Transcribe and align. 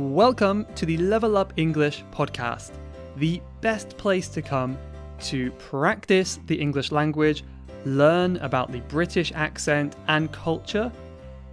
Welcome 0.00 0.64
to 0.76 0.86
the 0.86 0.96
Level 0.96 1.36
Up 1.36 1.52
English 1.58 2.04
podcast, 2.10 2.70
the 3.16 3.42
best 3.60 3.98
place 3.98 4.30
to 4.30 4.40
come 4.40 4.78
to 5.24 5.50
practice 5.52 6.40
the 6.46 6.58
English 6.58 6.90
language, 6.90 7.44
learn 7.84 8.38
about 8.38 8.72
the 8.72 8.80
British 8.88 9.30
accent 9.32 9.96
and 10.08 10.32
culture, 10.32 10.90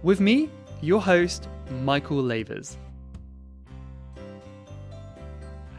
with 0.02 0.20
me, 0.20 0.48
your 0.80 1.02
host, 1.02 1.46
Michael 1.82 2.22
Lavers. 2.22 2.78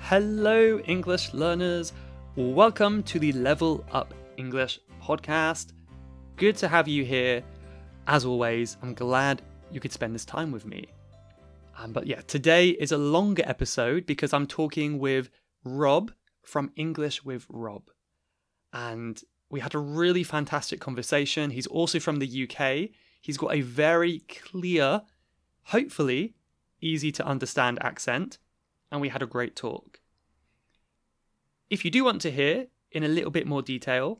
Hello, 0.01 0.77
English 0.81 1.33
learners. 1.33 1.91
Welcome 2.35 3.01
to 3.01 3.17
the 3.17 3.31
Level 3.31 3.83
Up 3.91 4.13
English 4.37 4.79
podcast. 5.01 5.73
Good 6.35 6.55
to 6.57 6.67
have 6.67 6.87
you 6.87 7.03
here. 7.03 7.41
As 8.05 8.25
always, 8.25 8.77
I'm 8.83 8.93
glad 8.93 9.41
you 9.71 9.79
could 9.79 9.91
spend 9.91 10.13
this 10.13 10.23
time 10.23 10.51
with 10.51 10.67
me. 10.67 10.85
Um, 11.81 11.93
but 11.93 12.07
yeah, 12.07 12.21
today 12.21 12.69
is 12.69 12.91
a 12.91 12.97
longer 12.97 13.43
episode 13.45 14.05
because 14.05 14.33
I'm 14.33 14.47
talking 14.47 14.99
with 14.99 15.29
Rob 15.63 16.11
from 16.43 16.71
English 16.75 17.23
with 17.23 17.45
Rob. 17.47 17.89
And 18.73 19.21
we 19.49 19.61
had 19.61 19.73
a 19.73 19.79
really 19.79 20.23
fantastic 20.23 20.81
conversation. 20.81 21.51
He's 21.51 21.67
also 21.67 21.99
from 21.99 22.19
the 22.19 22.43
UK. 22.43 22.89
He's 23.21 23.37
got 23.37 23.53
a 23.53 23.61
very 23.61 24.23
clear, 24.27 25.03
hopefully 25.63 26.35
easy 26.81 27.11
to 27.13 27.25
understand 27.25 27.77
accent, 27.81 28.37
and 28.91 28.99
we 28.99 29.09
had 29.09 29.21
a 29.21 29.27
great 29.27 29.55
talk. 29.55 29.99
If 31.69 31.85
you 31.85 31.91
do 31.91 32.03
want 32.03 32.21
to 32.21 32.31
hear 32.31 32.67
in 32.91 33.03
a 33.03 33.09
little 33.09 33.31
bit 33.31 33.47
more 33.47 33.61
detail, 33.61 34.19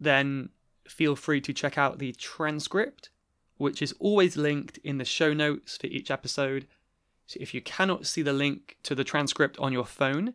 then 0.00 0.48
feel 0.88 1.14
free 1.14 1.40
to 1.42 1.52
check 1.52 1.78
out 1.78 1.98
the 1.98 2.12
transcript, 2.12 3.10
which 3.58 3.80
is 3.80 3.94
always 4.00 4.36
linked 4.36 4.78
in 4.78 4.98
the 4.98 5.04
show 5.04 5.32
notes 5.32 5.76
for 5.76 5.86
each 5.86 6.10
episode. 6.10 6.66
So 7.26 7.38
if 7.40 7.52
you 7.52 7.60
cannot 7.60 8.06
see 8.06 8.22
the 8.22 8.32
link 8.32 8.76
to 8.84 8.94
the 8.94 9.04
transcript 9.04 9.58
on 9.58 9.72
your 9.72 9.84
phone, 9.84 10.34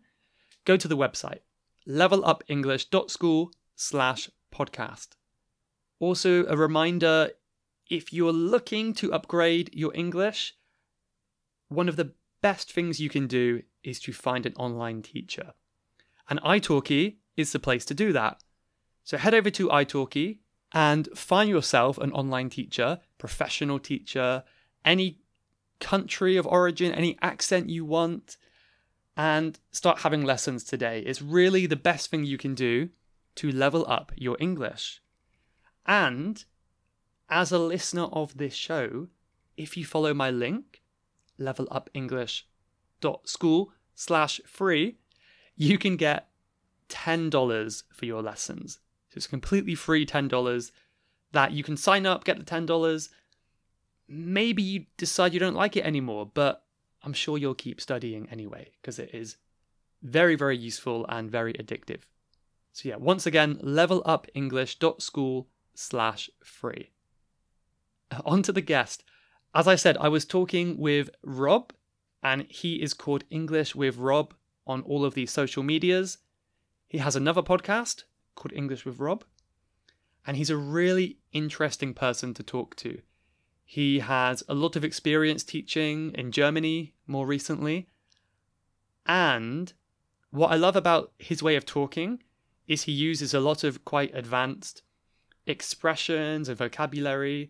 go 0.66 0.78
to 0.78 0.88
the 0.88 0.98
website 0.98 1.40
levelupenglish.school 1.88 3.52
slash 3.76 4.30
podcast. 4.54 5.10
Also, 6.00 6.46
a 6.46 6.56
reminder 6.56 7.32
if 7.90 8.14
you're 8.14 8.32
looking 8.32 8.94
to 8.94 9.12
upgrade 9.12 9.70
your 9.74 9.92
English, 9.96 10.54
one 11.70 11.90
of 11.90 11.96
the 11.96 12.14
best 12.42 12.72
things 12.72 13.00
you 13.00 13.10
can 13.10 13.28
do 13.28 13.64
is 13.84 14.00
to 14.00 14.14
find 14.14 14.46
an 14.46 14.54
online 14.56 15.02
teacher. 15.02 15.54
And 16.30 16.40
italki 16.42 17.18
is 17.36 17.52
the 17.52 17.60
place 17.60 17.86
to 17.86 17.94
do 17.94 18.14
that. 18.14 18.44
So 19.04 19.18
head 19.18 19.34
over 19.34 19.50
to 19.50 19.70
italki 19.70 20.40
and 20.72 21.10
find 21.16 21.50
yourself 21.50 21.98
an 21.98 22.12
online 22.12 22.50
teacher, 22.50 23.00
professional 23.18 23.80
teacher, 23.80 24.44
any 24.86 25.21
country 25.82 26.38
of 26.38 26.48
origin, 26.48 26.94
any 26.94 27.18
accent 27.22 27.70
you 27.70 27.84
want, 27.84 28.38
and 29.18 29.60
start 29.72 30.00
having 30.00 30.24
lessons 30.24 30.64
today. 30.64 31.02
It's 31.02 31.22
really 31.22 31.66
the 31.66 31.76
best 31.76 32.10
thing 32.10 32.24
you 32.24 32.38
can 32.38 32.56
do 32.56 32.88
to 33.36 33.52
level 33.52 33.86
up 33.88 34.14
your 34.16 34.38
English. 34.40 35.02
And 35.86 36.46
as 37.30 37.52
a 37.52 37.60
listener 37.60 38.06
of 38.06 38.38
this 38.38 38.54
show, 38.54 39.10
if 39.58 39.76
you 39.76 39.84
follow 39.86 40.14
my 40.14 40.32
link, 40.32 40.82
levelupenglish.school 41.40 43.74
slash 43.96 44.40
free, 44.46 44.96
you 45.56 45.78
can 45.78 45.98
get 45.98 46.30
$10 46.90 47.84
for 47.92 48.06
your 48.06 48.22
lessons. 48.22 48.80
So 49.10 49.18
it's 49.18 49.28
completely 49.28 49.76
free 49.76 50.06
$10 50.06 50.72
that 51.32 51.52
you 51.52 51.64
can 51.64 51.78
sign 51.78 52.06
up, 52.06 52.24
get 52.24 52.38
the 52.38 52.46
$10. 52.46 53.10
Maybe 54.14 54.62
you 54.62 54.86
decide 54.98 55.34
you 55.34 55.40
don't 55.40 55.56
like 55.56 55.78
it 55.78 55.86
anymore, 55.86 56.30
but 56.34 56.66
I'm 57.02 57.14
sure 57.14 57.38
you'll 57.38 57.56
keep 57.56 57.80
studying 57.80 58.28
anyway 58.30 58.72
because 58.82 59.00
it 59.00 59.12
is 59.14 59.38
very, 60.04 60.36
very 60.36 60.58
useful 60.58 61.06
and 61.08 61.32
very 61.32 61.54
addictive. 61.54 62.02
So 62.74 62.90
yeah, 62.90 62.98
once 62.98 63.26
again, 63.26 63.56
levelupenglish.school 63.64 65.48
slash 65.76 66.30
free. 66.44 66.90
On 68.26 68.44
to 68.44 68.52
the 68.52 68.60
guest. 68.60 69.06
As 69.56 69.66
I 69.66 69.76
said, 69.76 69.98
I 69.98 70.10
was 70.10 70.26
talking 70.26 70.78
with 70.78 71.10
Rob, 71.24 71.72
and 72.22 72.46
he 72.50 72.82
is 72.82 72.94
called 72.94 73.24
English 73.30 73.76
with 73.76 73.98
Rob 73.98 74.34
on 74.68 74.82
all 74.84 75.04
of 75.06 75.14
these 75.14 75.32
social 75.32 75.64
medias. 75.64 76.18
He 76.88 76.98
has 76.98 77.16
another 77.16 77.42
podcast 77.42 78.04
called 78.36 78.54
English 78.54 78.86
with 78.86 79.00
Rob, 79.00 79.24
and 80.26 80.38
he's 80.38 80.50
a 80.50 80.58
really 80.58 81.18
interesting 81.32 81.94
person 81.94 82.34
to 82.34 82.44
talk 82.44 82.76
to. 82.78 83.02
He 83.72 84.00
has 84.00 84.44
a 84.50 84.54
lot 84.54 84.76
of 84.76 84.84
experience 84.84 85.46
teaching 85.46 86.12
in 86.16 86.34
Germany 86.34 86.94
more 87.08 87.26
recently. 87.26 87.88
And 89.06 89.72
what 90.30 90.52
I 90.52 90.58
love 90.58 90.76
about 90.76 91.14
his 91.18 91.42
way 91.42 91.56
of 91.56 91.66
talking 91.66 92.22
is 92.68 92.82
he 92.82 92.92
uses 92.92 93.34
a 93.34 93.40
lot 93.40 93.64
of 93.64 93.86
quite 93.86 94.14
advanced 94.14 94.82
expressions 95.48 96.50
and 96.50 96.58
vocabulary, 96.58 97.50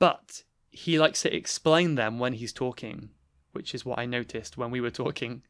but 0.00 0.42
he 0.70 0.98
likes 0.98 1.22
to 1.22 1.32
explain 1.32 1.94
them 1.94 2.18
when 2.18 2.32
he's 2.32 2.52
talking, 2.52 3.10
which 3.52 3.76
is 3.76 3.84
what 3.84 4.00
I 4.00 4.06
noticed 4.06 4.58
when 4.58 4.72
we 4.72 4.80
were 4.80 4.90
talking. 4.90 5.44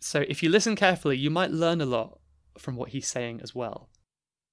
So 0.00 0.26
if 0.28 0.42
you 0.42 0.50
listen 0.50 0.76
carefully, 0.76 1.16
you 1.16 1.30
might 1.30 1.50
learn 1.50 1.80
a 1.80 1.86
lot 1.86 2.20
from 2.58 2.76
what 2.76 2.90
he's 2.90 3.08
saying 3.08 3.40
as 3.42 3.54
well. 3.54 3.88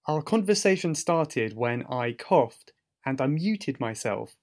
Our 0.07 0.21
conversation 0.21 0.95
started 0.95 1.57
when 1.57 1.83
I 1.87 2.13
coughed 2.13 2.71
and 3.05 3.19
I 3.19 3.27
muted 3.27 3.77
myself, 3.81 4.37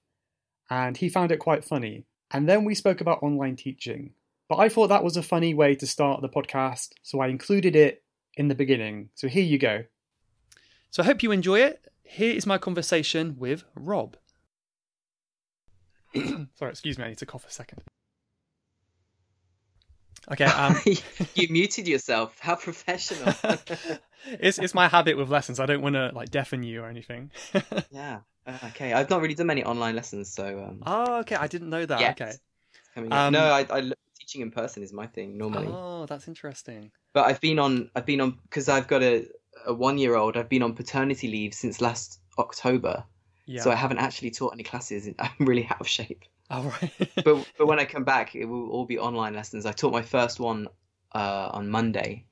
and 0.69 0.97
he 0.97 1.09
found 1.09 1.31
it 1.31 1.37
quite 1.37 1.65
funny. 1.65 2.05
And 2.31 2.47
then 2.47 2.63
we 2.63 2.75
spoke 2.75 3.01
about 3.01 3.23
online 3.23 3.55
teaching. 3.55 4.11
But 4.47 4.57
I 4.57 4.69
thought 4.69 4.87
that 4.87 5.03
was 5.03 5.17
a 5.17 5.23
funny 5.23 5.53
way 5.53 5.75
to 5.75 5.87
start 5.87 6.21
the 6.21 6.29
podcast, 6.29 6.89
so 7.03 7.19
I 7.19 7.27
included 7.27 7.75
it 7.75 8.03
in 8.35 8.47
the 8.47 8.55
beginning. 8.55 9.09
So 9.15 9.27
here 9.27 9.43
you 9.43 9.57
go. 9.57 9.83
So 10.91 11.03
I 11.03 11.05
hope 11.05 11.21
you 11.21 11.31
enjoy 11.31 11.59
it. 11.61 11.85
Here 12.03 12.33
is 12.33 12.47
my 12.47 12.57
conversation 12.57 13.35
with 13.37 13.63
Rob. 13.75 14.17
Sorry, 16.15 16.71
excuse 16.71 16.97
me, 16.97 17.05
I 17.05 17.09
need 17.09 17.19
to 17.19 17.25
cough 17.27 17.45
a 17.47 17.51
second. 17.51 17.83
Okay. 20.31 20.45
Um, 20.45 20.75
you 21.35 21.47
muted 21.49 21.87
yourself. 21.87 22.37
How 22.39 22.55
professional. 22.55 23.33
it's 24.25 24.59
it's 24.59 24.73
my 24.73 24.87
habit 24.87 25.17
with 25.17 25.29
lessons. 25.29 25.59
I 25.59 25.65
don't 25.65 25.81
want 25.81 25.95
to 25.95 26.11
like 26.13 26.29
deafen 26.29 26.63
you 26.63 26.83
or 26.83 26.87
anything. 26.87 27.31
yeah. 27.91 28.19
Uh, 28.45 28.57
okay. 28.67 28.93
I've 28.93 29.09
not 29.09 29.21
really 29.21 29.35
done 29.35 29.47
many 29.47 29.63
online 29.63 29.95
lessons, 29.95 30.33
so. 30.33 30.59
Um, 30.67 30.83
oh, 30.85 31.19
okay. 31.19 31.35
I 31.35 31.47
didn't 31.47 31.69
know 31.69 31.85
that. 31.85 31.99
Yet. 31.99 32.21
Okay. 32.21 32.33
Um, 33.11 33.33
no, 33.33 33.51
I, 33.51 33.65
I 33.69 33.91
teaching 34.19 34.41
in 34.41 34.51
person 34.51 34.83
is 34.83 34.91
my 34.93 35.07
thing 35.07 35.37
normally. 35.37 35.67
Oh, 35.69 36.05
that's 36.05 36.27
interesting. 36.27 36.91
But 37.13 37.27
I've 37.27 37.41
been 37.41 37.59
on. 37.59 37.89
I've 37.95 38.05
been 38.05 38.21
on 38.21 38.37
because 38.43 38.69
I've 38.69 38.87
got 38.87 39.01
a 39.03 39.27
a 39.65 39.73
one 39.73 39.97
year 39.97 40.15
old. 40.15 40.37
I've 40.37 40.49
been 40.49 40.63
on 40.63 40.73
paternity 40.73 41.27
leave 41.27 41.53
since 41.53 41.81
last 41.81 42.19
October. 42.37 43.03
Yeah. 43.45 43.61
So 43.61 43.71
I 43.71 43.75
haven't 43.75 43.97
actually 43.97 44.31
taught 44.31 44.53
any 44.53 44.63
classes. 44.63 45.09
I'm 45.19 45.31
really 45.39 45.67
out 45.67 45.81
of 45.81 45.87
shape. 45.87 46.23
Oh, 46.49 46.63
right. 46.81 47.11
but 47.23 47.47
but 47.57 47.67
when 47.67 47.79
I 47.79 47.85
come 47.85 48.03
back, 48.03 48.35
it 48.35 48.45
will 48.45 48.69
all 48.69 48.85
be 48.85 48.99
online 48.99 49.33
lessons. 49.33 49.65
I 49.65 49.71
taught 49.71 49.93
my 49.93 50.01
first 50.03 50.39
one 50.39 50.67
uh, 51.13 51.49
on 51.51 51.69
Monday. 51.69 52.25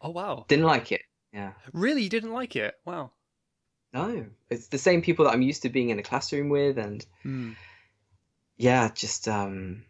Oh 0.00 0.10
wow! 0.10 0.44
Didn't 0.48 0.66
like 0.66 0.92
it. 0.92 1.02
Yeah. 1.32 1.52
Really, 1.72 2.02
you 2.02 2.08
didn't 2.08 2.32
like 2.32 2.56
it? 2.56 2.74
Wow. 2.84 3.12
No, 3.96 4.26
it's 4.50 4.68
the 4.68 4.78
same 4.78 5.00
people 5.00 5.24
that 5.24 5.32
I'm 5.32 5.42
used 5.42 5.62
to 5.62 5.70
being 5.70 5.90
in 5.90 5.98
a 5.98 6.02
classroom 6.02 6.50
with, 6.50 6.76
and 6.78 7.04
mm. 7.24 7.56
yeah, 8.56 8.90
just 8.94 9.26
um, 9.26 9.84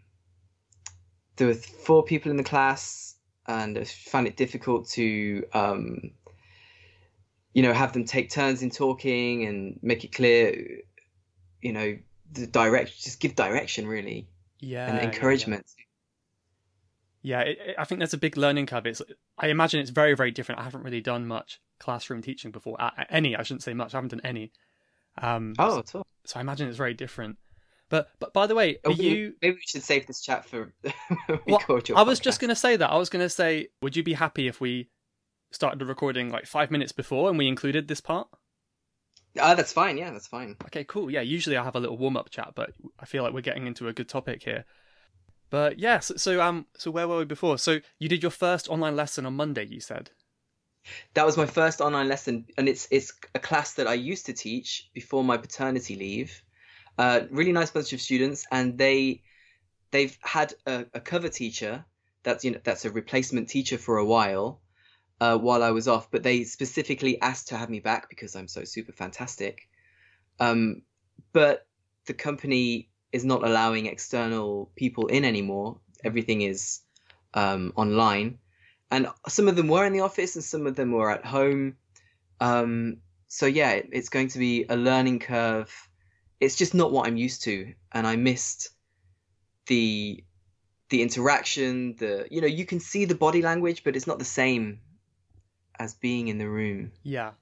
there 1.36 1.48
were 1.48 1.54
four 1.54 2.04
people 2.04 2.30
in 2.30 2.36
the 2.36 2.44
class, 2.44 3.16
and 3.46 3.76
I 3.76 3.84
found 3.84 4.28
it 4.28 4.36
difficult 4.36 4.88
to 4.90 5.44
um, 5.52 6.12
you 7.56 7.62
know, 7.62 7.72
have 7.72 7.94
them 7.94 8.04
take 8.04 8.28
turns 8.28 8.62
in 8.62 8.68
talking 8.68 9.46
and 9.46 9.78
make 9.80 10.04
it 10.04 10.12
clear, 10.12 10.82
you 11.62 11.72
know, 11.72 11.96
the 12.30 12.46
direct 12.46 13.02
just 13.02 13.18
give 13.18 13.34
direction 13.34 13.86
really 13.86 14.28
yeah 14.60 14.88
and 14.88 14.98
encouragement. 14.98 15.64
yeah, 15.78 15.84
yeah. 17.26 17.40
It, 17.40 17.58
it, 17.58 17.76
i 17.78 17.84
think 17.84 17.98
there's 17.98 18.14
a 18.14 18.18
big 18.18 18.36
learning 18.36 18.66
curve 18.66 18.86
it's 18.86 19.02
i 19.38 19.48
imagine 19.48 19.80
it's 19.80 19.90
very 19.90 20.14
very 20.14 20.30
different 20.30 20.60
i 20.60 20.64
haven't 20.64 20.82
really 20.82 21.00
done 21.00 21.26
much 21.26 21.60
classroom 21.78 22.22
teaching 22.22 22.50
before 22.50 22.80
uh, 22.80 22.90
any 23.10 23.36
i 23.36 23.42
shouldn't 23.42 23.62
say 23.62 23.74
much 23.74 23.94
i 23.94 23.98
haven't 23.98 24.10
done 24.10 24.20
any 24.24 24.52
um 25.20 25.54
oh 25.58 25.82
so, 25.84 26.04
so 26.24 26.38
i 26.38 26.40
imagine 26.40 26.68
it's 26.68 26.76
very 26.76 26.94
different 26.94 27.36
but 27.88 28.10
but 28.18 28.32
by 28.32 28.46
the 28.46 28.54
way, 28.54 28.78
oh, 28.84 28.90
you 28.90 29.34
maybe 29.40 29.56
we 29.56 29.62
should 29.64 29.82
save 29.82 30.06
this 30.06 30.20
chat 30.20 30.44
for 30.44 30.72
well, 31.46 31.62
I 31.94 32.02
was 32.02 32.18
just 32.18 32.40
going 32.40 32.48
to 32.48 32.56
say 32.56 32.76
that. 32.76 32.90
I 32.90 32.96
was 32.96 33.08
going 33.08 33.24
to 33.24 33.30
say, 33.30 33.68
would 33.80 33.96
you 33.96 34.02
be 34.02 34.14
happy 34.14 34.48
if 34.48 34.60
we 34.60 34.90
started 35.52 35.78
the 35.78 35.86
recording 35.86 36.30
like 36.30 36.46
five 36.46 36.70
minutes 36.70 36.92
before 36.92 37.28
and 37.28 37.38
we 37.38 37.46
included 37.46 37.86
this 37.86 38.00
part? 38.00 38.28
Uh, 39.38 39.54
that's 39.54 39.72
fine. 39.72 39.98
Yeah, 39.98 40.10
that's 40.10 40.26
fine. 40.26 40.56
Okay, 40.64 40.84
cool. 40.84 41.10
Yeah, 41.10 41.20
usually 41.20 41.56
I 41.56 41.62
have 41.62 41.76
a 41.76 41.80
little 41.80 41.96
warm 41.96 42.16
up 42.16 42.30
chat, 42.30 42.52
but 42.56 42.70
I 42.98 43.04
feel 43.04 43.22
like 43.22 43.32
we're 43.32 43.40
getting 43.40 43.66
into 43.66 43.86
a 43.86 43.92
good 43.92 44.08
topic 44.08 44.42
here. 44.42 44.64
But 45.50 45.78
yeah, 45.78 46.00
so, 46.00 46.16
so 46.16 46.40
um, 46.40 46.66
so 46.76 46.90
where 46.90 47.06
were 47.06 47.18
we 47.18 47.24
before? 47.24 47.58
So 47.58 47.80
you 47.98 48.08
did 48.08 48.22
your 48.22 48.30
first 48.30 48.68
online 48.68 48.96
lesson 48.96 49.26
on 49.26 49.34
Monday. 49.34 49.66
You 49.66 49.80
said 49.80 50.10
that 51.14 51.26
was 51.26 51.36
my 51.36 51.46
first 51.46 51.80
online 51.80 52.08
lesson, 52.08 52.46
and 52.58 52.68
it's 52.68 52.88
it's 52.90 53.12
a 53.34 53.38
class 53.38 53.74
that 53.74 53.86
I 53.86 53.94
used 53.94 54.26
to 54.26 54.32
teach 54.32 54.90
before 54.92 55.24
my 55.24 55.36
paternity 55.36 55.96
leave. 55.96 56.42
Uh, 56.98 57.20
really 57.30 57.52
nice 57.52 57.70
bunch 57.70 57.92
of 57.92 58.00
students, 58.00 58.46
and 58.50 58.78
they 58.78 59.22
they've 59.90 60.16
had 60.22 60.54
a, 60.66 60.86
a 60.94 61.00
cover 61.00 61.28
teacher 61.28 61.84
that's 62.22 62.44
you 62.44 62.52
know 62.52 62.60
that's 62.64 62.84
a 62.84 62.90
replacement 62.90 63.48
teacher 63.48 63.78
for 63.78 63.98
a 63.98 64.04
while 64.04 64.60
uh, 65.20 65.38
while 65.38 65.62
I 65.62 65.70
was 65.70 65.88
off, 65.88 66.10
but 66.10 66.22
they 66.22 66.44
specifically 66.44 67.20
asked 67.20 67.48
to 67.48 67.56
have 67.56 67.70
me 67.70 67.80
back 67.80 68.08
because 68.08 68.36
I'm 68.36 68.48
so 68.48 68.64
super 68.64 68.92
fantastic. 68.92 69.68
Um, 70.38 70.82
but 71.32 71.66
the 72.06 72.14
company 72.14 72.90
is 73.12 73.24
not 73.24 73.44
allowing 73.44 73.86
external 73.86 74.70
people 74.76 75.06
in 75.06 75.24
anymore. 75.24 75.78
Everything 76.04 76.42
is 76.42 76.80
um, 77.34 77.72
online, 77.76 78.38
and 78.90 79.08
some 79.28 79.48
of 79.48 79.56
them 79.56 79.68
were 79.68 79.84
in 79.84 79.92
the 79.92 80.00
office 80.00 80.36
and 80.36 80.44
some 80.44 80.66
of 80.66 80.76
them 80.76 80.92
were 80.92 81.10
at 81.10 81.24
home. 81.24 81.76
Um, 82.40 82.98
so 83.28 83.46
yeah, 83.46 83.72
it, 83.72 83.88
it's 83.92 84.08
going 84.08 84.28
to 84.28 84.38
be 84.38 84.64
a 84.68 84.76
learning 84.76 85.20
curve. 85.20 85.72
It's 86.40 86.56
just 86.56 86.74
not 86.74 86.92
what 86.92 87.06
I'm 87.06 87.16
used 87.16 87.42
to, 87.44 87.72
and 87.92 88.06
I 88.06 88.16
missed 88.16 88.70
the 89.66 90.22
the 90.90 91.02
interaction. 91.02 91.96
The 91.96 92.28
you 92.30 92.40
know 92.40 92.46
you 92.46 92.66
can 92.66 92.80
see 92.80 93.04
the 93.04 93.14
body 93.14 93.42
language, 93.42 93.84
but 93.84 93.96
it's 93.96 94.06
not 94.06 94.18
the 94.18 94.24
same 94.24 94.80
as 95.78 95.94
being 95.94 96.28
in 96.28 96.38
the 96.38 96.48
room. 96.48 96.92
Yeah, 97.02 97.32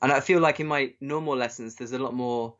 and 0.00 0.12
I 0.12 0.20
feel 0.20 0.40
like 0.40 0.60
in 0.60 0.66
my 0.66 0.92
normal 1.00 1.36
lessons, 1.36 1.76
there's 1.76 1.92
a 1.92 1.98
lot 1.98 2.14
more 2.14 2.56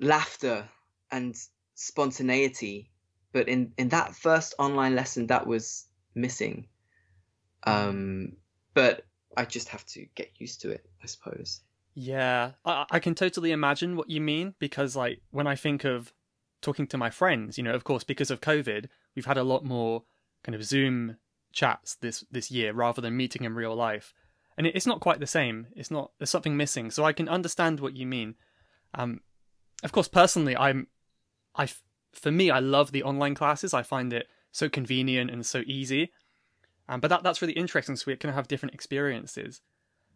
laughter 0.00 0.68
and 1.14 1.36
spontaneity, 1.74 2.90
but 3.32 3.48
in 3.48 3.72
in 3.78 3.88
that 3.90 4.14
first 4.14 4.54
online 4.58 4.94
lesson, 4.96 5.28
that 5.28 5.46
was 5.46 5.86
missing. 6.14 6.66
Um, 7.64 8.36
but 8.74 9.06
I 9.36 9.44
just 9.44 9.68
have 9.68 9.86
to 9.86 10.06
get 10.14 10.30
used 10.38 10.60
to 10.62 10.70
it, 10.70 10.84
I 11.02 11.06
suppose. 11.06 11.60
Yeah, 11.94 12.52
I, 12.64 12.84
I 12.90 12.98
can 12.98 13.14
totally 13.14 13.52
imagine 13.52 13.96
what 13.96 14.10
you 14.10 14.20
mean 14.20 14.54
because, 14.58 14.96
like, 14.96 15.20
when 15.30 15.46
I 15.46 15.54
think 15.54 15.84
of 15.84 16.12
talking 16.60 16.88
to 16.88 16.98
my 16.98 17.10
friends, 17.10 17.56
you 17.56 17.64
know, 17.64 17.74
of 17.74 17.84
course, 17.84 18.04
because 18.04 18.30
of 18.30 18.40
COVID, 18.40 18.86
we've 19.14 19.26
had 19.26 19.38
a 19.38 19.44
lot 19.44 19.64
more 19.64 20.02
kind 20.42 20.56
of 20.56 20.64
Zoom 20.64 21.16
chats 21.52 21.94
this 21.94 22.24
this 22.30 22.50
year 22.50 22.72
rather 22.72 23.00
than 23.00 23.16
meeting 23.16 23.44
in 23.44 23.54
real 23.54 23.76
life, 23.76 24.12
and 24.58 24.66
it, 24.66 24.74
it's 24.74 24.86
not 24.86 25.00
quite 25.00 25.20
the 25.20 25.26
same. 25.26 25.68
It's 25.76 25.90
not 25.90 26.10
there's 26.18 26.30
something 26.30 26.56
missing. 26.56 26.90
So 26.90 27.04
I 27.04 27.12
can 27.12 27.28
understand 27.28 27.78
what 27.78 27.96
you 27.96 28.06
mean. 28.06 28.34
Um, 28.94 29.20
of 29.84 29.92
course, 29.92 30.08
personally, 30.08 30.56
I'm, 30.56 30.88
I, 31.56 31.68
for 32.12 32.30
me, 32.30 32.50
I 32.50 32.60
love 32.60 32.92
the 32.92 33.02
online 33.02 33.34
classes. 33.34 33.74
I 33.74 33.82
find 33.82 34.12
it 34.12 34.28
so 34.52 34.68
convenient 34.68 35.30
and 35.30 35.44
so 35.44 35.62
easy. 35.66 36.12
Um, 36.88 37.00
but 37.00 37.08
that 37.08 37.22
that's 37.22 37.40
really 37.40 37.54
interesting. 37.54 37.96
So 37.96 38.04
we 38.06 38.16
can 38.16 38.32
have 38.32 38.48
different 38.48 38.74
experiences. 38.74 39.60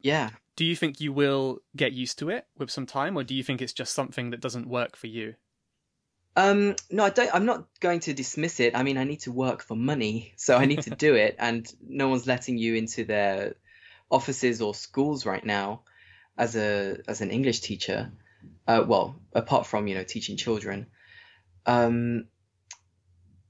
Yeah. 0.00 0.30
Do 0.56 0.64
you 0.64 0.76
think 0.76 1.00
you 1.00 1.12
will 1.12 1.60
get 1.76 1.92
used 1.92 2.18
to 2.18 2.30
it 2.30 2.46
with 2.56 2.70
some 2.70 2.86
time, 2.86 3.16
or 3.16 3.24
do 3.24 3.34
you 3.34 3.42
think 3.42 3.62
it's 3.62 3.72
just 3.72 3.94
something 3.94 4.30
that 4.30 4.40
doesn't 4.40 4.68
work 4.68 4.96
for 4.96 5.06
you? 5.06 5.34
Um, 6.36 6.76
no, 6.90 7.04
I 7.04 7.10
don't. 7.10 7.34
I'm 7.34 7.46
not 7.46 7.66
going 7.80 8.00
to 8.00 8.14
dismiss 8.14 8.60
it. 8.60 8.76
I 8.76 8.82
mean, 8.82 8.98
I 8.98 9.04
need 9.04 9.20
to 9.20 9.32
work 9.32 9.62
for 9.62 9.76
money, 9.76 10.34
so 10.36 10.56
I 10.56 10.66
need 10.66 10.82
to 10.82 10.90
do 10.90 11.14
it, 11.14 11.36
and 11.40 11.66
no 11.86 12.08
one's 12.08 12.26
letting 12.26 12.58
you 12.58 12.74
into 12.74 13.04
their 13.04 13.54
offices 14.10 14.62
or 14.62 14.74
schools 14.74 15.26
right 15.26 15.44
now 15.44 15.82
as 16.36 16.54
a 16.54 16.98
as 17.08 17.20
an 17.20 17.30
English 17.30 17.60
teacher. 17.60 18.12
Uh, 18.66 18.84
well, 18.86 19.16
apart 19.32 19.66
from 19.66 19.88
you 19.88 19.94
know 19.94 20.04
teaching 20.04 20.36
children, 20.36 20.86
um, 21.68 22.24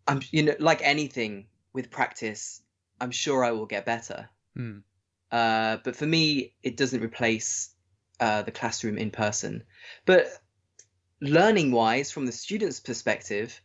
I'm 0.06 0.20
you 0.30 0.42
know 0.42 0.56
like 0.58 0.82
anything 0.82 1.46
with 1.72 1.90
practice, 1.90 2.60
I'm 3.00 3.12
sure 3.12 3.44
I 3.44 3.52
will 3.52 3.66
get 3.66 3.86
better. 3.86 4.28
Mm. 4.58 4.82
Uh, 5.30 5.78
but 5.84 5.94
for 5.94 6.06
me, 6.06 6.54
it 6.62 6.76
doesn't 6.76 7.02
replace 7.02 7.70
uh, 8.20 8.42
the 8.42 8.50
classroom 8.50 8.98
in 8.98 9.10
person. 9.10 9.62
But 10.04 10.26
learning 11.20 11.70
wise, 11.70 12.10
from 12.10 12.26
the 12.26 12.32
student's 12.32 12.80
perspective, 12.80 13.60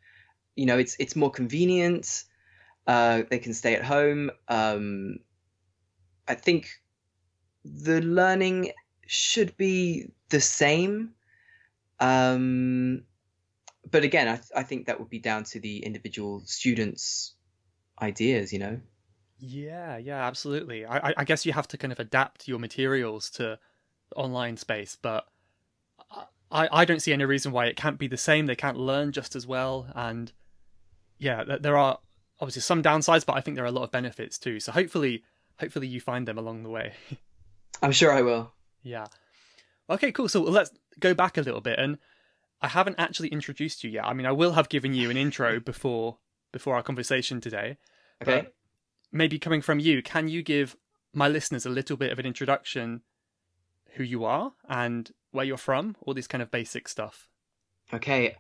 you 0.56 0.68
know, 0.68 0.78
it's 0.78 0.96
it's 1.00 1.16
more 1.16 1.32
convenient. 1.32 2.24
Uh, 2.86 3.24
they 3.30 3.40
can 3.40 3.54
stay 3.54 3.76
at 3.76 3.84
home. 3.84 4.30
Um, 4.48 5.18
I 6.28 6.36
think 6.36 6.70
the 7.66 8.02
learning 8.02 8.72
should 9.08 9.58
be 9.58 10.12
the 10.30 10.42
same. 10.42 11.14
Um, 12.00 13.04
but 13.90 14.04
again, 14.04 14.28
I, 14.28 14.36
th- 14.36 14.52
I 14.56 14.64
think 14.64 14.88
that 14.88 15.00
would 15.00 15.10
be 15.10 15.20
down 15.20 15.44
to 15.46 15.60
the 15.60 15.84
individual 15.84 16.42
students' 16.46 17.34
ideas, 18.02 18.54
you 18.54 18.60
know. 18.60 18.80
Yeah, 19.40 19.98
yeah, 19.98 20.26
absolutely. 20.26 20.86
I, 20.86 21.14
I 21.18 21.24
guess 21.26 21.46
you 21.46 21.54
have 21.54 21.68
to 21.70 21.78
kind 21.78 21.92
of 21.92 22.00
adapt 22.00 22.48
your 22.48 22.60
materials 22.60 23.30
to 23.32 23.60
online 24.16 24.58
space, 24.58 24.98
but 25.02 25.26
I, 26.52 26.70
I 26.72 26.86
don't 26.86 27.02
see 27.02 27.12
any 27.12 27.26
reason 27.26 27.52
why 27.52 27.66
it 27.66 27.76
can't 27.76 27.98
be 27.98 28.08
the 28.08 28.18
same. 28.18 28.46
They 28.46 28.56
can't 28.56 28.78
learn 28.78 29.12
just 29.12 29.36
as 29.36 29.46
well, 29.46 29.88
and 29.96 30.32
yeah, 31.18 31.44
there 31.60 31.78
are 31.78 32.00
obviously 32.40 32.62
some 32.62 32.84
downsides, 32.84 33.26
but 33.26 33.36
I 33.36 33.42
think 33.42 33.56
there 33.56 33.66
are 33.66 33.68
a 33.68 33.72
lot 33.72 33.84
of 33.84 33.92
benefits 33.92 34.38
too. 34.38 34.60
So 34.60 34.72
hopefully, 34.72 35.24
hopefully 35.60 35.88
you 35.88 36.00
find 36.00 36.28
them 36.28 36.38
along 36.38 36.64
the 36.64 36.70
way. 36.70 36.94
I'm 37.82 37.92
sure 37.92 38.14
I 38.14 38.22
will. 38.22 38.54
Yeah. 38.84 39.08
Okay, 39.90 40.12
cool. 40.12 40.30
So 40.30 40.42
let's 40.42 40.72
go 41.00 41.14
back 41.14 41.38
a 41.38 41.42
little 41.42 41.62
bit, 41.62 41.80
and 41.80 41.98
I 42.64 42.70
haven't 42.70 42.96
actually 42.98 43.28
introduced 43.28 43.84
you 43.84 43.92
yet. 43.92 44.06
I 44.06 44.14
mean, 44.14 44.26
I 44.26 44.32
will 44.32 44.54
have 44.54 44.70
given 44.70 44.96
you 44.96 45.12
an 45.12 45.18
intro 45.18 45.60
before 45.72 46.18
before 46.52 46.76
our 46.76 46.84
conversation 46.84 47.40
today. 47.40 47.78
Okay 48.22 48.48
maybe 49.14 49.40
coming 49.40 49.62
from 49.62 49.80
you, 49.80 50.02
can 50.02 50.28
you 50.28 50.42
give 50.42 50.76
my 51.14 51.30
listeners 51.30 51.66
a 51.66 51.70
little 51.70 51.96
bit 51.96 52.12
of 52.12 52.20
an 52.20 52.26
introduction 52.26 53.02
who 53.92 54.04
you 54.04 54.26
are 54.26 54.52
and 54.68 55.12
where 55.32 55.46
you're 55.46 55.56
from, 55.56 55.96
all 56.02 56.16
this 56.16 56.28
kind 56.28 56.42
of 56.42 56.52
basic 56.52 56.88
stuff? 56.88 57.30
Okay. 57.94 58.36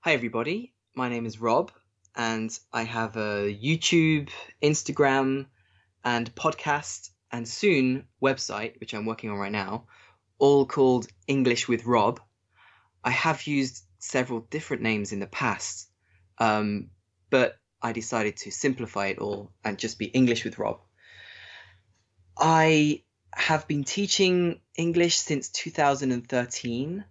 Hi, 0.00 0.12
everybody. 0.12 0.74
My 0.94 1.08
name 1.08 1.24
is 1.24 1.40
Rob, 1.40 1.72
and 2.14 2.56
I 2.72 2.82
have 2.82 3.16
a 3.16 3.52
YouTube, 3.52 4.28
Instagram, 4.62 5.46
and 6.04 6.32
podcast, 6.34 7.10
and 7.32 7.48
soon 7.48 8.04
website, 8.22 8.78
which 8.80 8.92
I'm 8.92 9.06
working 9.06 9.30
on 9.30 9.38
right 9.38 9.52
now, 9.52 9.86
all 10.38 10.66
called 10.66 11.06
English 11.26 11.66
with 11.68 11.86
Rob. 11.86 12.20
I 13.02 13.10
have 13.10 13.46
used 13.46 13.84
several 13.98 14.40
different 14.40 14.82
names 14.82 15.12
in 15.12 15.20
the 15.20 15.26
past, 15.26 15.88
um, 16.38 16.90
but 17.30 17.56
I 17.82 17.92
decided 17.92 18.36
to 18.38 18.50
simplify 18.50 19.06
it 19.08 19.18
all 19.18 19.52
and 19.64 19.78
just 19.78 19.98
be 19.98 20.06
English 20.06 20.44
with 20.44 20.58
Rob. 20.58 20.80
I 22.36 23.02
have 23.34 23.66
been 23.68 23.84
teaching 23.84 24.60
English 24.76 25.16
since 25.16 25.48
2013. 25.50 27.04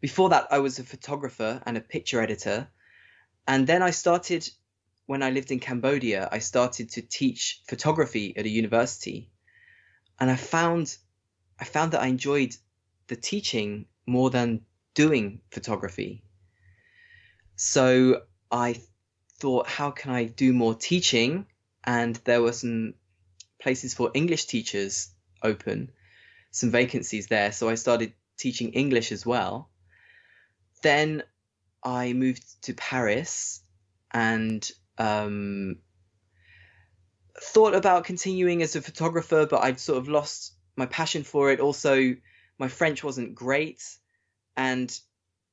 Before 0.00 0.28
that, 0.30 0.48
I 0.50 0.58
was 0.58 0.78
a 0.78 0.84
photographer 0.84 1.62
and 1.64 1.76
a 1.76 1.80
picture 1.80 2.20
editor. 2.20 2.68
And 3.46 3.66
then 3.66 3.82
I 3.82 3.90
started, 3.90 4.48
when 5.06 5.22
I 5.22 5.30
lived 5.30 5.50
in 5.50 5.60
Cambodia, 5.60 6.28
I 6.30 6.38
started 6.38 6.90
to 6.90 7.02
teach 7.02 7.62
photography 7.68 8.36
at 8.36 8.46
a 8.46 8.48
university. 8.48 9.30
And 10.20 10.30
I 10.30 10.36
found, 10.36 10.96
I 11.58 11.64
found 11.64 11.92
that 11.92 12.02
I 12.02 12.06
enjoyed 12.06 12.54
the 13.08 13.16
teaching 13.16 13.86
more 14.06 14.30
than 14.30 14.64
doing 14.94 15.40
photography. 15.50 16.22
So 17.56 18.22
I 18.50 18.80
thought, 19.38 19.66
how 19.66 19.90
can 19.90 20.12
I 20.12 20.24
do 20.24 20.52
more 20.52 20.74
teaching? 20.74 21.46
And 21.84 22.16
there 22.24 22.42
were 22.42 22.52
some 22.52 22.94
places 23.60 23.94
for 23.94 24.10
English 24.14 24.46
teachers 24.46 25.08
open, 25.42 25.90
some 26.50 26.70
vacancies 26.70 27.26
there. 27.26 27.52
So 27.52 27.68
I 27.68 27.74
started 27.74 28.12
teaching 28.38 28.72
English 28.72 29.12
as 29.12 29.26
well. 29.26 29.70
Then 30.82 31.22
I 31.82 32.12
moved 32.12 32.62
to 32.62 32.74
Paris 32.74 33.60
and 34.10 34.68
um, 34.98 35.78
thought 37.40 37.74
about 37.74 38.04
continuing 38.04 38.62
as 38.62 38.76
a 38.76 38.82
photographer, 38.82 39.46
but 39.46 39.62
I'd 39.62 39.80
sort 39.80 39.98
of 39.98 40.08
lost 40.08 40.54
my 40.76 40.86
passion 40.86 41.24
for 41.24 41.50
it. 41.50 41.60
Also, 41.60 42.14
my 42.58 42.68
French 42.68 43.02
wasn't 43.02 43.34
great, 43.34 43.82
and 44.56 44.96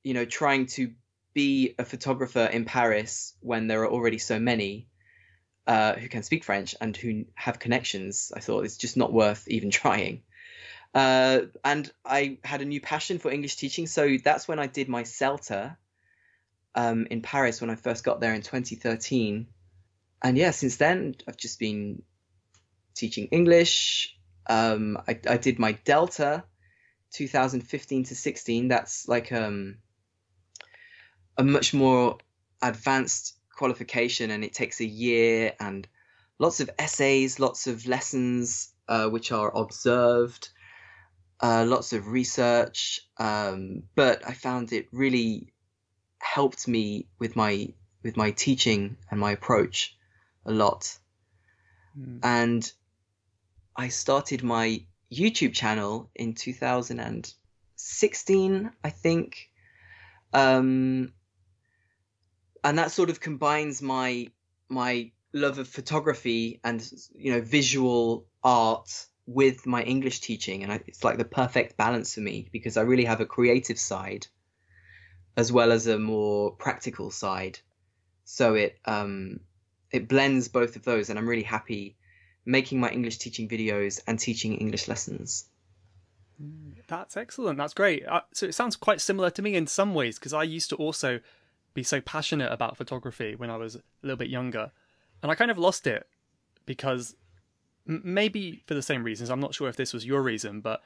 you 0.03 0.13
know, 0.13 0.25
trying 0.25 0.65
to 0.65 0.91
be 1.33 1.75
a 1.79 1.85
photographer 1.85 2.43
in 2.45 2.65
Paris 2.65 3.35
when 3.39 3.67
there 3.67 3.83
are 3.83 3.89
already 3.89 4.17
so 4.17 4.39
many 4.39 4.87
uh, 5.67 5.93
who 5.93 6.09
can 6.09 6.23
speak 6.23 6.43
French 6.43 6.75
and 6.81 6.95
who 6.97 7.25
have 7.35 7.59
connections. 7.59 8.31
I 8.35 8.39
thought 8.39 8.65
it's 8.65 8.77
just 8.77 8.97
not 8.97 9.13
worth 9.13 9.47
even 9.47 9.69
trying. 9.81 10.23
Uh, 10.93 11.41
and 11.63 11.89
I 12.03 12.39
had 12.43 12.61
a 12.61 12.65
new 12.65 12.81
passion 12.81 13.19
for 13.19 13.31
English 13.31 13.55
teaching, 13.55 13.87
so 13.87 14.17
that's 14.23 14.47
when 14.47 14.59
I 14.59 14.67
did 14.67 14.89
my 14.89 15.03
CELTA 15.03 15.77
um, 16.75 17.07
in 17.09 17.21
Paris 17.21 17.61
when 17.61 17.69
I 17.69 17.75
first 17.75 18.03
got 18.03 18.19
there 18.19 18.33
in 18.33 18.41
2013. 18.41 19.47
And 20.23 20.37
yeah, 20.37 20.51
since 20.51 20.77
then 20.77 21.15
I've 21.27 21.37
just 21.37 21.59
been 21.59 22.01
teaching 22.93 23.27
English. 23.27 24.17
Um, 24.47 24.97
I, 25.07 25.17
I 25.29 25.37
did 25.37 25.59
my 25.59 25.71
Delta 25.71 26.43
2015 27.11 28.05
to 28.05 28.15
16. 28.15 28.67
That's 28.67 29.07
like 29.07 29.31
um, 29.31 29.77
a 31.37 31.43
much 31.43 31.73
more 31.73 32.17
advanced 32.61 33.35
qualification 33.55 34.31
and 34.31 34.43
it 34.43 34.53
takes 34.53 34.79
a 34.79 34.85
year 34.85 35.53
and 35.59 35.87
lots 36.39 36.59
of 36.59 36.69
essays, 36.79 37.39
lots 37.39 37.67
of 37.67 37.85
lessons 37.87 38.73
uh, 38.87 39.07
which 39.07 39.31
are 39.31 39.55
observed, 39.55 40.49
uh, 41.41 41.65
lots 41.67 41.93
of 41.93 42.07
research. 42.07 43.01
Um, 43.17 43.83
but 43.95 44.27
I 44.27 44.33
found 44.33 44.73
it 44.73 44.87
really 44.91 45.53
helped 46.19 46.67
me 46.67 47.07
with 47.19 47.35
my 47.35 47.73
with 48.03 48.17
my 48.17 48.31
teaching 48.31 48.97
and 49.09 49.19
my 49.19 49.31
approach 49.31 49.95
a 50.45 50.51
lot. 50.51 50.97
Mm. 51.97 52.19
And 52.23 52.71
I 53.75 53.89
started 53.89 54.43
my 54.43 54.83
YouTube 55.11 55.53
channel 55.53 56.09
in 56.15 56.33
2016, 56.33 58.71
I 58.83 58.89
think. 58.89 59.51
Um, 60.33 61.13
and 62.63 62.77
that 62.77 62.91
sort 62.91 63.09
of 63.09 63.19
combines 63.19 63.81
my 63.81 64.27
my 64.69 65.11
love 65.33 65.57
of 65.57 65.67
photography 65.67 66.59
and 66.63 66.89
you 67.13 67.33
know 67.33 67.41
visual 67.41 68.25
art 68.43 69.07
with 69.25 69.65
my 69.65 69.83
English 69.83 70.21
teaching, 70.21 70.63
and 70.63 70.71
I, 70.71 70.79
it's 70.87 71.03
like 71.03 71.17
the 71.17 71.25
perfect 71.25 71.77
balance 71.77 72.15
for 72.15 72.21
me 72.21 72.49
because 72.51 72.77
I 72.77 72.81
really 72.81 73.05
have 73.05 73.21
a 73.21 73.25
creative 73.25 73.79
side 73.79 74.27
as 75.37 75.51
well 75.51 75.71
as 75.71 75.87
a 75.87 75.97
more 75.97 76.51
practical 76.51 77.11
side. 77.11 77.59
So 78.25 78.55
it 78.55 78.77
um, 78.85 79.39
it 79.91 80.07
blends 80.07 80.47
both 80.47 80.75
of 80.75 80.83
those, 80.83 81.09
and 81.09 81.19
I'm 81.19 81.27
really 81.27 81.43
happy 81.43 81.97
making 82.45 82.79
my 82.79 82.89
English 82.89 83.17
teaching 83.17 83.47
videos 83.47 84.01
and 84.07 84.19
teaching 84.19 84.55
English 84.55 84.87
lessons. 84.87 85.45
That's 86.87 87.15
excellent. 87.15 87.57
That's 87.57 87.73
great. 87.73 88.05
Uh, 88.07 88.21
so 88.33 88.47
it 88.47 88.55
sounds 88.55 88.75
quite 88.75 88.99
similar 88.99 89.29
to 89.31 89.41
me 89.41 89.55
in 89.55 89.67
some 89.67 89.93
ways 89.93 90.17
because 90.17 90.33
I 90.33 90.43
used 90.43 90.69
to 90.71 90.75
also 90.75 91.19
be 91.73 91.83
so 91.83 92.01
passionate 92.01 92.51
about 92.51 92.77
photography 92.77 93.35
when 93.35 93.49
I 93.49 93.57
was 93.57 93.75
a 93.75 93.81
little 94.01 94.17
bit 94.17 94.29
younger, 94.29 94.71
and 95.21 95.31
I 95.31 95.35
kind 95.35 95.51
of 95.51 95.57
lost 95.57 95.87
it 95.87 96.07
because 96.65 97.15
maybe 97.85 98.63
for 98.67 98.73
the 98.73 98.81
same 98.81 99.03
reasons. 99.03 99.29
I'm 99.29 99.39
not 99.39 99.53
sure 99.53 99.69
if 99.69 99.75
this 99.75 99.93
was 99.93 100.05
your 100.05 100.21
reason, 100.21 100.61
but 100.61 100.81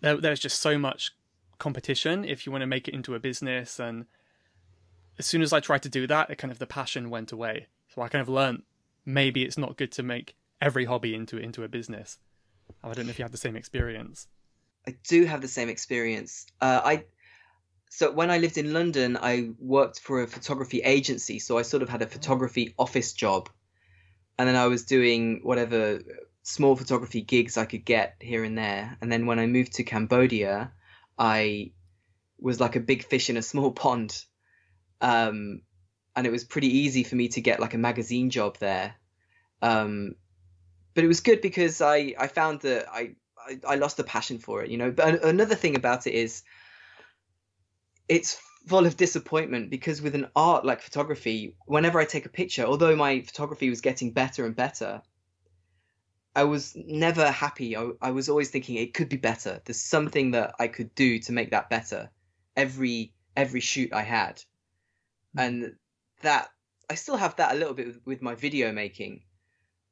there, 0.00 0.16
there's 0.16 0.40
just 0.40 0.60
so 0.60 0.78
much 0.78 1.12
competition 1.58 2.24
if 2.24 2.44
you 2.44 2.52
want 2.52 2.62
to 2.62 2.66
make 2.66 2.88
it 2.88 2.94
into 2.94 3.14
a 3.14 3.20
business, 3.20 3.78
and 3.78 4.06
as 5.18 5.26
soon 5.26 5.42
as 5.42 5.52
I 5.52 5.60
tried 5.60 5.82
to 5.82 5.88
do 5.88 6.06
that, 6.06 6.30
it 6.30 6.36
kind 6.36 6.50
of 6.50 6.58
the 6.58 6.66
passion 6.66 7.10
went 7.10 7.32
away. 7.32 7.66
So 7.94 8.02
I 8.02 8.08
kind 8.08 8.22
of 8.22 8.28
learned 8.28 8.62
maybe 9.04 9.44
it's 9.44 9.58
not 9.58 9.76
good 9.76 9.92
to 9.92 10.02
make 10.02 10.34
every 10.60 10.84
hobby 10.84 11.14
into 11.14 11.38
into 11.38 11.64
a 11.64 11.68
business. 11.68 12.18
I 12.82 12.92
don't 12.92 13.06
know 13.06 13.10
if 13.10 13.18
you 13.18 13.24
have 13.24 13.32
the 13.32 13.38
same 13.38 13.56
experience. 13.56 14.28
I 14.86 14.96
do 15.06 15.24
have 15.24 15.40
the 15.40 15.48
same 15.48 15.68
experience. 15.68 16.46
Uh, 16.60 16.80
I 16.84 17.04
so 17.90 18.12
when 18.12 18.30
I 18.30 18.38
lived 18.38 18.56
in 18.56 18.72
London, 18.72 19.18
I 19.20 19.50
worked 19.58 20.00
for 20.00 20.22
a 20.22 20.28
photography 20.28 20.80
agency, 20.80 21.40
so 21.40 21.58
I 21.58 21.62
sort 21.62 21.82
of 21.82 21.88
had 21.88 22.02
a 22.02 22.06
photography 22.06 22.74
office 22.78 23.12
job, 23.12 23.50
and 24.38 24.48
then 24.48 24.56
I 24.56 24.68
was 24.68 24.84
doing 24.84 25.40
whatever 25.42 26.00
small 26.42 26.76
photography 26.76 27.20
gigs 27.20 27.56
I 27.56 27.66
could 27.66 27.84
get 27.84 28.16
here 28.20 28.44
and 28.44 28.56
there. 28.56 28.96
And 29.00 29.10
then 29.10 29.26
when 29.26 29.38
I 29.38 29.46
moved 29.46 29.74
to 29.74 29.84
Cambodia, 29.84 30.72
I 31.18 31.72
was 32.38 32.60
like 32.60 32.76
a 32.76 32.80
big 32.80 33.04
fish 33.04 33.28
in 33.28 33.36
a 33.36 33.42
small 33.42 33.72
pond, 33.72 34.24
um, 35.00 35.62
and 36.14 36.26
it 36.26 36.32
was 36.32 36.44
pretty 36.44 36.78
easy 36.78 37.02
for 37.02 37.16
me 37.16 37.28
to 37.28 37.40
get 37.40 37.60
like 37.60 37.74
a 37.74 37.78
magazine 37.78 38.30
job 38.30 38.56
there. 38.58 38.94
Um, 39.62 40.14
but 41.00 41.06
it 41.06 41.08
was 41.08 41.20
good 41.20 41.40
because 41.40 41.80
I 41.80 42.14
I 42.18 42.26
found 42.26 42.60
that 42.60 42.86
I 42.92 43.12
I, 43.38 43.58
I 43.66 43.74
lost 43.76 43.96
the 43.96 44.04
passion 44.04 44.38
for 44.38 44.62
it, 44.62 44.70
you 44.70 44.76
know. 44.76 44.90
But 44.90 45.24
another 45.24 45.54
thing 45.54 45.74
about 45.74 46.06
it 46.06 46.12
is 46.12 46.42
it's 48.06 48.38
full 48.66 48.84
of 48.84 48.98
disappointment 48.98 49.70
because 49.70 50.02
with 50.02 50.14
an 50.14 50.26
art 50.36 50.66
like 50.66 50.82
photography, 50.82 51.56
whenever 51.64 51.98
I 51.98 52.04
take 52.04 52.26
a 52.26 52.28
picture, 52.28 52.64
although 52.64 52.94
my 52.96 53.22
photography 53.22 53.70
was 53.70 53.80
getting 53.80 54.12
better 54.12 54.44
and 54.44 54.54
better, 54.54 55.00
I 56.36 56.44
was 56.44 56.76
never 56.76 57.30
happy. 57.30 57.78
I, 57.78 57.92
I 58.02 58.10
was 58.10 58.28
always 58.28 58.50
thinking 58.50 58.76
it 58.76 58.92
could 58.92 59.08
be 59.08 59.16
better. 59.16 59.62
There's 59.64 59.80
something 59.80 60.32
that 60.32 60.56
I 60.58 60.68
could 60.68 60.94
do 60.94 61.18
to 61.20 61.32
make 61.32 61.52
that 61.52 61.70
better. 61.70 62.10
Every 62.58 63.14
every 63.34 63.60
shoot 63.60 63.94
I 63.94 64.02
had, 64.02 64.42
hmm. 65.32 65.40
and 65.40 65.76
that 66.20 66.50
I 66.90 66.94
still 66.96 67.16
have 67.16 67.36
that 67.36 67.52
a 67.52 67.58
little 67.58 67.72
bit 67.72 67.86
with, 67.86 68.00
with 68.04 68.20
my 68.20 68.34
video 68.34 68.70
making. 68.70 69.22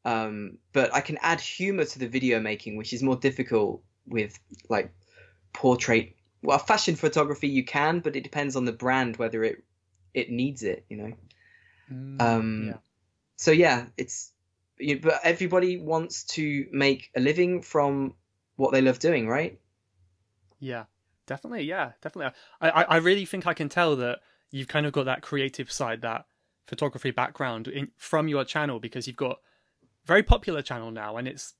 Um, 0.04 0.58
but 0.72 0.94
I 0.94 1.00
can 1.00 1.18
add 1.22 1.40
humor 1.40 1.84
to 1.84 1.98
the 1.98 2.08
video 2.08 2.40
making, 2.40 2.76
which 2.76 2.92
is 2.92 3.02
more 3.02 3.16
difficult 3.16 3.82
with 4.06 4.38
like 4.68 4.92
portrait. 5.52 6.16
Well, 6.42 6.58
fashion 6.58 6.96
photography 6.96 7.48
you 7.48 7.64
can, 7.64 8.00
but 8.00 8.16
it 8.16 8.22
depends 8.22 8.56
on 8.56 8.64
the 8.64 8.72
brand 8.72 9.16
whether 9.16 9.44
it 9.44 9.64
it 10.14 10.30
needs 10.30 10.62
it. 10.62 10.84
You 10.88 10.96
know. 10.98 11.12
Mm, 11.92 12.20
Um, 12.20 12.66
yeah. 12.66 12.78
So 13.36 13.50
yeah, 13.52 13.86
it's 13.96 14.32
you 14.78 14.96
know, 14.96 15.00
but 15.02 15.20
everybody 15.24 15.78
wants 15.78 16.24
to 16.24 16.66
make 16.72 17.10
a 17.16 17.20
living 17.20 17.62
from 17.62 18.14
what 18.56 18.72
they 18.72 18.82
love 18.82 18.98
doing, 18.98 19.28
right? 19.28 19.58
Yeah, 20.60 20.84
definitely. 21.26 21.62
Yeah, 21.64 21.92
definitely. 22.00 22.32
I, 22.60 22.70
I, 22.70 22.82
I 22.82 22.96
really 22.96 23.24
think 23.24 23.46
I 23.46 23.54
can 23.54 23.68
tell 23.68 23.96
that 23.96 24.20
you've 24.50 24.68
kind 24.68 24.86
of 24.86 24.92
got 24.92 25.04
that 25.04 25.22
creative 25.22 25.70
side, 25.70 26.02
that 26.02 26.26
photography 26.66 27.10
background 27.10 27.68
in, 27.68 27.90
from 27.96 28.28
your 28.28 28.44
channel 28.44 28.80
because 28.80 29.06
you've 29.06 29.16
got 29.16 29.40
very 30.08 30.24
popular 30.24 30.62
channel 30.62 30.90
now, 30.90 31.18
and 31.18 31.28
it's 31.28 31.54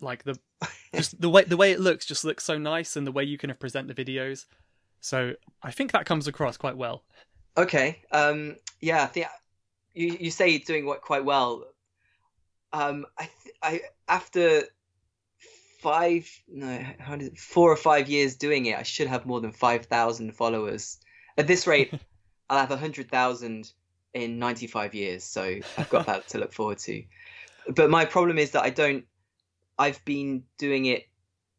like 0.00 0.24
the 0.24 0.38
just 0.94 1.18
the 1.20 1.30
way 1.30 1.44
the 1.44 1.56
way 1.56 1.72
it 1.72 1.80
looks 1.80 2.04
just 2.04 2.24
looks 2.24 2.44
so 2.44 2.58
nice, 2.58 2.96
and 2.96 3.06
the 3.06 3.12
way 3.12 3.24
you 3.24 3.38
kind 3.38 3.50
of 3.50 3.58
present 3.58 3.88
the 3.88 3.94
videos. 3.94 4.44
So 5.00 5.34
I 5.62 5.70
think 5.70 5.92
that 5.92 6.04
comes 6.04 6.26
across 6.26 6.56
quite 6.56 6.76
well. 6.76 7.04
Okay. 7.56 8.02
Um, 8.10 8.56
yeah, 8.80 9.02
I 9.02 9.06
think 9.06 9.26
you 9.94 10.16
you 10.20 10.30
say 10.30 10.50
you're 10.50 10.60
doing 10.60 10.84
what 10.84 11.00
quite 11.00 11.24
well. 11.24 11.64
Um, 12.72 13.06
I 13.16 13.30
th- 13.42 13.56
I 13.62 13.80
after 14.08 14.64
five 15.80 16.28
no 16.48 16.84
four 17.36 17.70
or 17.70 17.76
five 17.76 18.08
years 18.08 18.36
doing 18.36 18.66
it, 18.66 18.76
I 18.76 18.82
should 18.82 19.06
have 19.06 19.26
more 19.26 19.40
than 19.40 19.52
five 19.52 19.86
thousand 19.86 20.34
followers. 20.34 20.98
At 21.38 21.46
this 21.46 21.66
rate, 21.66 21.92
I'll 22.50 22.58
have 22.58 22.72
a 22.72 22.76
hundred 22.76 23.10
thousand 23.10 23.70
in 24.12 24.38
ninety 24.38 24.66
five 24.66 24.94
years. 24.94 25.22
So 25.22 25.42
I've 25.78 25.90
got 25.90 26.06
that 26.06 26.28
to 26.28 26.38
look 26.38 26.52
forward 26.52 26.78
to. 26.78 27.04
But 27.68 27.90
my 27.90 28.04
problem 28.04 28.38
is 28.38 28.52
that 28.52 28.62
I 28.62 28.70
don't. 28.70 29.04
I've 29.78 30.04
been 30.04 30.44
doing 30.58 30.86
it 30.86 31.08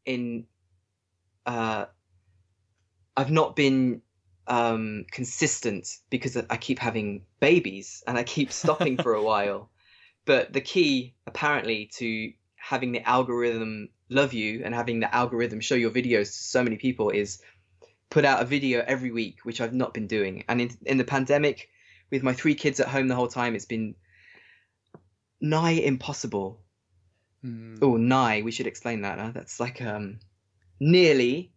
in. 0.05 0.45
Uh, 1.45 1.85
I've 3.17 3.31
not 3.31 3.55
been 3.55 4.01
um, 4.47 5.05
consistent 5.11 5.87
because 6.09 6.37
I 6.37 6.57
keep 6.57 6.79
having 6.79 7.23
babies 7.39 8.03
and 8.07 8.17
I 8.17 8.23
keep 8.23 8.51
stopping 8.51 8.97
for 8.97 9.13
a 9.13 9.23
while. 9.31 9.69
But 10.25 10.53
the 10.53 10.61
key, 10.61 11.15
apparently, 11.27 11.89
to 11.97 12.33
having 12.55 12.91
the 12.91 13.07
algorithm 13.07 13.89
love 14.09 14.33
you 14.33 14.61
and 14.63 14.73
having 14.73 14.99
the 14.99 15.13
algorithm 15.13 15.59
show 15.59 15.75
your 15.75 15.91
videos 15.91 16.25
to 16.25 16.43
so 16.43 16.63
many 16.63 16.77
people 16.77 17.09
is 17.09 17.41
put 18.09 18.25
out 18.25 18.41
a 18.41 18.45
video 18.45 18.83
every 18.85 19.11
week, 19.11 19.39
which 19.43 19.61
I've 19.61 19.73
not 19.73 19.93
been 19.93 20.07
doing. 20.07 20.43
And 20.47 20.61
in, 20.61 20.71
in 20.85 20.97
the 20.97 21.03
pandemic, 21.03 21.69
with 22.11 22.23
my 22.23 22.33
three 22.33 22.55
kids 22.55 22.79
at 22.79 22.87
home 22.87 23.07
the 23.07 23.15
whole 23.15 23.27
time, 23.27 23.55
it's 23.55 23.65
been 23.65 23.95
nigh 25.41 25.71
impossible. 25.71 26.61
Mm. 27.43 27.77
Oh, 27.81 27.95
nigh. 27.97 28.41
We 28.41 28.51
should 28.51 28.67
explain 28.67 29.01
that. 29.01 29.19
Huh? 29.19 29.31
That's 29.33 29.59
like 29.59 29.81
um, 29.81 30.19
nearly, 30.79 31.53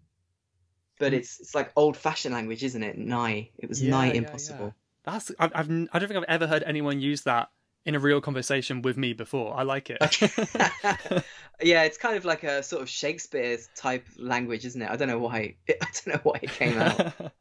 but 0.98 1.12
it's 1.14 1.40
it's 1.40 1.54
like 1.54 1.72
old 1.76 1.96
fashioned 1.96 2.34
language, 2.34 2.64
isn't 2.64 2.82
it? 2.82 2.98
Nigh. 2.98 3.50
It 3.58 3.68
was 3.68 3.82
Yeah, 3.82 3.90
nigh 3.90 4.06
yeah, 4.06 4.12
yeah. 4.12 4.18
impossible. 4.18 4.74
That's 5.04 5.30
I've, 5.38 5.52
I've 5.54 5.70
I 5.92 5.98
don't 5.98 6.08
think 6.08 6.18
I've 6.18 6.24
ever 6.28 6.46
heard 6.46 6.62
anyone 6.64 7.00
use 7.00 7.22
that 7.22 7.50
in 7.84 7.94
a 7.94 7.98
real 7.98 8.20
conversation 8.20 8.82
with 8.82 8.96
me 8.96 9.12
before. 9.12 9.56
I 9.56 9.62
like 9.62 9.90
it. 9.90 10.00
yeah, 11.62 11.82
it's 11.84 11.98
kind 11.98 12.16
of 12.16 12.24
like 12.24 12.44
a 12.44 12.62
sort 12.62 12.82
of 12.82 12.88
Shakespeare's 12.88 13.68
type 13.74 14.06
language, 14.18 14.64
isn't 14.66 14.80
it? 14.80 14.90
I 14.90 14.96
don't 14.96 15.08
know 15.08 15.18
why. 15.18 15.56
It, 15.66 15.78
I 15.82 15.86
don't 15.86 16.06
know 16.14 16.20
why 16.22 16.40
it 16.42 16.50
came 16.50 16.78
out. 16.78 17.32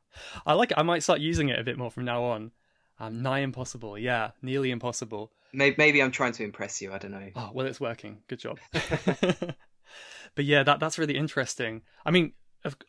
I 0.46 0.54
like 0.54 0.72
it. 0.72 0.78
I 0.78 0.84
might 0.84 1.04
start 1.04 1.20
using 1.20 1.50
it 1.50 1.60
a 1.60 1.64
bit 1.64 1.78
more 1.78 1.92
from 1.92 2.06
now 2.06 2.24
on. 2.24 2.52
Um, 3.00 3.22
nigh 3.22 3.40
impossible. 3.40 3.98
Yeah, 3.98 4.32
nearly 4.42 4.72
impossible. 4.72 5.32
Maybe, 5.58 5.76
maybe 5.78 6.02
I'm 6.02 6.12
trying 6.12 6.34
to 6.34 6.44
impress 6.44 6.82
you. 6.82 6.94
I 6.94 7.00
don't 7.00 7.12
know. 7.12 7.30
Oh, 7.36 7.50
well, 7.54 7.66
it's 7.66 7.82
working. 7.82 8.20
Good 8.28 8.40
job. 8.40 8.60
but 8.72 10.46
yeah, 10.46 10.64
that 10.64 10.80
that's 10.80 10.98
really 10.98 11.18
interesting. 11.18 11.82
I 12.06 12.12
mean, 12.12 12.34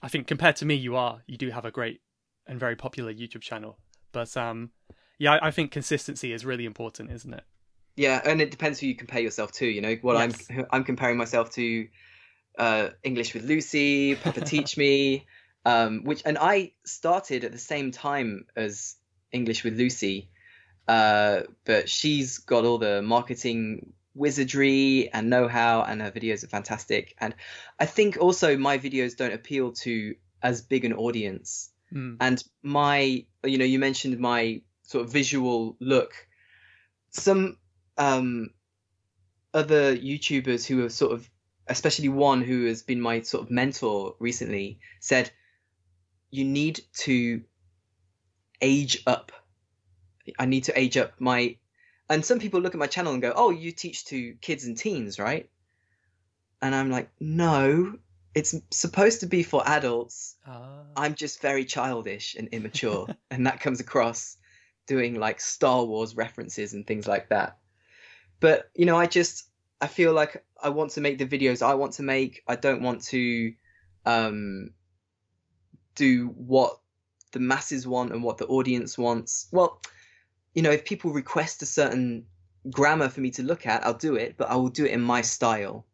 I 0.03 0.09
think 0.09 0.27
compared 0.27 0.57
to 0.57 0.67
me, 0.67 0.75
you 0.75 0.95
are 0.97 1.23
you 1.27 1.37
do 1.37 1.51
have 1.51 1.65
a 1.65 1.71
great 1.71 2.01
and 2.47 2.61
very 2.61 2.77
popular 2.77 3.13
YouTube 3.13 3.41
channel. 3.41 3.79
But 4.13 4.37
um, 4.37 4.71
yeah, 5.19 5.39
I, 5.41 5.51
think 5.51 5.71
consistency 5.71 6.33
is 6.33 6.45
really 6.45 6.65
important, 6.65 7.11
isn't 7.11 7.33
it? 7.33 7.45
Yeah, 7.97 8.21
and 8.25 8.41
it 8.41 8.51
depends 8.51 8.79
who 8.79 8.87
you 8.87 8.95
compare 8.95 9.21
yourself 9.21 9.53
to. 9.53 9.67
You 9.67 9.81
know, 9.81 9.97
what 10.03 10.17
Yes. 10.17 10.47
I'm 10.51 10.67
I'm 10.71 10.85
comparing 10.85 11.17
myself 11.17 11.51
to 11.53 11.89
uh, 12.59 12.89
English 13.03 13.35
with 13.35 13.45
Lucy, 13.45 14.15
Papa 14.15 14.41
Teach 14.45 14.77
Me, 14.77 15.27
um, 15.65 16.05
which 16.05 16.23
and 16.25 16.39
I 16.39 16.73
started 16.85 17.45
at 17.45 17.53
the 17.53 17.59
same 17.59 17.91
time 17.91 18.47
as 18.57 18.97
English 19.33 19.65
with 19.65 19.75
Lucy, 19.75 20.31
uh, 20.89 21.43
but 21.65 21.89
she's 21.89 22.39
got 22.39 22.65
all 22.65 22.79
the 22.79 23.03
marketing 23.03 23.93
wizardry 24.15 25.11
and 25.13 25.31
know-how, 25.31 25.83
and 25.83 26.03
her 26.03 26.11
videos 26.11 26.43
are 26.43 26.49
fantastic. 26.49 27.15
And 27.19 27.35
I 27.79 27.87
think 27.87 28.17
also 28.21 28.57
my 28.57 28.79
videos 28.79 29.17
don't 29.17 29.33
appeal 29.33 29.73
to 29.85 30.17
as 30.43 30.63
big 30.63 30.85
an 30.85 30.95
audience 30.95 31.71
Mm. 31.93 32.19
and 32.21 32.45
my 32.63 33.25
you 33.45 33.57
know 33.57 33.65
you 33.65 33.79
mentioned 33.79 34.19
my 34.19 34.61
sort 34.83 35.07
of 35.07 35.11
visual 35.11 35.75
look 35.81 36.13
some 37.11 37.57
um 37.97 38.51
other 39.55 39.97
youtubers 39.97 40.67
who 40.67 40.81
have 40.81 40.93
sort 40.93 41.13
of 41.13 41.31
especially 41.67 42.11
one 42.11 42.43
who 42.43 42.67
has 42.67 42.83
been 42.83 43.01
my 43.01 43.23
sort 43.23 43.45
of 43.45 43.51
mentor 43.51 44.17
recently 44.19 44.81
said 45.01 45.31
you 46.31 46.45
need 46.45 46.81
to 46.93 47.43
age 48.61 49.03
up 49.07 49.33
I 50.39 50.47
need 50.47 50.65
to 50.65 50.79
age 50.79 50.97
up 50.97 51.13
my. 51.21 51.57
And 52.11 52.25
some 52.25 52.39
people 52.39 52.61
look 52.61 52.75
at 52.75 52.79
my 52.79 52.87
channel 52.87 53.13
and 53.13 53.23
go, 53.23 53.33
"Oh, 53.35 53.51
you 53.51 53.73
teach 53.73 54.07
to 54.07 54.35
kids 54.41 54.65
and 54.65 54.77
teens, 54.77 55.19
right?" 55.19 55.49
And 56.63 56.75
I'm 56.75 56.91
like, 56.91 57.11
"No, 57.21 57.99
it's 58.35 58.55
supposed 58.71 59.21
to 59.21 59.27
be 59.27 59.43
for 59.43 59.63
adults. 59.67 60.37
Ah. 60.47 60.85
I'm 60.97 61.15
just 61.15 61.43
very 61.43 61.65
childish 61.65 62.35
and 62.37 62.49
immature, 62.49 63.09
and 63.31 63.47
that 63.47 63.61
comes 63.61 63.81
across 63.81 64.37
doing 64.87 65.15
like 65.19 65.41
Star 65.41 65.85
Wars 65.85 66.17
references 66.17 66.73
and 66.73 66.87
things 66.87 67.07
like 67.07 67.29
that. 67.29 67.59
But 68.41 68.71
you 68.75 68.87
know, 68.87 68.97
I 68.97 69.07
just 69.07 69.49
I 69.81 69.87
feel 69.87 70.13
like 70.13 70.45
I 70.63 70.71
want 70.71 70.93
to 70.93 71.01
make 71.01 71.19
the 71.19 71.27
videos 71.27 71.63
I 71.63 71.75
want 71.75 71.93
to 71.95 72.03
make. 72.03 72.43
I 72.47 72.57
don't 72.57 72.83
want 72.83 73.03
to 73.07 73.53
um, 74.07 74.71
do 75.95 76.29
what 76.29 76.79
the 77.33 77.41
masses 77.41 77.87
want 77.87 78.13
and 78.13 78.23
what 78.23 78.39
the 78.39 78.47
audience 78.47 78.97
wants. 78.97 79.49
Well, 79.53 79.81
you 80.59 80.63
know, 80.63 80.73
if 80.73 80.85
people 80.85 81.13
request 81.13 81.63
a 81.63 81.67
certain 81.67 82.27
grammar 82.69 83.09
for 83.09 83.21
me 83.21 83.31
to 83.31 83.45
look 83.45 83.65
at, 83.65 83.87
I'll 83.87 83.95
do 83.95 84.17
it, 84.17 84.35
but 84.37 84.51
I 84.51 84.57
will 84.57 84.71
do 84.71 84.87
it 84.87 84.91
in 84.91 85.01
my 85.01 85.21
style. 85.21 85.87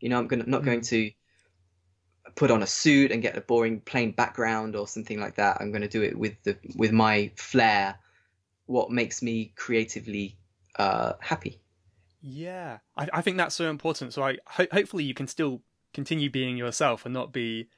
You 0.00 0.08
know, 0.08 0.18
I'm 0.18 0.26
gonna 0.26 0.44
not 0.46 0.64
going 0.64 0.80
to 0.80 1.10
put 2.34 2.50
on 2.50 2.62
a 2.62 2.66
suit 2.66 3.12
and 3.12 3.20
get 3.20 3.36
a 3.36 3.42
boring 3.42 3.82
plain 3.82 4.12
background 4.12 4.74
or 4.74 4.88
something 4.88 5.20
like 5.20 5.36
that. 5.36 5.58
I'm 5.60 5.70
going 5.70 5.82
to 5.82 5.88
do 5.88 6.02
it 6.02 6.18
with 6.18 6.42
the 6.44 6.56
with 6.76 6.92
my 6.92 7.30
flair, 7.36 7.98
what 8.64 8.90
makes 8.90 9.20
me 9.20 9.52
creatively 9.54 10.38
uh, 10.76 11.12
happy. 11.20 11.60
Yeah, 12.22 12.78
I, 12.96 13.08
I 13.12 13.20
think 13.20 13.36
that's 13.36 13.54
so 13.54 13.68
important. 13.68 14.14
So 14.14 14.22
I 14.22 14.38
ho- 14.46 14.72
hopefully 14.72 15.04
you 15.04 15.12
can 15.12 15.26
still 15.26 15.60
continue 15.92 16.30
being 16.30 16.56
yourself 16.56 17.04
and 17.04 17.12
not 17.12 17.34
be, 17.34 17.68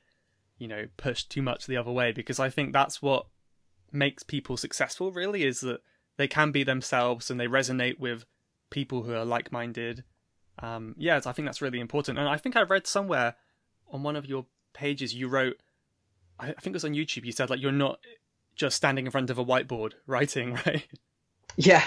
you 0.57 0.69
know, 0.69 0.87
pushed 0.97 1.31
too 1.31 1.43
much 1.43 1.67
the 1.67 1.77
other 1.77 1.91
way 1.91 2.13
because 2.13 2.39
I 2.39 2.49
think 2.49 2.73
that's 2.73 3.03
what 3.03 3.27
makes 3.91 4.23
people 4.23 4.57
successful. 4.57 5.11
Really, 5.11 5.43
is 5.43 5.63
that 5.63 5.81
they 6.19 6.29
can 6.29 6.51
be 6.51 6.65
themselves 6.65 7.31
and 7.31 7.41
they 7.41 7.47
resonate 7.47 7.99
with 7.99 8.27
people 8.71 9.05
who 9.05 9.15
are 9.15 9.25
like-minded. 9.25 10.05
Um, 10.59 10.95
yeah, 10.99 11.21
I 11.25 11.33
think 11.33 11.47
that's 11.47 11.63
really 11.63 11.81
important. 11.81 12.19
And 12.19 12.29
I 12.29 12.37
think 12.37 12.57
I 12.57 12.63
read 12.63 12.87
somewhere 12.87 13.37
on 13.91 14.03
one 14.03 14.17
of 14.17 14.27
your 14.27 14.45
pages 14.75 15.15
you 15.15 15.29
wrote, 15.29 15.57
I 16.39 16.53
think 16.53 16.67
it 16.67 16.73
was 16.75 16.85
on 16.85 16.93
YouTube. 16.93 17.25
You 17.25 17.33
said 17.33 17.51
like 17.51 17.61
you're 17.61 17.73
not 17.73 18.01
just 18.55 18.77
standing 18.77 19.07
in 19.07 19.13
front 19.13 19.31
of 19.31 19.39
a 19.39 19.45
whiteboard 19.45 19.93
writing, 20.07 20.59
right? 20.67 20.87
Yeah. 21.57 21.85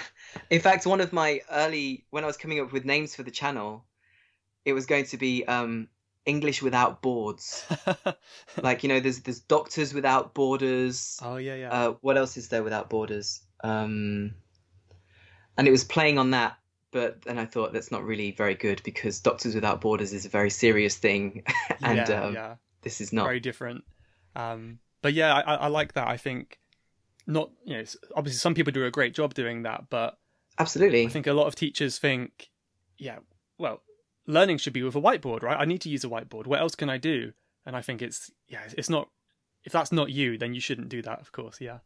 In 0.50 0.60
fact, 0.60 0.86
one 0.86 1.02
of 1.02 1.14
my 1.14 1.42
early 1.52 2.06
when 2.10 2.24
I 2.24 2.28
was 2.28 2.38
coming 2.38 2.60
up 2.60 2.72
with 2.72 2.86
names 2.86 3.16
for 3.16 3.24
the 3.24 3.32
channel, 3.32 3.86
it 4.66 4.74
was 4.74 4.86
going 4.86 5.06
to 5.06 5.18
be 5.18 5.46
um, 5.46 5.88
English 6.26 6.62
without 6.62 7.02
boards. 7.02 7.66
like 8.62 8.84
you 8.84 8.90
know, 8.90 9.00
there's 9.00 9.20
there's 9.20 9.40
doctors 9.40 9.94
without 9.94 10.34
borders. 10.34 11.20
Oh 11.22 11.38
yeah, 11.38 11.56
yeah. 11.56 11.72
Uh, 11.72 11.94
what 12.02 12.18
else 12.18 12.38
is 12.38 12.50
there 12.50 12.64
without 12.64 12.90
borders? 12.90 13.42
Um, 13.64 14.36
and 15.58 15.68
it 15.68 15.72
was 15.72 15.84
playing 15.84 16.18
on 16.18 16.32
that, 16.32 16.58
but 16.92 17.22
then 17.22 17.38
I 17.38 17.46
thought 17.46 17.74
that's 17.74 17.92
not 17.92 18.04
really 18.04 18.32
very 18.32 18.56
good 18.56 18.82
because 18.84 19.20
Doctors 19.20 19.56
Without 19.56 19.82
Borders 19.82 20.14
is 20.14 20.26
a 20.26 20.30
very 20.30 20.50
serious 20.50 20.96
thing, 20.96 21.44
and 21.82 22.08
yeah, 22.08 22.24
um, 22.24 22.34
yeah. 22.34 22.56
this 22.82 23.02
is 23.02 23.14
not. 23.14 23.26
very 23.26 23.40
different. 23.40 23.84
Um, 24.36 24.80
but 25.02 25.14
yeah, 25.14 25.34
I, 25.34 25.56
I 25.56 25.68
like 25.68 25.94
that. 25.94 26.08
I 26.08 26.18
think 26.18 26.60
not, 27.28 27.52
you 27.66 27.78
know, 27.78 27.84
obviously 28.16 28.40
some 28.40 28.54
people 28.54 28.72
do 28.72 28.86
a 28.86 28.92
great 28.92 29.14
job 29.14 29.34
doing 29.34 29.64
that, 29.64 29.86
but 29.90 30.18
Absolutely. 30.60 31.06
I 31.06 31.10
think 31.10 31.28
a 31.28 31.34
lot 31.34 31.48
of 31.48 31.56
teachers 31.56 31.98
think, 31.98 32.50
yeah, 32.98 33.20
well, 33.58 33.82
learning 34.28 34.58
should 34.58 34.74
be 34.74 34.84
with 34.84 34.96
a 34.96 35.02
whiteboard, 35.02 35.44
right? 35.44 35.60
I 35.60 35.66
need 35.66 35.82
to 35.82 35.90
use 35.90 36.04
a 36.04 36.10
whiteboard. 36.10 36.48
What 36.48 36.60
else 36.60 36.76
can 36.76 36.90
I 36.90 36.98
do? 36.98 37.34
And 37.66 37.76
I 37.76 37.82
think 37.82 38.02
it's, 38.02 38.32
yeah, 38.48 38.62
it's 38.78 38.90
not, 38.90 39.10
if 39.64 39.72
that's 39.72 39.92
not 39.92 40.12
you, 40.12 40.38
then 40.38 40.54
you 40.54 40.62
shouldn't 40.62 40.90
do 40.90 41.02
that, 41.04 41.20
of 41.20 41.32
course, 41.32 41.60
yeah. 41.62 41.80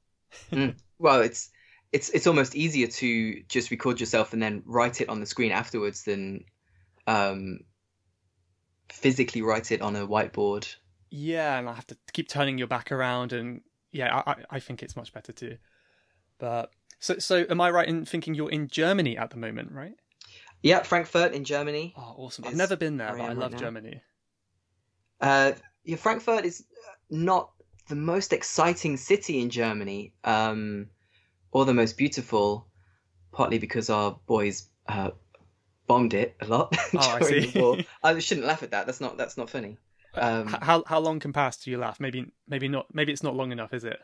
mm. 0.52 0.76
Well, 1.00 1.22
it's 1.22 1.50
it's 1.92 2.10
it's 2.10 2.28
almost 2.28 2.56
easier 2.56 2.88
to 2.88 3.42
just 3.48 3.72
record 3.72 4.00
yourself 4.00 4.34
and 4.34 4.42
then 4.42 4.64
write 4.66 5.02
it 5.02 5.10
on 5.10 5.20
the 5.20 5.26
screen 5.26 5.52
afterwards 5.52 6.04
than 6.04 6.44
um, 7.08 7.60
physically 8.92 9.42
write 9.42 9.72
it 9.72 9.82
on 9.82 9.96
a 9.96 10.08
whiteboard. 10.08 10.76
Yeah, 11.10 11.58
and 11.58 11.70
I 11.70 11.74
have 11.74 11.88
to 11.88 11.98
keep 12.14 12.28
turning 12.28 12.58
your 12.58 12.68
back 12.68 12.92
around, 12.92 13.34
and 13.34 13.62
yeah, 13.92 14.24
I 14.26 14.36
I 14.50 14.60
think 14.60 14.84
it's 14.84 14.96
much 14.96 15.14
better 15.14 15.32
too. 15.32 15.58
But 16.38 16.72
so 17.00 17.18
so, 17.20 17.46
am 17.50 17.62
I 17.62 17.70
right 17.72 17.88
in 17.88 18.06
thinking 18.06 18.34
you're 18.34 18.52
in 18.52 18.68
Germany 18.68 19.18
at 19.18 19.30
the 19.30 19.38
moment, 19.38 19.72
right? 19.72 19.94
Yeah, 20.62 20.84
Frankfurt 20.84 21.34
in 21.34 21.44
Germany. 21.44 21.94
Oh, 21.96 22.16
awesome! 22.18 22.46
I've 22.46 22.56
never 22.56 22.76
been 22.76 22.98
there, 22.98 23.16
but 23.16 23.22
I 23.22 23.34
love 23.34 23.54
right 23.54 23.62
Germany. 23.62 24.02
Uh, 25.22 25.54
yeah, 25.84 25.96
Frankfurt 25.96 26.46
is 26.46 26.66
not 27.10 27.52
the 27.88 27.96
most 27.96 28.34
exciting 28.34 28.98
city 28.98 29.42
in 29.42 29.50
Germany. 29.50 30.14
Um, 30.24 30.88
or 31.56 31.64
the 31.64 31.74
most 31.74 31.96
beautiful, 31.96 32.68
partly 33.32 33.60
because 33.60 33.90
our 33.90 34.20
boys 34.26 34.68
uh, 34.90 35.12
bombed 35.88 36.14
it 36.14 36.36
a 36.42 36.46
lot 36.48 36.76
oh, 36.94 37.18
during 37.18 37.44
I 37.44 37.48
the 37.48 37.60
war. 37.62 37.78
I 38.04 38.20
shouldn't 38.20 38.46
laugh 38.46 38.62
at 38.62 38.72
that. 38.72 38.86
That's 38.86 39.00
not 39.00 39.18
that's 39.18 39.38
not 39.38 39.50
funny. 39.50 39.78
Um, 40.16 40.48
how 40.48 40.84
how 40.86 41.00
long 41.00 41.22
can 41.22 41.32
pass 41.32 41.56
do 41.56 41.72
you 41.72 41.78
laugh? 41.78 41.98
Maybe 41.98 42.30
maybe 42.46 42.68
not. 42.68 42.94
Maybe 42.94 43.14
it's 43.14 43.24
not 43.24 43.38
long 43.38 43.54
enough, 43.54 43.74
is 43.74 43.86
it? 43.86 43.98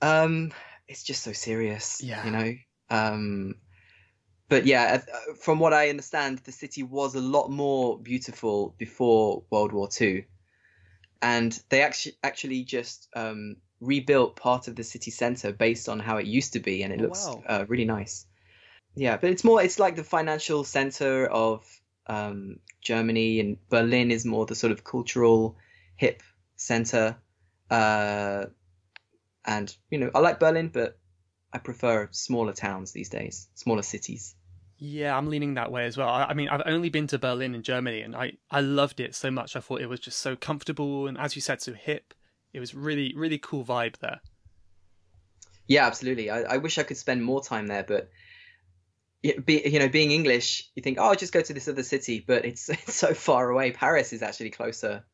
Um, 0.00 0.50
it's 0.88 1.04
just 1.04 1.22
so 1.22 1.30
serious. 1.32 2.02
Yeah. 2.02 2.24
You 2.24 2.30
know. 2.32 2.54
Um, 2.90 3.54
but 4.48 4.66
yeah, 4.66 5.02
uh, 5.06 5.34
from 5.34 5.60
what 5.60 5.72
I 5.72 5.88
understand, 5.88 6.38
the 6.38 6.50
city 6.50 6.82
was 6.82 7.14
a 7.14 7.20
lot 7.20 7.48
more 7.48 7.96
beautiful 7.96 8.74
before 8.76 9.44
World 9.50 9.72
War 9.72 9.86
Two, 9.86 10.24
and 11.22 11.56
they 11.68 11.82
actually 11.82 12.16
actually 12.24 12.64
just 12.64 13.08
um, 13.14 13.58
rebuilt 13.82 14.36
part 14.36 14.68
of 14.68 14.76
the 14.76 14.84
city 14.84 15.10
center 15.10 15.52
based 15.52 15.88
on 15.88 15.98
how 15.98 16.16
it 16.16 16.26
used 16.26 16.54
to 16.54 16.60
be, 16.60 16.82
and 16.82 16.92
it 16.92 17.00
oh, 17.00 17.04
looks 17.04 17.26
wow. 17.26 17.42
uh, 17.46 17.64
really 17.68 17.84
nice. 17.84 18.26
Yeah, 18.94 19.16
but 19.16 19.30
it's 19.30 19.44
more 19.44 19.62
it's 19.62 19.78
like 19.78 19.96
the 19.96 20.04
financial 20.04 20.64
center 20.64 21.26
of 21.26 21.64
um, 22.06 22.60
Germany, 22.80 23.40
and 23.40 23.56
Berlin 23.68 24.10
is 24.10 24.24
more 24.24 24.46
the 24.46 24.54
sort 24.54 24.72
of 24.72 24.84
cultural 24.84 25.56
hip 25.96 26.22
center. 26.56 27.16
Uh, 27.70 28.46
and 29.44 29.74
you 29.90 29.98
know, 29.98 30.10
I 30.14 30.20
like 30.20 30.38
Berlin, 30.38 30.68
but 30.72 30.98
I 31.52 31.58
prefer 31.58 32.08
smaller 32.12 32.52
towns 32.52 32.92
these 32.92 33.08
days, 33.08 33.48
smaller 33.54 33.82
cities. 33.82 34.34
Yeah, 34.78 35.16
I'm 35.16 35.28
leaning 35.28 35.54
that 35.54 35.70
way 35.70 35.86
as 35.86 35.96
well. 35.96 36.08
I, 36.08 36.24
I, 36.24 36.34
mean, 36.34 36.48
I've 36.48 36.62
only 36.66 36.88
been 36.88 37.06
to 37.08 37.18
Berlin 37.18 37.54
in 37.54 37.62
Germany, 37.62 38.00
and 38.00 38.16
I, 38.16 38.32
I 38.50 38.60
loved 38.62 38.98
it 38.98 39.14
so 39.14 39.30
much. 39.30 39.54
I 39.54 39.60
thought 39.60 39.80
it 39.80 39.88
was 39.88 40.00
just 40.00 40.18
so 40.18 40.34
comfortable, 40.34 41.06
and 41.06 41.16
as 41.16 41.36
you 41.36 41.42
said, 41.42 41.62
so 41.62 41.72
hip 41.72 42.14
it 42.52 42.60
was 42.60 42.74
really 42.74 43.14
really 43.16 43.38
cool 43.38 43.64
vibe 43.64 43.98
there. 43.98 44.20
Yeah, 45.66 45.86
absolutely. 45.86 46.28
I, 46.28 46.42
I 46.42 46.56
wish 46.58 46.78
I 46.78 46.82
could 46.82 46.96
spend 46.96 47.22
more 47.22 47.42
time 47.42 47.68
there, 47.68 47.84
but 47.84 48.10
be, 49.22 49.62
you 49.64 49.78
know, 49.78 49.88
being 49.88 50.10
English, 50.10 50.68
you 50.74 50.82
think, 50.82 50.98
oh, 50.98 51.04
I'll 51.04 51.14
just 51.14 51.32
go 51.32 51.40
to 51.40 51.54
this 51.54 51.68
other 51.68 51.82
city, 51.82 52.22
but 52.26 52.44
it's 52.44 52.68
it's 52.68 52.94
so 52.94 53.14
far 53.14 53.50
away. 53.50 53.70
Paris 53.70 54.12
is 54.12 54.22
actually 54.22 54.50
closer 54.50 55.04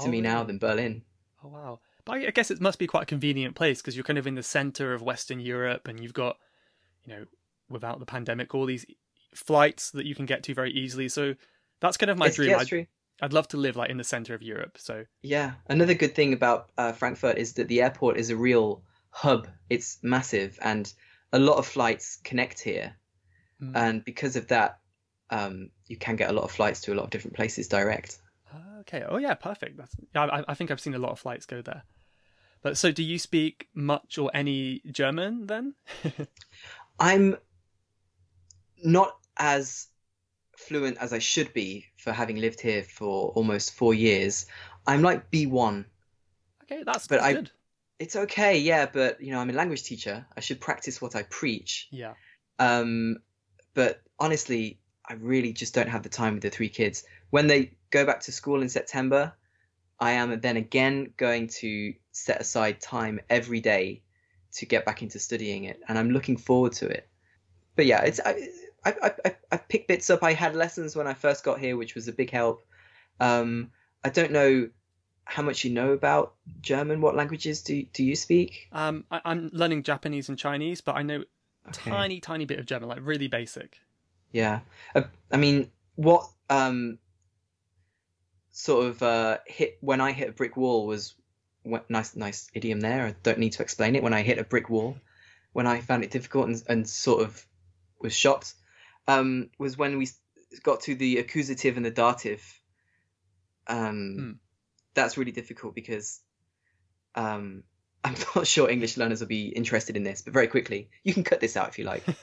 to 0.00 0.06
oh, 0.06 0.08
me 0.08 0.18
really? 0.18 0.22
now 0.22 0.44
than 0.44 0.58
Berlin. 0.58 1.02
Oh 1.42 1.48
wow! 1.48 1.80
But 2.04 2.18
I 2.18 2.30
guess 2.30 2.50
it 2.50 2.60
must 2.60 2.78
be 2.78 2.86
quite 2.86 3.04
a 3.04 3.06
convenient 3.06 3.54
place 3.54 3.80
because 3.80 3.96
you're 3.96 4.04
kind 4.04 4.18
of 4.18 4.26
in 4.26 4.34
the 4.34 4.42
center 4.42 4.94
of 4.94 5.02
Western 5.02 5.40
Europe, 5.40 5.88
and 5.88 6.00
you've 6.00 6.14
got, 6.14 6.36
you 7.04 7.14
know, 7.14 7.24
without 7.68 7.98
the 7.98 8.06
pandemic, 8.06 8.54
all 8.54 8.66
these 8.66 8.86
flights 9.34 9.90
that 9.92 10.06
you 10.06 10.14
can 10.14 10.26
get 10.26 10.44
to 10.44 10.54
very 10.54 10.70
easily. 10.72 11.08
So 11.08 11.34
that's 11.80 11.96
kind 11.96 12.10
of 12.10 12.18
my 12.18 12.26
it's, 12.26 12.36
dream. 12.36 12.50
Yeah, 12.50 12.58
I'd, 12.58 12.66
true. 12.68 12.86
I'd 13.22 13.32
love 13.32 13.48
to 13.48 13.56
live 13.56 13.76
like 13.76 13.90
in 13.90 13.96
the 13.96 14.04
center 14.04 14.34
of 14.34 14.42
Europe. 14.42 14.76
So 14.78 15.04
yeah, 15.22 15.52
another 15.68 15.94
good 15.94 16.14
thing 16.14 16.32
about 16.32 16.70
uh, 16.76 16.92
Frankfurt 16.92 17.38
is 17.38 17.54
that 17.54 17.68
the 17.68 17.82
airport 17.82 18.18
is 18.18 18.30
a 18.30 18.36
real 18.36 18.82
hub. 19.10 19.48
It's 19.70 19.98
massive, 20.02 20.58
and 20.62 20.92
a 21.32 21.38
lot 21.38 21.58
of 21.58 21.66
flights 21.66 22.18
connect 22.24 22.60
here, 22.60 22.96
mm. 23.62 23.72
and 23.74 24.04
because 24.04 24.36
of 24.36 24.48
that, 24.48 24.78
um, 25.30 25.70
you 25.86 25.96
can 25.96 26.16
get 26.16 26.30
a 26.30 26.32
lot 26.32 26.44
of 26.44 26.50
flights 26.50 26.80
to 26.82 26.92
a 26.92 26.96
lot 26.96 27.04
of 27.04 27.10
different 27.10 27.36
places 27.36 27.68
direct. 27.68 28.18
Okay. 28.80 29.02
Oh 29.08 29.16
yeah, 29.16 29.34
perfect. 29.34 29.76
That's, 29.78 29.94
yeah, 30.14 30.24
I, 30.24 30.44
I 30.48 30.54
think 30.54 30.70
I've 30.70 30.80
seen 30.80 30.94
a 30.94 30.98
lot 30.98 31.10
of 31.10 31.18
flights 31.18 31.46
go 31.46 31.62
there. 31.62 31.84
But 32.62 32.76
so, 32.78 32.92
do 32.92 33.02
you 33.02 33.18
speak 33.18 33.68
much 33.74 34.18
or 34.18 34.30
any 34.34 34.82
German 34.90 35.46
then? 35.46 35.74
I'm 36.98 37.36
not 38.82 39.16
as 39.36 39.88
fluent 40.58 40.98
as 40.98 41.12
I 41.12 41.18
should 41.18 41.52
be 41.52 41.86
for 41.96 42.12
having 42.12 42.36
lived 42.36 42.60
here 42.60 42.82
for 42.82 43.30
almost 43.30 43.74
four 43.74 43.94
years. 43.94 44.46
I'm 44.86 45.02
like 45.02 45.30
B1. 45.30 45.84
Okay, 46.64 46.82
that's, 46.84 47.06
but 47.06 47.20
I, 47.20 47.32
good. 47.34 47.50
It's 47.98 48.16
okay, 48.16 48.58
yeah, 48.58 48.86
but 48.86 49.20
you 49.20 49.32
know, 49.32 49.38
I'm 49.38 49.50
a 49.50 49.54
language 49.54 49.84
teacher. 49.84 50.26
I 50.36 50.40
should 50.40 50.60
practice 50.60 51.00
what 51.00 51.14
I 51.16 51.22
preach. 51.24 51.88
Yeah. 51.90 52.14
Um, 52.58 53.18
but 53.74 54.02
honestly, 54.18 54.78
I 55.08 55.14
really 55.14 55.52
just 55.52 55.74
don't 55.74 55.88
have 55.88 56.02
the 56.02 56.08
time 56.08 56.34
with 56.34 56.42
the 56.42 56.50
three 56.50 56.68
kids. 56.68 57.04
When 57.30 57.46
they 57.46 57.72
go 57.90 58.06
back 58.06 58.20
to 58.20 58.32
school 58.32 58.62
in 58.62 58.68
September, 58.68 59.32
I 60.00 60.12
am 60.12 60.40
then 60.40 60.56
again 60.56 61.12
going 61.16 61.48
to 61.48 61.94
set 62.12 62.40
aside 62.40 62.80
time 62.80 63.20
every 63.30 63.60
day 63.60 64.02
to 64.52 64.66
get 64.66 64.84
back 64.84 65.02
into 65.02 65.18
studying 65.18 65.64
it, 65.64 65.80
and 65.88 65.98
I'm 65.98 66.10
looking 66.10 66.36
forward 66.36 66.72
to 66.74 66.86
it. 66.86 67.08
But 67.76 67.86
yeah, 67.86 68.02
it's 68.02 68.20
I, 68.24 68.48
I, 68.84 69.12
I, 69.24 69.36
I 69.52 69.56
picked 69.56 69.88
bits 69.88 70.10
up. 70.10 70.22
I 70.22 70.32
had 70.32 70.54
lessons 70.54 70.94
when 70.96 71.06
I 71.06 71.14
first 71.14 71.44
got 71.44 71.58
here, 71.58 71.76
which 71.76 71.94
was 71.94 72.08
a 72.08 72.12
big 72.12 72.30
help. 72.30 72.66
Um, 73.20 73.70
I 74.02 74.10
don't 74.10 74.32
know 74.32 74.68
how 75.24 75.42
much 75.42 75.64
you 75.64 75.70
know 75.70 75.92
about 75.92 76.34
German. 76.60 77.00
What 77.00 77.16
languages 77.16 77.62
do 77.62 77.82
do 77.92 78.04
you 78.04 78.14
speak? 78.16 78.68
Um, 78.72 79.04
I, 79.10 79.20
am 79.24 79.50
learning 79.52 79.84
Japanese 79.84 80.28
and 80.28 80.38
Chinese, 80.38 80.80
but 80.80 80.96
I 80.96 81.02
know 81.02 81.24
Okay. 81.68 81.90
tiny, 81.90 82.20
tiny 82.20 82.44
bit 82.44 82.58
of 82.58 82.66
German, 82.66 82.88
like 82.88 82.98
really 83.02 83.28
basic. 83.28 83.78
Yeah. 84.32 84.60
Uh, 84.94 85.02
I 85.30 85.36
mean, 85.36 85.70
what 85.94 86.28
um 86.50 86.98
sort 88.50 88.86
of 88.86 89.02
uh 89.02 89.38
hit 89.46 89.78
when 89.80 90.00
I 90.00 90.12
hit 90.12 90.28
a 90.28 90.32
brick 90.32 90.56
wall 90.56 90.86
was 90.86 91.14
when, 91.62 91.80
nice 91.88 92.14
nice 92.16 92.50
idiom 92.52 92.80
there. 92.80 93.06
I 93.06 93.14
don't 93.22 93.38
need 93.38 93.52
to 93.52 93.62
explain 93.62 93.96
it. 93.96 94.02
When 94.02 94.12
I 94.12 94.22
hit 94.22 94.38
a 94.38 94.44
brick 94.44 94.68
wall, 94.68 94.96
when 95.52 95.66
I 95.66 95.80
found 95.80 96.04
it 96.04 96.10
difficult 96.10 96.48
and, 96.48 96.62
and 96.68 96.88
sort 96.88 97.22
of 97.22 97.46
was 98.00 98.12
shocked, 98.12 98.54
um, 99.06 99.50
was 99.58 99.76
when 99.76 99.98
we 99.98 100.08
got 100.62 100.82
to 100.82 100.94
the 100.94 101.18
accusative 101.18 101.76
and 101.76 101.84
the 101.84 101.90
dative. 101.90 102.42
Um, 103.66 104.16
Hmm. 104.16 104.32
that's 104.92 105.16
really 105.16 105.32
difficult 105.32 105.74
because 105.74 106.20
um, 107.14 107.64
I'm 108.04 108.14
not 108.36 108.46
sure 108.46 108.68
English 108.68 108.96
learners 108.96 109.20
will 109.20 109.28
be 109.28 109.48
interested 109.48 109.96
in 109.96 110.02
this, 110.02 110.22
but 110.22 110.34
very 110.34 110.48
quickly, 110.48 110.90
you 111.02 111.14
can 111.14 111.24
cut 111.24 111.40
this 111.40 111.56
out 111.56 111.68
if 111.68 111.78
you 111.78 111.84
like 111.84 112.04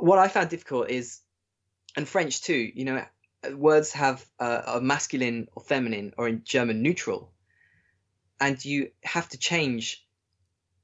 what 0.00 0.18
I 0.18 0.28
found 0.28 0.50
difficult 0.50 0.90
is, 0.90 1.20
and 1.96 2.08
French 2.08 2.42
too, 2.42 2.70
you 2.74 2.84
know, 2.84 3.04
words 3.54 3.92
have 3.92 4.24
uh, 4.38 4.62
a 4.66 4.80
masculine 4.80 5.48
or 5.54 5.62
feminine, 5.62 6.12
or 6.16 6.28
in 6.28 6.42
German, 6.44 6.82
neutral, 6.82 7.32
and 8.40 8.62
you 8.64 8.90
have 9.04 9.28
to 9.30 9.38
change 9.38 10.06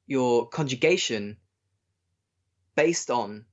your 0.06 0.48
conjugation 0.48 1.36
based 2.76 3.10
on 3.10 3.46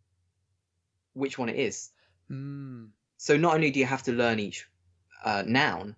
which 1.13 1.37
one 1.37 1.49
it 1.49 1.55
is. 1.55 1.89
Mm. 2.29 2.89
So 3.17 3.37
not 3.37 3.55
only 3.55 3.71
do 3.71 3.79
you 3.79 3.85
have 3.85 4.03
to 4.03 4.11
learn 4.11 4.39
each 4.39 4.67
uh, 5.23 5.43
noun, 5.45 5.95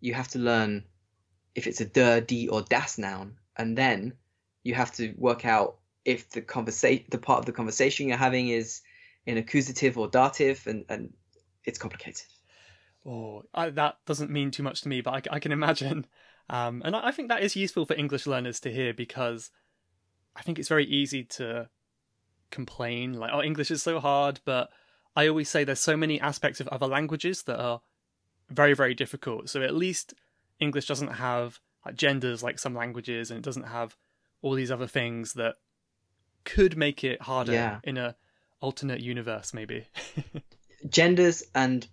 you 0.00 0.14
have 0.14 0.28
to 0.28 0.38
learn 0.38 0.84
if 1.54 1.66
it's 1.66 1.80
a 1.80 1.86
der, 1.86 2.20
die, 2.20 2.48
or 2.50 2.62
das 2.62 2.98
noun, 2.98 3.38
and 3.56 3.76
then 3.76 4.14
you 4.62 4.74
have 4.74 4.92
to 4.92 5.14
work 5.16 5.44
out 5.44 5.78
if 6.04 6.28
the 6.30 6.40
conversation, 6.40 7.04
the 7.10 7.18
part 7.18 7.40
of 7.40 7.46
the 7.46 7.52
conversation 7.52 8.08
you're 8.08 8.16
having 8.16 8.48
is 8.48 8.82
in 9.24 9.38
accusative 9.38 9.98
or 9.98 10.08
dative, 10.08 10.66
and, 10.66 10.84
and 10.88 11.12
it's 11.64 11.78
complicated. 11.78 12.26
Oh, 13.04 13.42
I, 13.54 13.70
that 13.70 13.96
doesn't 14.06 14.30
mean 14.30 14.50
too 14.50 14.62
much 14.62 14.82
to 14.82 14.88
me, 14.88 15.00
but 15.00 15.28
I, 15.30 15.36
I 15.36 15.38
can 15.38 15.52
imagine. 15.52 16.06
Um, 16.48 16.82
and 16.84 16.94
I, 16.94 17.08
I 17.08 17.10
think 17.10 17.28
that 17.28 17.42
is 17.42 17.56
useful 17.56 17.86
for 17.86 17.94
English 17.94 18.24
learners 18.24 18.60
to 18.60 18.72
hear 18.72 18.94
because 18.94 19.50
I 20.36 20.42
think 20.42 20.60
it's 20.60 20.68
very 20.68 20.86
easy 20.86 21.24
to 21.24 21.68
complain, 22.50 23.14
like, 23.14 23.30
oh, 23.32 23.42
English 23.42 23.70
is 23.70 23.82
so 23.82 24.00
hard. 24.00 24.40
But 24.44 24.70
I 25.14 25.28
always 25.28 25.48
say 25.48 25.64
there's 25.64 25.80
so 25.80 25.96
many 25.96 26.20
aspects 26.20 26.60
of 26.60 26.68
other 26.68 26.86
languages 26.86 27.42
that 27.44 27.60
are 27.60 27.80
very, 28.50 28.74
very 28.74 28.94
difficult. 28.94 29.48
So 29.48 29.62
at 29.62 29.74
least 29.74 30.14
English 30.60 30.86
doesn't 30.86 31.08
have 31.14 31.60
like 31.84 31.96
genders 31.96 32.42
like 32.42 32.58
some 32.58 32.74
languages, 32.74 33.30
and 33.30 33.38
it 33.38 33.44
doesn't 33.44 33.64
have 33.64 33.96
all 34.42 34.54
these 34.54 34.70
other 34.70 34.86
things 34.86 35.34
that 35.34 35.56
could 36.44 36.76
make 36.76 37.02
it 37.04 37.22
harder 37.22 37.52
Yeah. 37.52 37.80
in 37.84 37.96
a 37.96 38.16
alternate 38.60 39.00
universe, 39.00 39.52
maybe. 39.52 39.86
Genders 40.88 41.42
and 41.54 41.86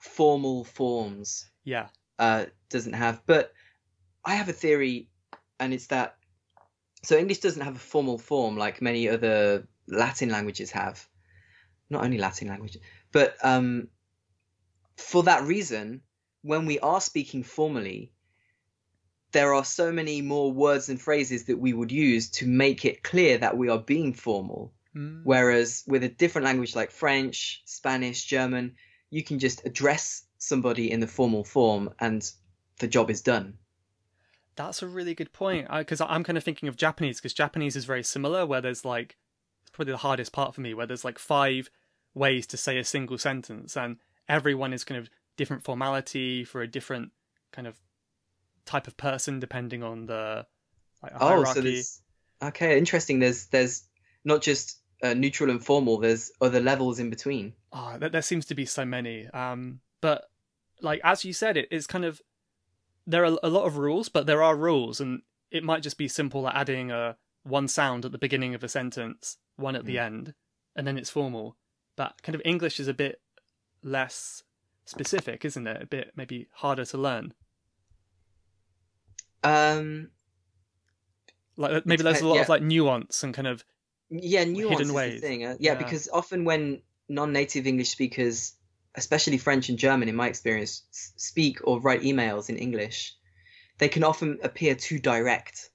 formal 0.00 0.64
forms 0.64 1.48
yeah. 1.64 1.88
uh, 2.18 2.46
doesn't 2.68 2.94
have. 2.94 3.22
But 3.26 3.52
I 4.24 4.34
have 4.34 4.48
a 4.48 4.52
theory, 4.52 5.08
and 5.58 5.72
it's 5.72 5.88
that 5.88 6.16
so 7.02 7.16
English 7.16 7.38
doesn't 7.38 7.62
have 7.62 7.76
a 7.76 7.80
formal 7.80 8.18
form 8.18 8.56
like 8.56 8.82
many 8.82 9.08
other 9.08 9.66
Latin 9.90 10.30
languages 10.30 10.70
have. 10.70 11.06
Not 11.88 12.04
only 12.04 12.18
Latin 12.18 12.46
language, 12.46 12.78
but 13.10 13.36
um, 13.42 13.88
for 14.96 15.24
that 15.24 15.42
reason, 15.42 16.02
when 16.42 16.64
we 16.66 16.78
are 16.78 17.00
speaking 17.00 17.42
formally, 17.42 18.12
there 19.32 19.54
are 19.54 19.64
so 19.64 19.92
many 19.92 20.22
more 20.22 20.52
words 20.52 20.88
and 20.88 21.00
phrases 21.00 21.44
that 21.44 21.58
we 21.58 21.72
would 21.72 21.92
use 21.92 22.30
to 22.30 22.46
make 22.46 22.84
it 22.84 23.02
clear 23.02 23.38
that 23.38 23.56
we 23.56 23.68
are 23.68 23.78
being 23.78 24.12
formal. 24.12 24.72
Mm. 24.94 25.22
Whereas 25.24 25.84
with 25.86 26.02
a 26.02 26.08
different 26.08 26.44
language 26.44 26.74
like 26.74 26.90
French, 26.90 27.62
Spanish, 27.64 28.24
German, 28.24 28.74
you 29.10 29.22
can 29.22 29.38
just 29.38 29.64
address 29.64 30.24
somebody 30.38 30.90
in 30.90 31.00
the 31.00 31.06
formal 31.06 31.44
form 31.44 31.90
and 32.00 32.28
the 32.78 32.88
job 32.88 33.10
is 33.10 33.22
done. 33.22 33.58
That's 34.56 34.82
a 34.82 34.88
really 34.88 35.14
good 35.14 35.32
point 35.32 35.68
because 35.70 36.00
I'm 36.00 36.24
kind 36.24 36.36
of 36.36 36.44
thinking 36.44 36.68
of 36.68 36.76
Japanese 36.76 37.18
because 37.18 37.34
Japanese 37.34 37.76
is 37.76 37.84
very 37.84 38.02
similar 38.02 38.44
where 38.44 38.60
there's 38.60 38.84
like 38.84 39.16
probably 39.72 39.92
the 39.92 39.98
hardest 39.98 40.32
part 40.32 40.54
for 40.54 40.60
me 40.60 40.74
where 40.74 40.86
there's 40.86 41.04
like 41.04 41.18
five 41.18 41.70
ways 42.14 42.46
to 42.48 42.56
say 42.56 42.78
a 42.78 42.84
single 42.84 43.18
sentence 43.18 43.76
and 43.76 43.96
everyone 44.28 44.72
is 44.72 44.84
kind 44.84 44.98
of 45.00 45.08
different 45.36 45.62
formality 45.64 46.44
for 46.44 46.60
a 46.62 46.66
different 46.66 47.10
kind 47.52 47.66
of 47.66 47.78
type 48.66 48.86
of 48.86 48.96
person 48.96 49.40
depending 49.40 49.82
on 49.82 50.06
the 50.06 50.44
like, 51.02 51.12
Oh, 51.20 51.28
hierarchy. 51.28 51.52
so 51.54 51.60
there's 51.62 52.02
okay, 52.42 52.76
interesting. 52.78 53.18
There's 53.20 53.46
there's 53.46 53.84
not 54.24 54.42
just 54.42 54.78
uh, 55.02 55.14
neutral 55.14 55.50
and 55.50 55.64
formal. 55.64 55.98
There's 55.98 56.30
other 56.40 56.60
levels 56.60 56.98
in 56.98 57.08
between. 57.10 57.54
Ah, 57.72 57.96
there, 57.98 58.10
there 58.10 58.22
seems 58.22 58.44
to 58.46 58.54
be 58.54 58.66
so 58.66 58.84
many. 58.84 59.26
Um, 59.28 59.80
but 60.02 60.24
like 60.82 61.00
as 61.04 61.24
you 61.24 61.32
said, 61.32 61.56
it 61.56 61.68
it's 61.70 61.86
kind 61.86 62.04
of 62.04 62.20
there 63.06 63.24
are 63.24 63.38
a 63.42 63.48
lot 63.48 63.64
of 63.64 63.78
rules, 63.78 64.08
but 64.10 64.26
there 64.26 64.42
are 64.42 64.54
rules, 64.54 65.00
and 65.00 65.22
it 65.50 65.64
might 65.64 65.82
just 65.82 65.96
be 65.96 66.06
simple 66.08 66.42
like 66.42 66.54
adding 66.54 66.90
a 66.90 67.16
one 67.42 67.68
sound 67.68 68.04
at 68.04 68.12
the 68.12 68.18
beginning 68.18 68.54
of 68.54 68.62
a 68.64 68.68
sentence, 68.68 69.38
one 69.56 69.76
at 69.76 69.84
the 69.84 69.98
end, 69.98 70.34
and 70.76 70.86
then 70.86 70.98
it's 70.98 71.10
formal. 71.10 71.56
But 71.96 72.22
kind 72.22 72.34
of 72.34 72.42
English 72.44 72.80
is 72.80 72.88
a 72.88 72.94
bit 72.94 73.20
less 73.82 74.42
specific, 74.84 75.44
isn't 75.44 75.66
it? 75.66 75.82
A 75.82 75.86
bit 75.86 76.12
maybe 76.16 76.48
harder 76.52 76.84
to 76.86 76.98
learn. 76.98 77.34
Um, 79.42 80.10
Like 81.56 81.86
maybe 81.86 82.02
there's 82.02 82.20
a 82.20 82.28
lot 82.28 82.36
yeah. 82.36 82.42
of 82.42 82.48
like 82.48 82.62
nuance 82.62 83.22
and 83.22 83.34
kind 83.34 83.48
of 83.48 83.64
yeah, 84.10 84.44
nuance 84.44 84.86
the 84.88 84.92
ways. 84.94 85.20
thing. 85.20 85.44
Uh, 85.44 85.56
Yeah. 85.58 85.72
yeah, 85.72 85.74
because 85.78 86.08
often 86.12 86.44
when 86.44 86.82
non-native 87.08 87.66
English 87.66 87.90
speakers, 87.90 88.54
especially 88.94 89.38
French 89.38 89.68
and 89.68 89.78
German, 89.78 90.08
in 90.08 90.16
my 90.16 90.28
experience, 90.28 90.82
speak 91.16 91.58
or 91.64 91.80
write 91.80 92.02
emails 92.02 92.48
in 92.48 92.56
English, 92.56 93.14
they 93.78 93.88
can 93.88 94.04
often 94.04 94.38
appear 94.42 94.74
too 94.74 94.98
direct, 94.98 95.69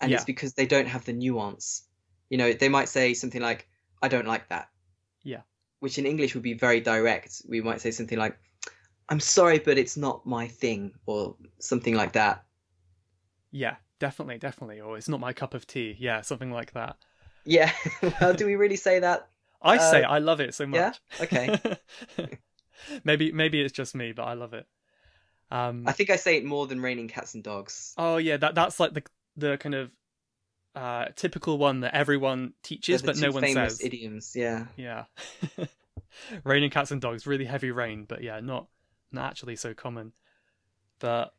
and 0.00 0.12
it's 0.12 0.24
because 0.24 0.54
they 0.54 0.66
don't 0.66 0.86
have 0.88 1.04
the 1.04 1.12
nuance. 1.12 1.82
You 2.30 2.38
know, 2.38 2.52
they 2.52 2.68
might 2.68 2.88
say 2.88 3.14
something 3.14 3.40
like, 3.42 3.68
"I 4.02 4.08
don't 4.08 4.26
like 4.26 4.48
that." 4.50 4.68
Yeah. 5.22 5.42
Which 5.80 5.98
in 5.98 6.06
English 6.06 6.34
would 6.34 6.42
be 6.42 6.54
very 6.54 6.80
direct. 6.80 7.42
We 7.48 7.60
might 7.60 7.80
say 7.80 7.90
something 7.90 8.18
like, 8.18 8.38
"I'm 9.08 9.20
sorry, 9.20 9.58
but 9.58 9.78
it's 9.78 9.96
not 9.96 10.26
my 10.26 10.48
thing," 10.48 10.92
or 11.06 11.36
something 11.58 11.94
like 11.94 12.12
that. 12.12 12.44
yeah, 13.50 13.76
definitely, 13.98 14.38
definitely, 14.38 14.80
or 14.80 14.96
it's 14.98 15.08
not 15.08 15.20
my 15.20 15.32
cup 15.32 15.54
of 15.54 15.66
tea. 15.66 15.96
Yeah, 15.98 16.20
something 16.20 16.52
like 16.52 16.72
that. 16.72 16.96
Yeah. 17.44 17.72
well, 18.20 18.34
do 18.34 18.44
we 18.46 18.56
really 18.62 18.76
say 18.76 18.98
that? 19.00 19.28
I 19.62 19.78
say 19.78 20.02
Uh, 20.04 20.10
I 20.10 20.18
love 20.18 20.40
it 20.40 20.54
so 20.54 20.66
much. 20.66 20.78
yeah? 20.78 21.24
Okay. 21.24 21.58
maybe 23.04 23.32
maybe 23.32 23.60
it's 23.60 23.72
just 23.72 23.94
me, 23.94 24.12
but 24.12 24.24
I 24.24 24.34
love 24.34 24.54
it. 24.54 24.66
Um, 25.50 25.84
I 25.86 25.92
think 25.92 26.10
I 26.10 26.16
say 26.16 26.36
it 26.36 26.44
more 26.44 26.66
than 26.66 26.80
raining 26.80 27.08
cats 27.08 27.34
and 27.34 27.42
dogs. 27.42 27.94
oh 27.96 28.18
yeah, 28.18 28.36
that 28.36 28.54
that's 28.54 28.78
like 28.78 28.92
the 28.94 29.02
the 29.38 29.56
kind 29.56 29.74
of 29.74 29.90
uh, 30.74 31.06
typical 31.16 31.58
one 31.58 31.80
that 31.80 31.94
everyone 31.94 32.52
teaches, 32.62 33.02
but 33.02 33.16
no 33.16 33.30
one 33.30 33.42
famous 33.42 33.78
says. 33.78 33.84
idioms. 33.84 34.32
Yeah. 34.34 34.66
Yeah, 34.76 35.04
raining 36.44 36.70
cats 36.70 36.90
and 36.90 37.00
dogs, 37.00 37.26
really 37.26 37.44
heavy 37.44 37.70
rain, 37.70 38.04
but 38.06 38.22
yeah, 38.22 38.40
not 38.40 38.68
not 39.10 39.30
actually 39.30 39.56
so 39.56 39.74
common. 39.74 40.12
But 40.98 41.34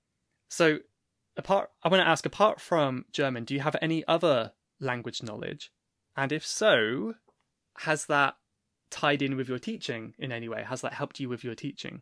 so 0.50 0.80
apart, 1.38 1.70
I 1.84 1.90
want 1.90 2.02
to 2.02 2.08
ask, 2.08 2.26
apart 2.26 2.60
from 2.60 3.06
German, 3.12 3.46
do 3.46 3.54
you 3.54 3.60
have 3.62 3.76
any 3.82 4.06
other 4.08 4.54
language 4.80 5.24
knowledge? 5.24 5.72
And 6.16 6.32
if 6.32 6.46
so, 6.46 7.16
has 7.80 8.06
that 8.08 8.36
tied 8.90 9.22
in 9.22 9.36
with 9.36 9.48
your 9.48 9.60
teaching 9.60 10.14
in 10.18 10.32
any 10.32 10.50
way? 10.50 10.64
Has 10.64 10.82
that 10.82 10.94
helped 10.94 11.20
you 11.20 11.30
with 11.30 11.44
your 11.44 11.56
teaching? 11.56 12.02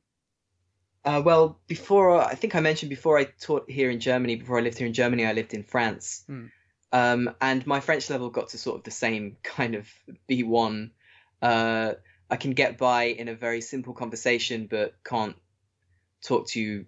Uh, 1.08 1.22
well, 1.22 1.58
before 1.68 2.20
I 2.20 2.36
think 2.36 2.54
I 2.54 2.60
mentioned 2.60 2.90
before 2.90 3.18
I 3.18 3.24
taught 3.24 3.70
here 3.70 3.90
in 3.90 4.02
Germany. 4.02 4.36
Before 4.36 4.58
I 4.58 4.62
lived 4.62 4.78
here 4.78 4.88
in 4.88 4.94
Germany, 4.94 5.26
I 5.26 5.32
lived 5.32 5.54
in 5.54 5.64
France, 5.64 6.26
Hmm. 6.28 6.48
um, 6.92 7.36
and 7.40 7.66
my 7.66 7.80
French 7.80 8.10
level 8.10 8.30
got 8.30 8.50
to 8.50 8.58
sort 8.58 8.80
of 8.80 8.84
the 8.84 8.92
same 8.92 9.38
kind 9.42 9.76
of 9.76 9.88
B1. 10.28 10.92
Uh, 11.42 11.94
I 12.30 12.36
can 12.36 12.52
get 12.52 12.78
by 12.78 13.06
in 13.06 13.30
a 13.30 13.36
very 13.36 13.62
simple 13.62 13.94
conversation, 13.94 14.68
but 14.68 15.02
can't 15.06 15.38
talk 16.22 16.50
to 16.50 16.60
you 16.60 16.88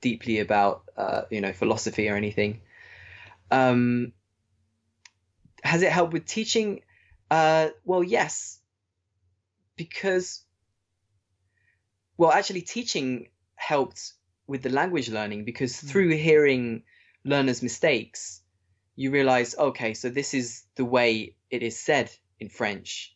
deeply 0.00 0.38
about 0.38 0.84
uh, 0.96 1.22
you 1.30 1.42
know 1.42 1.52
philosophy 1.52 2.08
or 2.08 2.16
anything. 2.16 2.62
Um, 3.50 4.14
has 5.62 5.82
it 5.82 5.92
helped 5.92 6.14
with 6.14 6.24
teaching? 6.24 6.80
Uh, 7.30 7.68
well, 7.84 8.02
yes, 8.02 8.60
because 9.76 10.42
well, 12.16 12.32
actually, 12.32 12.62
teaching 12.62 13.28
helped 13.58 14.12
with 14.46 14.62
the 14.62 14.70
language 14.70 15.10
learning 15.10 15.44
because 15.44 15.78
Hmm. 15.80 15.86
through 15.88 16.16
hearing 16.16 16.84
learners' 17.24 17.62
mistakes, 17.62 18.42
you 18.96 19.10
realize, 19.10 19.56
okay, 19.56 19.94
so 19.94 20.08
this 20.08 20.34
is 20.34 20.64
the 20.76 20.84
way 20.84 21.36
it 21.50 21.62
is 21.62 21.78
said 21.78 22.10
in 22.40 22.48
French. 22.48 23.14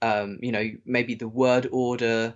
Um, 0.00 0.38
you 0.40 0.50
know, 0.52 0.70
maybe 0.84 1.14
the 1.14 1.28
word 1.28 1.68
order 1.70 2.34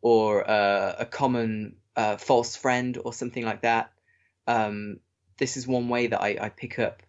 or 0.00 0.48
uh, 0.48 0.96
a 0.98 1.06
common 1.06 1.76
uh, 1.96 2.16
false 2.16 2.56
friend 2.56 2.98
or 3.04 3.12
something 3.12 3.44
like 3.44 3.62
that. 3.62 3.92
Um, 4.46 5.00
this 5.38 5.56
is 5.56 5.66
one 5.66 5.88
way 5.88 6.08
that 6.08 6.20
I, 6.20 6.36
I 6.40 6.48
pick 6.48 6.78
up 6.78 7.02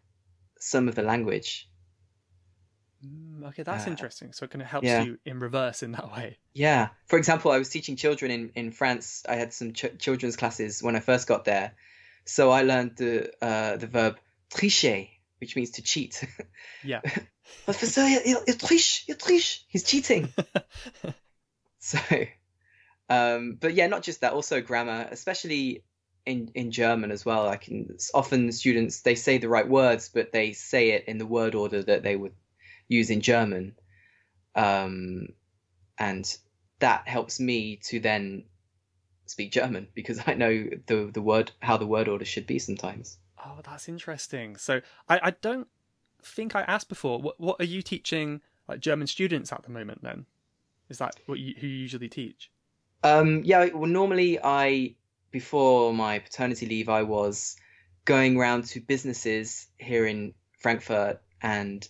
some 0.59 0.87
of 0.87 0.95
the 0.95 1.01
language. 1.03 1.69
Mm, 3.03 3.47
okay, 3.47 3.63
that's 3.63 3.87
Uh, 3.87 3.91
interesting. 3.91 4.33
So 4.33 4.45
it 4.45 4.51
kind 4.51 4.61
of 4.61 4.67
helps 4.67 4.85
yeah. 4.85 5.03
you 5.03 5.17
in 5.25 5.39
reverse 5.39 5.83
in 5.83 5.91
that 5.93 6.11
way. 6.11 6.37
Yeah. 6.53 6.89
For 7.07 7.17
example, 7.17 7.51
I 7.51 7.57
was 7.57 7.69
teaching 7.69 7.95
children 7.95 8.31
in, 8.31 8.51
in 8.55 8.71
France. 8.71 9.23
I 9.27 9.35
had 9.35 9.53
some 9.53 9.73
ch- 9.73 9.97
children's 9.99 10.35
classes 10.37 10.81
when 10.81 10.95
I 10.95 10.99
first 10.99 11.27
got 11.27 11.45
there. 11.45 11.73
So 12.25 12.51
I 12.51 12.63
learned 12.63 12.95
the 12.97 13.31
uh, 13.41 13.77
the 13.77 13.87
verb 13.87 14.17
tricher, 14.49 15.09
which 15.39 15.55
means 15.55 15.71
to 15.71 15.81
cheat. 15.81 16.23
Yeah. 16.83 17.01
Professeur, 17.65 18.07
il, 18.07 18.21
il, 18.25 18.37
il 18.47 18.55
triche, 18.55 19.03
il 19.07 19.15
triche. 19.15 19.63
He's 19.67 19.83
cheating. 19.83 20.33
so, 21.79 21.99
um, 23.09 23.57
but 23.59 23.73
yeah, 23.75 23.87
not 23.87 24.03
just 24.03 24.21
that, 24.21 24.33
also 24.33 24.61
grammar, 24.61 25.07
especially 25.11 25.83
in, 26.25 26.49
in 26.55 26.71
German 26.71 27.11
as 27.11 27.23
well. 27.25 27.47
I 27.47 27.57
can 27.57 27.97
often 28.13 28.51
students 28.51 29.01
they 29.01 29.15
say 29.15 29.37
the 29.37 29.49
right 29.49 29.67
words, 29.67 30.09
but 30.09 30.31
they 30.31 30.53
say 30.53 30.91
it 30.91 31.05
in 31.07 31.17
the 31.17 31.25
word 31.25 31.53
order 31.55 31.83
that 31.83 32.01
they 32.01 32.15
would 32.15 32.33
use 32.87 33.09
in 33.09 33.21
German, 33.21 33.75
um, 34.55 35.27
and 35.97 36.37
that 36.79 37.07
helps 37.07 37.39
me 37.39 37.77
to 37.83 37.99
then 37.99 38.43
speak 39.25 39.51
German 39.51 39.87
because 39.93 40.19
I 40.27 40.33
know 40.33 40.69
the 40.85 41.09
the 41.13 41.21
word 41.21 41.51
how 41.59 41.77
the 41.77 41.87
word 41.87 42.07
order 42.07 42.25
should 42.25 42.47
be 42.47 42.59
sometimes. 42.59 43.17
Oh, 43.43 43.59
that's 43.63 43.87
interesting. 43.87 44.55
So 44.55 44.81
I, 45.07 45.19
I 45.23 45.31
don't 45.31 45.67
think 46.23 46.55
I 46.55 46.61
asked 46.61 46.89
before. 46.89 47.21
What 47.21 47.39
what 47.39 47.59
are 47.59 47.65
you 47.65 47.81
teaching 47.81 48.41
like 48.67 48.79
German 48.79 49.07
students 49.07 49.51
at 49.51 49.63
the 49.63 49.71
moment? 49.71 50.03
Then 50.03 50.25
is 50.89 50.97
that 50.99 51.15
what 51.25 51.39
you 51.39 51.55
who 51.59 51.67
you 51.67 51.77
usually 51.77 52.09
teach? 52.09 52.51
Um, 53.03 53.43
yeah, 53.43 53.69
well, 53.73 53.85
normally 53.85 54.39
I, 54.43 54.95
before 55.29 55.93
my 55.93 56.17
paternity 56.17 56.65
leave, 56.65 56.89
I 56.89 57.03
was 57.03 57.55
going 58.03 58.35
around 58.35 58.65
to 58.65 58.79
businesses 58.79 59.67
here 59.77 60.07
in 60.07 60.33
Frankfurt 60.57 61.21
and 61.39 61.87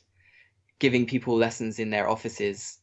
giving 0.80 1.06
people 1.06 1.36
lessons 1.36 1.80
in 1.80 1.90
their 1.90 2.10
offices. 2.10 2.80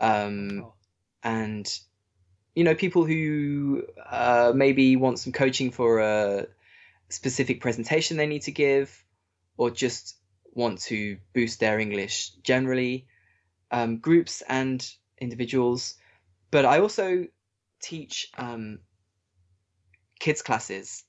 Um, 0.00 0.62
Oh, 0.64 0.74
and, 1.22 1.66
you 2.54 2.64
know, 2.64 2.74
people 2.74 3.04
who 3.04 3.84
uh, 4.10 4.52
maybe 4.54 4.96
want 4.96 5.18
some 5.20 5.32
coaching 5.32 5.70
for 5.70 6.00
a 6.00 6.46
specific 7.08 7.60
presentation 7.60 8.16
they 8.16 8.26
need 8.26 8.42
to 8.42 8.50
give 8.50 9.04
or 9.56 9.70
just 9.70 10.16
want 10.52 10.80
to 10.80 11.18
boost 11.32 11.60
their 11.60 11.78
English 11.78 12.30
generally, 12.42 13.06
um, 13.70 13.98
groups 13.98 14.42
and 14.48 14.84
individuals. 15.18 15.94
But 16.50 16.64
I 16.64 16.80
also 16.80 17.26
teach 17.80 18.30
um, 18.36 18.80
kids 20.18 20.42
classes. 20.42 21.04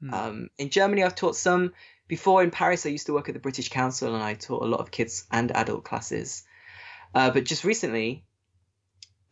Hmm. 0.00 0.14
Um, 0.14 0.48
in 0.58 0.70
Germany, 0.70 1.02
I've 1.04 1.14
taught 1.14 1.36
some. 1.36 1.72
Before 2.12 2.42
in 2.42 2.50
Paris, 2.50 2.84
I 2.84 2.90
used 2.90 3.06
to 3.06 3.14
work 3.14 3.30
at 3.30 3.32
the 3.32 3.40
British 3.40 3.70
Council 3.70 4.14
and 4.14 4.22
I 4.22 4.34
taught 4.34 4.62
a 4.62 4.66
lot 4.66 4.80
of 4.80 4.90
kids 4.90 5.24
and 5.32 5.50
adult 5.50 5.82
classes. 5.84 6.42
Uh, 7.14 7.30
but 7.30 7.46
just 7.46 7.64
recently, 7.64 8.22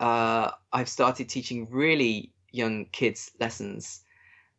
uh, 0.01 0.53
I've 0.73 0.89
started 0.89 1.29
teaching 1.29 1.69
really 1.71 2.33
young 2.51 2.87
kids 2.87 3.33
lessons, 3.39 4.01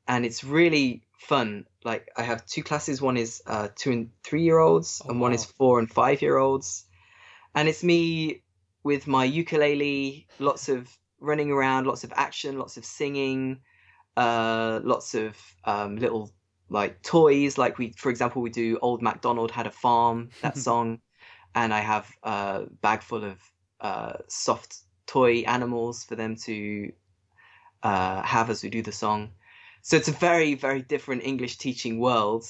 and 0.07 0.23
it's 0.23 0.43
really 0.43 1.01
fun. 1.17 1.65
Like 1.83 2.11
I 2.15 2.21
have 2.21 2.45
two 2.45 2.61
classes. 2.61 3.01
One 3.01 3.17
is 3.17 3.41
uh, 3.47 3.69
two 3.75 3.91
and 3.91 4.11
three 4.23 4.43
year 4.43 4.59
olds, 4.59 5.01
Oh, 5.03 5.09
and 5.09 5.19
one 5.19 5.33
is 5.33 5.43
four 5.43 5.79
and 5.79 5.89
five 5.89 6.21
year 6.21 6.37
olds. 6.37 6.85
And 7.55 7.67
it's 7.67 7.83
me 7.83 8.43
with 8.83 9.07
my 9.07 9.25
ukulele, 9.25 10.27
lots 10.37 10.69
of 10.69 10.95
running 11.19 11.49
around, 11.49 11.87
lots 11.87 12.03
of 12.03 12.13
action, 12.15 12.59
lots 12.59 12.77
of 12.77 12.85
singing, 12.85 13.61
uh, 14.15 14.79
lots 14.83 15.15
of 15.15 15.35
um, 15.65 15.95
little 15.95 16.31
like 16.71 17.01
toys. 17.03 17.57
Like 17.57 17.77
we, 17.77 17.91
for 17.97 18.09
example, 18.09 18.41
we 18.41 18.49
do 18.49 18.79
"Old 18.81 19.01
MacDonald 19.01 19.51
Had 19.51 19.67
a 19.67 19.71
Farm" 19.71 20.29
that 20.41 20.57
song, 20.67 20.99
and 21.53 21.73
I 21.73 21.79
have 21.79 22.09
a 22.23 22.63
bag 22.81 23.03
full 23.03 23.23
of 23.23 23.37
uh, 23.81 24.13
soft 24.27 24.77
toy 25.05 25.39
animals 25.41 26.03
for 26.03 26.15
them 26.15 26.35
to 26.37 26.91
uh, 27.83 28.21
have 28.21 28.49
as 28.49 28.63
we 28.63 28.69
do 28.69 28.81
the 28.81 28.91
song. 28.91 29.31
So 29.83 29.97
it's 29.97 30.07
a 30.07 30.13
very, 30.13 30.53
very 30.53 30.81
different 30.81 31.23
English 31.23 31.57
teaching 31.57 31.99
world. 31.99 32.45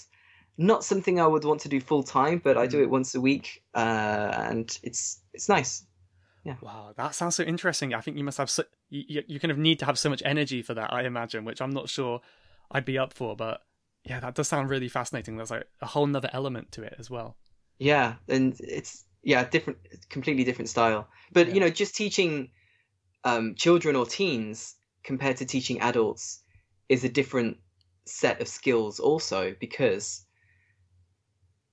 Not 0.58 0.84
something 0.84 1.20
I 1.20 1.26
would 1.28 1.46
want 1.46 1.62
to 1.62 1.70
do 1.70 1.80
full 1.80 2.04
time, 2.04 2.42
but 2.44 2.58
I 2.58 2.68
do 2.68 2.78
Mm. 2.78 2.84
it 2.84 2.90
once 2.90 3.16
a 3.16 3.22
week, 3.22 3.64
uh, 3.74 4.32
and 4.50 4.78
it's 4.84 5.22
it's 5.34 5.50
nice. 5.50 5.86
Yeah. 6.44 6.56
Wow, 6.62 6.94
that 6.98 7.16
sounds 7.16 7.36
so 7.36 7.44
interesting. 7.44 7.94
I 7.94 8.02
think 8.02 8.18
you 8.18 8.24
must 8.24 8.38
have 8.38 8.50
so, 8.50 8.64
you, 8.90 9.24
you 9.28 9.40
kind 9.40 9.52
of 9.52 9.58
need 9.58 9.80
to 9.80 9.86
have 9.86 9.98
so 9.98 10.10
much 10.10 10.22
energy 10.26 10.62
for 10.62 10.74
that. 10.74 10.92
I 10.92 11.04
imagine, 11.04 11.46
which 11.46 11.62
I'm 11.62 11.72
not 11.72 11.88
sure 11.88 12.22
I'd 12.72 12.86
be 12.86 12.98
up 12.98 13.14
for, 13.14 13.36
but 13.36 13.62
yeah, 14.04 14.20
that 14.20 14.36
does 14.36 14.48
sound 14.48 14.70
really 14.70 14.88
fascinating. 14.90 15.38
There's 15.38 15.52
like 15.52 15.68
a 15.82 15.88
whole 15.88 16.08
nother 16.08 16.30
element 16.34 16.72
to 16.74 16.84
it 16.84 16.96
as 16.98 17.10
well. 17.10 17.38
Yeah, 17.80 18.16
and 18.28 18.56
it's 18.62 19.06
yeah, 19.24 19.44
different, 19.48 19.80
completely 20.10 20.44
different 20.44 20.70
style. 20.70 21.10
But 21.34 21.50
Yeah. 21.50 21.54
you 21.54 21.60
know, 21.60 21.70
just 21.70 21.96
teaching 21.96 22.52
um, 23.24 23.56
children 23.56 23.96
or 23.96 24.06
teens 24.06 24.76
compared 25.04 25.38
to 25.38 25.46
teaching 25.46 25.82
adults 25.82 26.44
is 26.90 27.04
a 27.04 27.10
different 27.10 27.60
set 28.06 28.42
of 28.42 28.48
skills, 28.48 29.00
also 29.00 29.56
because 29.60 30.26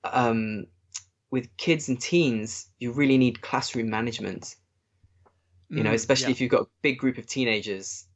um, 0.05 0.67
with 1.31 1.57
kids 1.59 1.89
and 1.89 2.01
teens, 2.01 2.71
you 2.79 2.93
really 2.93 3.19
need 3.19 3.43
classroom 3.43 3.91
management. 3.91 4.57
You 5.75 5.83
know, 5.85 5.93
Mm, 5.93 5.95
especially 5.95 6.31
yeah. 6.31 6.33
if 6.33 6.41
you've 6.41 6.51
got 6.51 6.63
a 6.63 6.69
big 6.83 6.99
group 6.99 7.17
of 7.19 7.27
teenagers. 7.27 8.07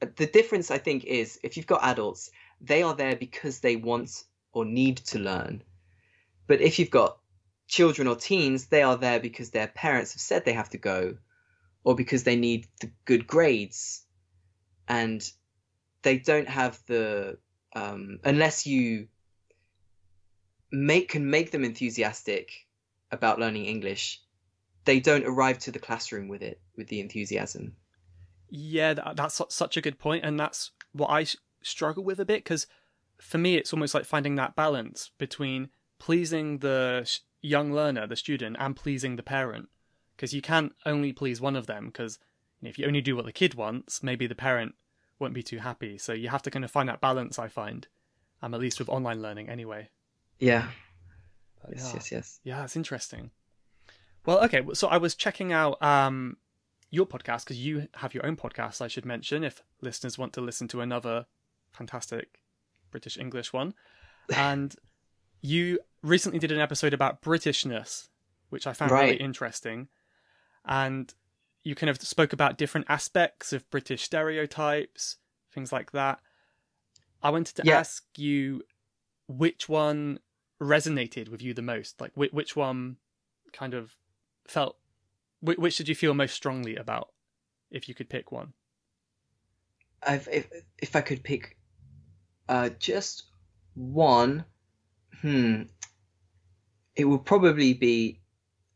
The 0.00 0.26
difference, 0.26 0.70
I 0.70 0.78
think, 0.78 1.04
is 1.04 1.38
if 1.44 1.56
you've 1.56 1.66
got 1.66 1.82
adults, 1.84 2.30
they 2.60 2.82
are 2.82 2.94
there 2.94 3.16
because 3.16 3.60
they 3.60 3.76
want 3.76 4.24
or 4.52 4.64
need 4.64 4.98
to 4.98 5.18
learn. 5.18 5.62
But 6.46 6.60
if 6.60 6.78
you've 6.78 6.90
got 6.90 7.18
children 7.66 8.08
or 8.08 8.16
teens, 8.16 8.66
they 8.66 8.82
are 8.82 8.96
there 8.96 9.20
because 9.20 9.50
their 9.50 9.68
parents 9.68 10.12
have 10.12 10.20
said 10.20 10.44
they 10.44 10.52
have 10.52 10.70
to 10.70 10.78
go, 10.78 11.16
or 11.82 11.94
because 11.94 12.24
they 12.24 12.36
need 12.36 12.66
the 12.80 12.90
good 13.04 13.26
grades, 13.26 14.04
and 14.88 15.22
they 16.02 16.18
don't 16.18 16.48
have 16.48 16.80
the 16.86 17.38
um, 17.74 18.20
unless 18.24 18.66
you 18.66 19.08
make 20.70 21.08
can 21.08 21.28
make 21.30 21.50
them 21.50 21.64
enthusiastic 21.64 22.50
about 23.10 23.38
learning 23.38 23.66
English, 23.66 24.20
they 24.84 25.00
don't 25.00 25.26
arrive 25.26 25.58
to 25.60 25.72
the 25.72 25.78
classroom 25.78 26.28
with 26.28 26.42
it 26.42 26.60
with 26.76 26.88
the 26.88 27.00
enthusiasm. 27.00 27.76
Yeah, 28.50 28.94
that's 29.16 29.40
such 29.48 29.76
a 29.76 29.80
good 29.80 29.98
point, 29.98 30.24
and 30.24 30.38
that's 30.38 30.70
what 30.92 31.08
I 31.08 31.26
struggle 31.64 32.04
with 32.04 32.20
a 32.20 32.24
bit 32.24 32.44
because 32.44 32.66
for 33.20 33.38
me, 33.38 33.56
it's 33.56 33.72
almost 33.72 33.94
like 33.94 34.04
finding 34.04 34.34
that 34.36 34.56
balance 34.56 35.10
between 35.18 35.70
pleasing 35.98 36.58
the 36.58 37.10
young 37.42 37.72
learner, 37.72 38.06
the 38.06 38.16
student, 38.16 38.56
and 38.58 38.76
pleasing 38.76 39.16
the 39.16 39.22
parent. 39.22 39.68
Because 40.16 40.32
you 40.32 40.42
can't 40.42 40.72
only 40.86 41.12
please 41.12 41.40
one 41.40 41.56
of 41.56 41.66
them. 41.66 41.86
Because 41.86 42.18
if 42.62 42.78
you 42.78 42.86
only 42.86 43.00
do 43.00 43.16
what 43.16 43.24
the 43.24 43.32
kid 43.32 43.54
wants, 43.54 44.02
maybe 44.02 44.26
the 44.26 44.34
parent 44.34 44.74
won't 45.18 45.34
be 45.34 45.42
too 45.42 45.58
happy. 45.58 45.98
So 45.98 46.12
you 46.12 46.28
have 46.28 46.42
to 46.42 46.50
kind 46.50 46.64
of 46.64 46.70
find 46.70 46.88
that 46.88 47.00
balance. 47.00 47.38
I 47.38 47.48
find, 47.48 47.86
um, 48.42 48.54
at 48.54 48.60
least 48.60 48.78
with 48.78 48.88
online 48.88 49.22
learning, 49.22 49.48
anyway. 49.48 49.90
Yeah. 50.38 50.68
But 51.60 51.72
Yes, 51.76 51.86
yeah. 51.86 51.94
yes, 51.94 52.12
yes. 52.12 52.40
Yeah, 52.44 52.60
that's 52.60 52.76
interesting. 52.76 53.30
Well, 54.26 54.42
okay. 54.44 54.62
So 54.72 54.88
I 54.88 54.96
was 54.96 55.14
checking 55.14 55.52
out 55.52 55.82
um, 55.82 56.36
your 56.90 57.06
podcast 57.06 57.44
because 57.44 57.58
you 57.64 57.88
have 57.94 58.14
your 58.14 58.24
own 58.26 58.36
podcast. 58.36 58.80
I 58.80 58.88
should 58.88 59.04
mention 59.04 59.44
if 59.44 59.62
listeners 59.80 60.18
want 60.18 60.32
to 60.34 60.40
listen 60.40 60.68
to 60.68 60.80
another 60.80 61.26
fantastic 61.74 62.40
British 62.90 63.18
English 63.18 63.52
one, 63.52 63.74
and 64.34 64.74
you 65.42 65.78
recently 66.02 66.38
did 66.38 66.52
an 66.52 66.60
episode 66.60 66.94
about 66.94 67.20
Britishness, 67.22 68.08
which 68.48 68.66
I 68.66 68.72
found 68.72 68.92
really 68.92 69.16
interesting, 69.16 69.88
and 70.64 71.12
you 71.62 71.74
kind 71.74 71.90
of 71.90 72.00
spoke 72.00 72.32
about 72.32 72.58
different 72.58 72.86
aspects 72.88 73.52
of 73.52 73.68
British 73.70 74.02
stereotypes, 74.02 75.16
things 75.52 75.72
like 75.72 75.92
that. 75.92 76.20
I 77.22 77.30
wanted 77.30 77.56
to 77.56 77.66
Yeah. 77.66 77.78
ask 77.78 78.04
you 78.16 78.62
which 79.28 79.68
one 79.68 80.20
resonated 80.60 81.28
with 81.28 81.42
you 81.42 81.54
the 81.54 81.62
most? 81.62 82.00
Like 82.00 82.12
which, 82.14 82.54
one 82.56 82.96
kind 83.52 83.74
of 83.74 83.96
felt 84.46 84.76
which, 85.40 85.58
which 85.58 85.76
did 85.76 85.88
you 85.88 85.94
feel 85.94 86.14
most 86.14 86.34
strongly 86.34 86.76
about 86.76 87.10
if 87.70 87.88
you 87.88 87.94
could 87.94 88.08
pick 88.08 88.30
one? 88.32 88.52
I've, 90.02 90.28
if 90.30 90.50
if 90.78 90.94
I 90.96 91.00
could 91.00 91.22
pick 91.22 91.56
uh, 92.48 92.70
just 92.78 93.24
one, 93.74 94.44
hmm, 95.20 95.62
it 96.96 97.04
would 97.04 97.24
probably 97.24 97.74
be. 97.74 98.20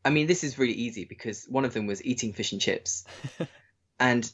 I 0.04 0.10
mean, 0.10 0.26
this 0.26 0.44
is 0.44 0.58
really 0.58 0.72
easy 0.74 1.04
because 1.04 1.44
one 1.48 1.64
of 1.64 1.74
them 1.74 1.86
was 1.86 2.02
eating 2.04 2.32
fish 2.32 2.52
and 2.52 2.60
chips, 2.60 3.04
and 4.00 4.30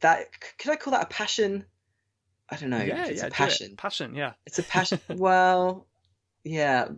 that 0.00 0.26
could 0.58 0.72
I 0.72 0.76
call 0.76 0.92
that 0.92 1.04
a 1.04 1.06
passion? 1.06 1.64
I 2.50 2.56
don't 2.56 2.70
know. 2.70 2.78
yeah 2.82 3.06
it's 3.06 3.20
yeah 3.22 3.26
a 3.26 3.30
passion. 3.30 3.76
passion 3.76 4.14
yeah 4.14 4.32
It's 4.46 4.58
a 4.58 4.62
passion. 4.62 4.98
well, 5.08 5.86
yeah, 6.44 6.88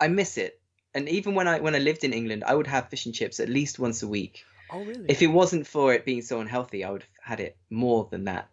I 0.00 0.08
miss 0.08 0.38
it. 0.38 0.60
And 0.94 1.08
even 1.08 1.34
when 1.34 1.48
I 1.48 1.60
when 1.60 1.74
I 1.74 1.78
lived 1.78 2.04
in 2.04 2.12
England, 2.12 2.44
I 2.46 2.54
would 2.54 2.66
have 2.68 2.88
fish 2.88 3.06
and 3.06 3.14
chips 3.14 3.40
at 3.40 3.48
least 3.48 3.78
once 3.78 4.02
a 4.02 4.08
week. 4.08 4.44
oh 4.70 4.82
really 4.84 5.06
If 5.08 5.22
it 5.22 5.26
wasn't 5.26 5.66
for 5.66 5.92
it 5.92 6.04
being 6.04 6.22
so 6.22 6.40
unhealthy, 6.40 6.84
I 6.84 6.90
would 6.90 7.02
have 7.02 7.38
had 7.38 7.40
it 7.40 7.56
more 7.70 8.08
than 8.10 8.24
that. 8.24 8.48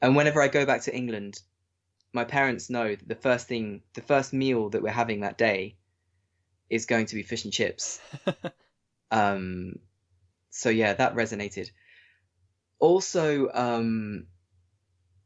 And 0.00 0.16
whenever 0.16 0.42
I 0.42 0.48
go 0.48 0.66
back 0.66 0.82
to 0.82 0.94
England, 0.94 1.40
my 2.12 2.24
parents 2.24 2.70
know 2.70 2.88
that 2.88 3.08
the 3.08 3.14
first 3.14 3.46
thing, 3.46 3.82
the 3.94 4.02
first 4.02 4.32
meal 4.32 4.70
that 4.70 4.82
we're 4.82 4.90
having 4.90 5.20
that 5.20 5.38
day 5.38 5.76
is 6.68 6.86
going 6.86 7.06
to 7.06 7.14
be 7.14 7.22
fish 7.22 7.44
and 7.44 7.52
chips. 7.52 8.00
um, 9.10 9.74
so 10.50 10.70
yeah, 10.70 10.94
that 10.94 11.14
resonated. 11.14 11.70
Also, 12.78 13.50
um, 13.52 14.26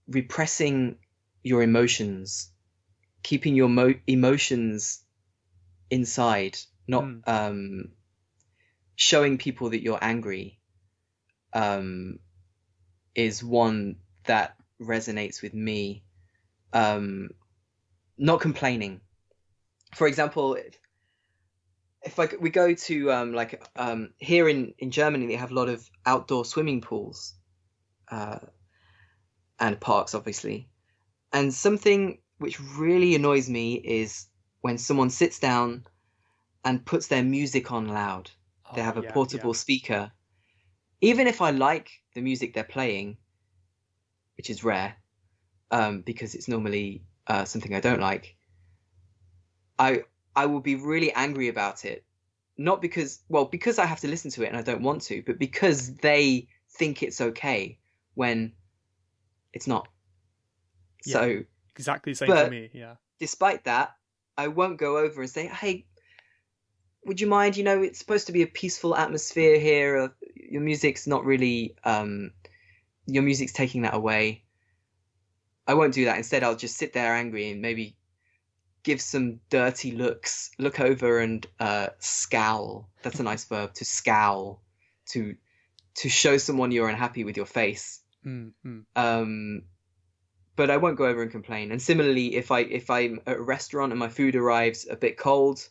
repressing 0.09 0.97
your 1.43 1.63
emotions, 1.63 2.51
keeping 3.23 3.55
your 3.55 3.69
mo- 3.69 4.01
emotions 4.07 5.03
inside, 5.91 6.59
not 6.87 7.05
Mm. 7.05 7.29
um, 7.29 7.93
showing 8.97 9.39
people 9.39 9.71
that 9.71 9.83
you're 9.83 10.03
angry, 10.03 10.59
um, 11.53 12.19
is 13.15 13.43
one 13.45 13.97
that 14.27 14.57
resonates 14.81 15.43
with 15.43 15.55
me. 15.55 16.05
Um, 16.73 17.31
not 18.19 18.41
complaining. 18.41 19.01
For 19.95 20.07
example, 20.07 20.55
if, 20.55 20.79
if 22.03 22.19
like 22.19 22.37
we 22.41 22.51
go 22.51 22.75
to 22.75 23.13
um, 23.13 23.33
like 23.33 23.63
um, 23.77 24.15
here 24.19 24.49
in 24.49 24.75
in 24.79 24.91
Germany, 24.91 25.27
they 25.27 25.37
have 25.37 25.51
a 25.51 25.55
lot 25.55 25.69
of 25.69 25.89
outdoor 26.07 26.45
swimming 26.45 26.81
pools, 26.81 27.35
uh, 28.11 28.39
and 29.59 29.81
parks, 29.81 30.15
obviously. 30.15 30.69
And 31.33 31.53
something 31.53 32.21
which 32.39 32.61
really 32.61 33.15
annoys 33.15 33.49
me 33.49 33.75
is 33.75 34.27
when 34.61 34.79
someone 34.79 35.11
sits 35.11 35.39
down 35.39 35.87
and 36.65 36.85
puts 36.85 37.09
their 37.09 37.23
music 37.23 37.73
on 37.73 37.89
loud. 37.89 38.31
They 38.75 38.81
Oh, 38.81 38.85
have 38.85 38.97
a 38.97 39.03
yeah, 39.03 39.13
portable 39.13 39.51
yeah. 39.51 39.59
speaker. 39.59 40.13
Even 41.01 41.27
if 41.27 41.41
I 41.43 41.51
like 41.51 41.91
the 42.15 42.23
music 42.23 42.55
they're 42.55 42.65
playing, 42.65 43.19
which 44.37 44.51
is 44.51 44.65
rare, 44.65 44.97
um, 45.71 46.01
because 46.03 46.35
it's 46.35 46.49
normally 46.49 47.03
uh, 47.27 47.45
something 47.45 47.75
I 47.75 47.81
don't 47.81 48.01
like, 48.01 48.37
I 49.79 50.05
I 50.37 50.47
will 50.47 50.61
be 50.61 50.75
really 50.77 51.13
angry 51.13 51.49
about 51.49 51.85
it. 51.85 52.05
Not 52.57 52.81
because 52.81 53.21
well, 53.29 53.45
because 53.45 53.79
I 53.79 53.87
have 53.87 54.01
to 54.01 54.09
listen 54.09 54.31
to 54.33 54.45
it 54.45 54.49
and 54.49 54.57
I 54.57 54.63
don't 54.63 54.83
want 54.83 55.03
to, 55.03 55.23
but 55.27 55.39
because 55.39 55.95
they 55.97 56.49
think 56.71 57.03
it's 57.03 57.21
okay 57.21 57.79
when 58.15 58.53
it's 59.53 59.67
not. 59.67 59.89
Yeah. 61.05 61.13
So 61.13 61.45
Exactly 61.77 62.13
the 62.13 62.17
same 62.17 62.29
for 62.29 62.51
me. 62.51 62.71
Yeah. 62.73 62.95
despite 63.19 63.65
that, 63.65 63.97
I 64.39 64.49
won't 64.49 64.79
go 64.79 64.99
over 64.99 65.23
and 65.23 65.31
say, 65.31 65.49
"Hey, 65.49 65.87
would 67.05 67.21
you 67.21 67.27
mind? 67.27 67.57
You 67.57 67.65
know, 67.65 67.83
it's 67.83 67.99
supposed 67.99 68.27
to 68.29 68.33
be 68.33 68.43
a 68.43 68.47
peaceful 68.47 68.97
atmosphere 68.97 69.59
here. 69.59 70.13
Your 70.37 70.63
music's 70.63 71.07
not 71.07 71.25
really. 71.25 71.75
Um, 71.85 72.31
your 73.07 73.23
music's 73.23 73.53
taking 73.53 73.83
that 73.83 73.95
away." 73.95 74.45
I 75.67 75.75
won't 75.75 75.95
do 75.95 76.05
that. 76.05 76.19
Instead, 76.19 76.43
I'll 76.43 76.57
just 76.57 76.77
sit 76.77 76.93
there 76.93 77.15
angry 77.15 77.51
and 77.51 77.63
maybe 77.63 77.97
give 78.83 79.01
some 79.01 79.41
dirty 79.49 79.93
looks, 79.93 80.51
look 80.59 80.79
over 80.79 81.21
and 81.21 81.47
uh, 81.59 81.89
scowl. 82.01 82.91
That's 83.03 83.19
a 83.19 83.23
nice 83.23 83.47
verb 83.47 83.73
to 83.75 83.85
scowl, 83.85 84.63
to 85.11 85.37
to 85.97 86.09
show 86.09 86.37
someone 86.37 86.71
you're 86.71 86.89
unhappy 86.89 87.25
with 87.25 87.37
your 87.37 87.47
face 87.47 88.01
Mm, 88.27 88.53
mm. 88.65 88.85
um 88.97 89.63
but 90.57 90.71
I 90.71 90.77
won't 90.77 90.97
go 90.97 91.07
over 91.07 91.21
and 91.21 91.33
complain. 91.33 91.73
And 91.73 91.83
similarly, 91.83 92.37
if 92.37 92.53
I 92.53 92.61
if 92.61 92.89
I'm 92.89 93.21
at 93.27 93.37
a 93.37 93.43
restaurant 93.43 93.93
and 93.93 93.99
my 93.99 94.09
food 94.09 94.37
arrives 94.37 94.87
a 94.89 94.95
bit 94.95 95.19
cold, 95.19 95.69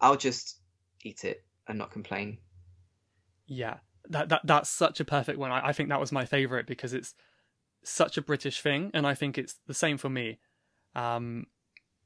I'll 0.00 0.16
just 0.16 0.58
eat 1.04 1.24
it 1.24 1.44
and 1.66 1.76
not 1.76 1.90
complain. 1.90 2.38
Yeah, 3.46 3.76
that 4.08 4.28
that 4.28 4.40
that's 4.44 4.70
such 4.70 5.00
a 5.00 5.04
perfect 5.04 5.38
one. 5.38 5.50
I, 5.50 5.68
I 5.68 5.72
think 5.72 5.88
that 5.88 6.00
was 6.00 6.12
my 6.12 6.24
favorite 6.24 6.66
because 6.66 6.94
it's 6.94 7.14
such 7.82 8.16
a 8.16 8.22
British 8.22 8.60
thing, 8.60 8.90
and 8.94 9.06
I 9.06 9.14
think 9.14 9.38
it's 9.38 9.56
the 9.66 9.74
same 9.74 9.98
for 9.98 10.08
me. 10.08 10.38
Um, 10.94 11.46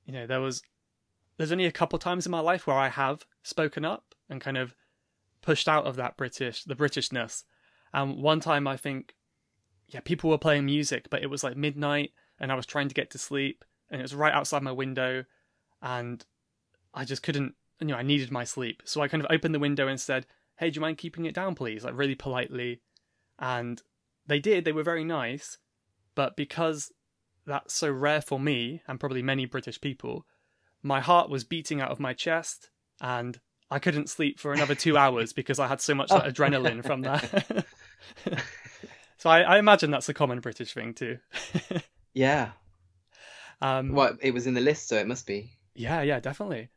you 0.04 0.12
know, 0.12 0.26
there 0.26 0.40
was 0.40 0.62
there's 1.36 1.52
only 1.52 1.66
a 1.66 1.72
couple 1.72 1.98
times 1.98 2.26
in 2.26 2.32
my 2.32 2.40
life 2.40 2.66
where 2.66 2.76
I 2.76 2.88
have 2.88 3.24
spoken 3.42 3.84
up 3.84 4.14
and 4.28 4.40
kind 4.40 4.56
of 4.56 4.74
pushed 5.40 5.68
out 5.68 5.86
of 5.86 5.96
that 5.96 6.16
British 6.16 6.64
the 6.64 6.76
Britishness. 6.76 7.44
And 7.92 8.16
one 8.22 8.40
time 8.40 8.66
I 8.66 8.76
think, 8.76 9.14
yeah, 9.88 10.00
people 10.00 10.30
were 10.30 10.38
playing 10.38 10.64
music, 10.64 11.08
but 11.10 11.22
it 11.22 11.28
was 11.28 11.44
like 11.44 11.56
midnight, 11.56 12.12
and 12.40 12.50
I 12.50 12.54
was 12.54 12.66
trying 12.66 12.88
to 12.88 12.94
get 12.94 13.10
to 13.10 13.18
sleep, 13.18 13.64
and 13.90 14.00
it 14.00 14.04
was 14.04 14.14
right 14.14 14.34
outside 14.34 14.62
my 14.62 14.72
window, 14.72 15.24
and 15.80 16.24
I 16.94 17.04
just 17.04 17.22
couldn't. 17.22 17.54
You 17.80 17.88
know, 17.88 17.96
I 17.96 18.02
needed 18.02 18.30
my 18.30 18.44
sleep, 18.44 18.82
so 18.84 19.00
I 19.00 19.08
kind 19.08 19.24
of 19.24 19.30
opened 19.30 19.54
the 19.54 19.58
window 19.58 19.88
and 19.88 20.00
said, 20.00 20.26
hey, 20.56 20.70
do 20.70 20.76
you 20.76 20.80
mind 20.80 20.98
keeping 20.98 21.24
it 21.24 21.34
down, 21.34 21.54
please? 21.54 21.84
Like, 21.84 21.96
really 21.96 22.14
politely. 22.14 22.80
And 23.38 23.82
they 24.26 24.38
did, 24.38 24.64
they 24.64 24.72
were 24.72 24.82
very 24.82 25.04
nice. 25.04 25.58
But 26.14 26.36
because 26.36 26.92
that's 27.46 27.74
so 27.74 27.90
rare 27.90 28.20
for 28.20 28.38
me, 28.38 28.82
and 28.86 29.00
probably 29.00 29.22
many 29.22 29.46
British 29.46 29.80
people, 29.80 30.26
my 30.82 31.00
heart 31.00 31.30
was 31.30 31.44
beating 31.44 31.80
out 31.80 31.90
of 31.90 32.00
my 32.00 32.12
chest, 32.12 32.70
and 33.00 33.40
I 33.70 33.78
couldn't 33.78 34.10
sleep 34.10 34.38
for 34.38 34.52
another 34.52 34.74
two 34.74 34.96
hours 35.04 35.32
because 35.32 35.58
I 35.58 35.66
had 35.66 35.80
so 35.80 35.94
much 35.94 36.10
like, 36.10 36.32
adrenaline 36.32 36.84
from 36.84 37.00
that. 37.02 37.66
so 39.18 39.30
I, 39.30 39.40
I 39.40 39.58
imagine 39.58 39.90
that's 39.90 40.08
a 40.08 40.14
common 40.14 40.40
British 40.40 40.74
thing 40.74 40.94
too. 40.94 41.18
Yeah. 42.14 42.50
um, 43.60 43.92
Well, 43.92 44.16
it 44.20 44.34
was 44.34 44.46
in 44.46 44.54
the 44.54 44.60
list, 44.60 44.88
so 44.88 44.96
it 44.98 45.06
must 45.06 45.26
be. 45.26 45.50
Yeah, 45.74 46.02
yeah, 46.02 46.20
definitely. 46.20 46.68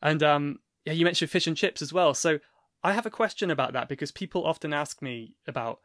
And 0.00 0.22
um, 0.22 0.58
yeah, 0.84 0.92
you 0.92 1.04
mentioned 1.04 1.30
fish 1.30 1.46
and 1.46 1.56
chips 1.56 1.82
as 1.82 1.92
well. 1.92 2.14
So 2.14 2.38
I 2.84 2.92
have 2.92 3.06
a 3.06 3.10
question 3.10 3.50
about 3.50 3.72
that 3.72 3.88
because 3.88 4.12
people 4.12 4.44
often 4.44 4.74
ask 4.74 5.00
me 5.00 5.36
about 5.46 5.80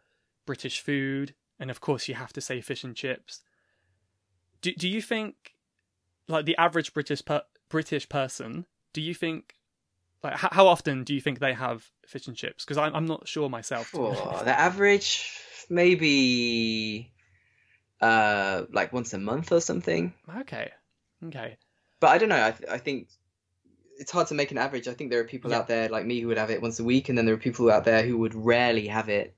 British 0.45 0.81
food, 0.81 1.33
and 1.57 1.71
of 1.71 1.79
course 1.79 2.09
you 2.09 2.15
have 2.15 2.33
to 2.33 2.41
say 2.41 2.59
fish 2.59 2.83
and 2.83 2.93
chips. 2.95 3.41
Do 4.61 4.73
do 4.73 4.89
you 4.89 5.01
think, 5.01 5.55
like 6.27 6.45
the 6.45 6.57
average 6.57 6.93
British 6.93 7.23
per- 7.23 7.43
British 7.69 8.09
person, 8.09 8.65
do 8.91 9.01
you 9.01 9.13
think, 9.13 9.55
like 10.21 10.35
how, 10.35 10.49
how 10.51 10.67
often 10.67 11.05
do 11.05 11.13
you 11.13 11.21
think 11.21 11.39
they 11.39 11.53
have 11.53 11.89
fish 12.05 12.27
and 12.27 12.35
chips? 12.35 12.65
Because 12.65 12.77
I'm 12.77 12.93
I'm 12.93 13.05
not 13.05 13.29
sure 13.29 13.49
myself. 13.49 13.95
Oh, 13.95 14.41
the 14.43 14.59
average, 14.59 15.31
maybe, 15.69 17.13
uh, 18.01 18.63
like 18.73 18.91
once 18.91 19.13
a 19.13 19.19
month 19.19 19.53
or 19.53 19.61
something. 19.61 20.13
Okay, 20.41 20.71
okay, 21.27 21.57
But 22.01 22.07
I 22.07 22.17
don't 22.17 22.29
know. 22.29 22.45
I 22.45 22.51
th- 22.51 22.69
I 22.69 22.77
think 22.77 23.07
it's 23.99 24.11
hard 24.11 24.27
to 24.27 24.33
make 24.33 24.51
an 24.51 24.57
average. 24.57 24.87
I 24.87 24.93
think 24.93 25.11
there 25.11 25.19
are 25.19 25.25
people 25.25 25.51
Yeah. 25.51 25.57
out 25.57 25.67
there 25.67 25.89
like 25.89 26.05
me 26.05 26.19
who 26.21 26.27
would 26.29 26.37
have 26.37 26.49
it 26.49 26.61
once 26.61 26.79
a 26.79 26.83
week, 26.83 27.09
and 27.09 27.17
then 27.17 27.25
there 27.25 27.35
are 27.35 27.39
people 27.39 27.69
out 27.69 27.83
there 27.83 28.03
who 28.03 28.17
would 28.17 28.33
rarely 28.33 28.87
have 28.87 29.09
it. 29.09 29.35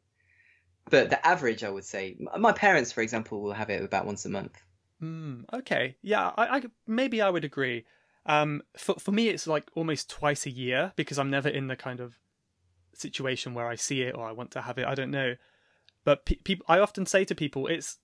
But 0.89 1.10
the 1.10 1.26
average, 1.26 1.63
I 1.63 1.69
would 1.69 1.86
say, 1.86 2.17
my 2.38 2.52
parents, 2.52 2.91
for 2.91 3.02
example, 3.02 3.41
will 3.41 3.54
have 3.54 3.69
it 3.69 3.84
about 3.84 4.06
once 4.06 4.26
a 4.26 4.30
month. 4.30 4.62
Hmm. 5.00 5.41
okay. 5.52 5.95
Yeah, 6.04 6.32
I, 6.38 6.58
I 6.58 6.62
maybe 6.86 7.21
I 7.21 7.30
would 7.30 7.43
agree. 7.43 7.86
Um, 8.26 8.62
for 8.78 8.95
for 8.95 9.12
me, 9.12 9.30
it's 9.30 9.47
like 9.47 9.69
almost 9.74 10.10
twice 10.10 10.45
a 10.45 10.52
year 10.52 10.93
because 10.95 11.17
I'm 11.17 11.30
never 11.32 11.50
in 11.50 11.67
the 11.67 11.76
kind 11.76 12.00
of 12.00 12.19
situation 12.93 13.54
where 13.54 13.67
I 13.67 13.76
see 13.76 14.02
it 14.04 14.15
or 14.15 14.28
I 14.28 14.32
want 14.32 14.52
to 14.52 14.62
have 14.62 14.78
it. 14.78 14.86
I 14.86 14.93
don't 14.93 15.12
know, 15.12 15.36
but 16.04 16.26
pe- 16.26 16.36
people, 16.36 16.65
I 16.69 16.78
often 16.80 17.06
say 17.08 17.26
to 17.26 17.34
people, 17.34 17.65
it's 17.67 17.97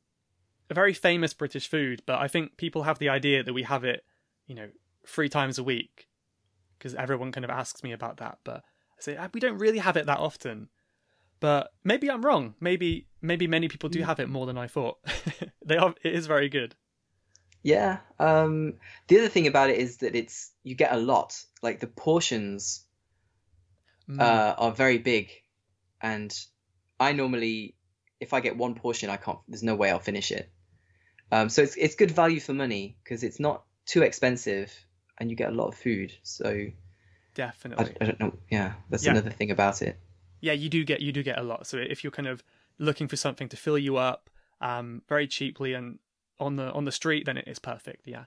a 0.71 0.73
very 0.73 0.93
famous 0.93 1.33
British 1.35 1.67
food, 1.67 2.01
but 2.05 2.19
I 2.19 2.27
think 2.27 2.57
people 2.57 2.83
have 2.83 2.97
the 2.99 3.09
idea 3.09 3.43
that 3.43 3.53
we 3.53 3.63
have 3.63 3.83
it, 3.83 4.03
you 4.47 4.55
know, 4.55 4.69
three 5.05 5.29
times 5.29 5.59
a 5.59 5.63
week 5.63 6.07
because 6.77 6.95
everyone 6.95 7.31
kind 7.31 7.43
of 7.45 7.49
asks 7.51 7.83
me 7.83 7.91
about 7.91 8.17
that. 8.17 8.39
But 8.43 8.57
I 8.97 9.01
say 9.01 9.17
"Ah, 9.17 9.29
we 9.33 9.39
don't 9.39 9.57
really 9.57 9.79
have 9.79 9.97
it 9.97 10.05
that 10.05 10.19
often. 10.19 10.69
But 11.39 11.71
maybe 11.83 12.09
I'm 12.09 12.25
wrong. 12.25 12.55
Maybe 12.59 13.07
maybe 13.21 13.47
many 13.47 13.67
people 13.67 13.89
do 13.89 14.01
have 14.01 14.19
it 14.19 14.29
more 14.29 14.45
than 14.45 14.57
I 14.57 14.67
thought. 14.67 14.97
they 15.65 15.77
are. 15.77 15.93
It 16.03 16.13
is 16.13 16.25
very 16.27 16.49
good. 16.49 16.75
Yeah. 17.63 17.99
Um, 18.19 18.75
the 19.07 19.19
other 19.19 19.29
thing 19.29 19.47
about 19.47 19.69
it 19.69 19.77
is 19.77 19.97
that 19.97 20.15
it's 20.15 20.51
you 20.63 20.75
get 20.75 20.93
a 20.93 20.97
lot. 20.97 21.39
Like 21.61 21.79
the 21.79 21.87
portions 21.87 22.83
Mm. 24.09 24.21
uh, 24.21 24.55
are 24.57 24.71
very 24.71 24.99
big, 24.99 25.29
and 26.01 26.33
I 26.97 27.11
normally, 27.11 27.75
if 28.21 28.31
I 28.31 28.39
get 28.39 28.55
one 28.55 28.73
portion, 28.75 29.09
I 29.09 29.17
can't. 29.17 29.39
There's 29.49 29.63
no 29.63 29.75
way 29.75 29.91
I'll 29.91 29.99
finish 29.99 30.31
it. 30.31 30.49
Um, 31.29 31.49
so 31.49 31.61
it's 31.61 31.75
it's 31.75 31.95
good 31.95 32.11
value 32.11 32.39
for 32.39 32.53
money 32.53 32.97
because 33.03 33.21
it's 33.23 33.37
not 33.37 33.65
too 33.85 34.03
expensive, 34.03 34.73
and 35.19 35.29
you 35.29 35.35
get 35.35 35.49
a 35.49 35.55
lot 35.55 35.67
of 35.67 35.75
food. 35.75 36.13
So 36.23 36.49
I, 36.49 36.73
Definitely. 37.35 37.95
I 38.01 38.05
don't 38.05 38.19
know. 38.19 38.33
Yeah, 38.49 38.73
that's 38.89 39.05
Yeah. 39.05 39.11
another 39.11 39.29
thing 39.29 39.51
about 39.51 39.81
it. 39.81 39.97
yeah, 40.41 40.53
you 40.53 40.69
do 40.69 40.83
get 40.83 41.01
you 41.01 41.11
do 41.11 41.23
get 41.23 41.37
a 41.39 41.43
lot. 41.43 41.67
So 41.67 41.77
if 41.77 42.03
you're 42.03 42.11
kind 42.11 42.27
of 42.27 42.43
looking 42.79 43.07
for 43.07 43.15
something 43.15 43.49
to 43.49 43.57
fill 43.57 43.77
you 43.77 43.97
up, 43.97 44.29
um, 44.61 45.01
very 45.07 45.27
cheaply 45.27 45.73
and 45.73 45.99
on 46.39 46.55
the 46.55 46.71
on 46.71 46.85
the 46.85 46.91
street, 46.91 47.25
then 47.25 47.37
it 47.37 47.47
is 47.47 47.59
perfect. 47.59 48.07
Yeah. 48.07 48.25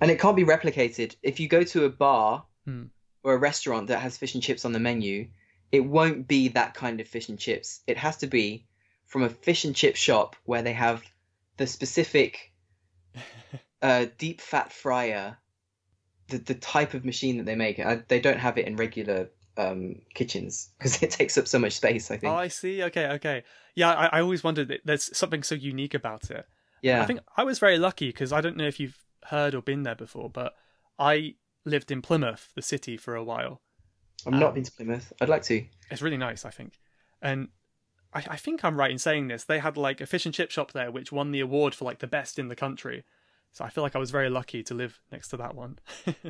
And 0.00 0.10
it 0.10 0.18
can't 0.20 0.36
be 0.36 0.44
replicated. 0.44 1.16
If 1.22 1.40
you 1.40 1.48
go 1.48 1.62
to 1.64 1.84
a 1.84 1.90
bar 1.90 2.44
Hmm. 2.64 2.84
or 3.22 3.34
a 3.34 3.38
restaurant 3.38 3.88
that 3.88 4.00
has 4.00 4.16
fish 4.18 4.34
and 4.34 4.42
chips 4.42 4.64
on 4.64 4.72
the 4.72 4.78
menu, 4.80 5.28
it 5.72 5.80
won't 5.80 6.26
be 6.28 6.48
that 6.48 6.74
kind 6.74 7.00
of 7.00 7.08
fish 7.08 7.28
and 7.28 7.38
chips. 7.38 7.80
It 7.86 7.96
has 7.98 8.18
to 8.18 8.26
be 8.26 8.66
from 9.06 9.22
a 9.22 9.28
fish 9.30 9.64
and 9.64 9.74
chip 9.76 9.96
shop 9.96 10.36
where 10.44 10.62
they 10.62 10.72
have 10.74 11.02
the 11.56 11.66
specific 11.66 12.52
uh, 13.82 14.06
deep 14.18 14.40
fat 14.40 14.72
fryer, 14.72 15.36
the 16.28 16.38
the 16.38 16.54
type 16.54 16.94
of 16.94 17.04
machine 17.04 17.36
that 17.38 17.46
they 17.46 17.54
make. 17.54 17.78
I, 17.78 18.02
they 18.08 18.20
don't 18.20 18.38
have 18.38 18.58
it 18.58 18.66
in 18.66 18.76
regular 18.76 19.28
um, 19.56 19.96
kitchens 20.14 20.70
because 20.78 21.02
it 21.02 21.10
takes 21.10 21.36
up 21.38 21.48
so 21.48 21.58
much 21.58 21.74
space. 21.74 22.10
I 22.10 22.16
think. 22.16 22.32
Oh, 22.32 22.36
I 22.36 22.48
see. 22.48 22.82
Okay, 22.84 23.06
okay. 23.12 23.42
Yeah, 23.74 23.92
I, 23.92 24.18
I 24.18 24.20
always 24.20 24.42
wondered 24.44 24.68
that 24.68 24.80
there's 24.84 25.16
something 25.16 25.42
so 25.42 25.54
unique 25.54 25.94
about 25.94 26.30
it. 26.30 26.46
yeah. 26.82 27.02
I 27.02 27.06
think 27.06 27.20
I 27.36 27.44
was 27.44 27.58
very 27.58 27.78
lucky 27.78 28.08
because 28.08 28.32
I 28.32 28.40
don't 28.40 28.56
know 28.56 28.66
if 28.66 28.80
you've 28.80 28.98
heard 29.26 29.54
or 29.54 29.62
been 29.62 29.82
there 29.82 29.94
before, 29.94 30.30
but 30.30 30.54
I 30.98 31.34
lived 31.64 31.90
in 31.90 32.00
Plymouth, 32.00 32.52
the 32.54 32.62
city, 32.62 32.96
for 32.96 33.14
a 33.16 33.24
while. 33.24 33.60
I've 34.26 34.32
not 34.32 34.48
Um, 34.48 34.54
been 34.54 34.64
to 34.64 34.72
Plymouth. 34.72 35.12
I'd 35.20 35.28
like 35.28 35.42
to. 35.44 35.64
It's 35.90 36.00
really 36.02 36.16
nice, 36.16 36.44
I 36.44 36.50
think. 36.50 36.78
And 37.20 37.48
I, 38.14 38.24
I 38.30 38.36
think 38.36 38.64
I'm 38.64 38.78
right 38.78 38.90
in 38.90 38.98
saying 38.98 39.28
this. 39.28 39.44
They 39.44 39.58
had 39.58 39.76
like 39.76 40.00
a 40.00 40.06
fish 40.06 40.24
and 40.26 40.34
chip 40.34 40.50
shop 40.50 40.72
there, 40.72 40.90
which 40.90 41.12
won 41.12 41.32
the 41.32 41.40
award 41.40 41.74
for 41.74 41.84
like 41.84 41.98
the 41.98 42.06
best 42.06 42.38
in 42.38 42.48
the 42.48 42.56
country. 42.56 43.04
So 43.56 43.64
I 43.64 43.70
feel 43.70 43.82
like 43.82 43.96
I 43.96 43.98
was 43.98 44.10
very 44.10 44.28
lucky 44.28 44.62
to 44.64 44.74
live 44.74 45.00
next 45.10 45.28
to 45.28 45.38
that 45.38 45.54
one. 45.54 45.78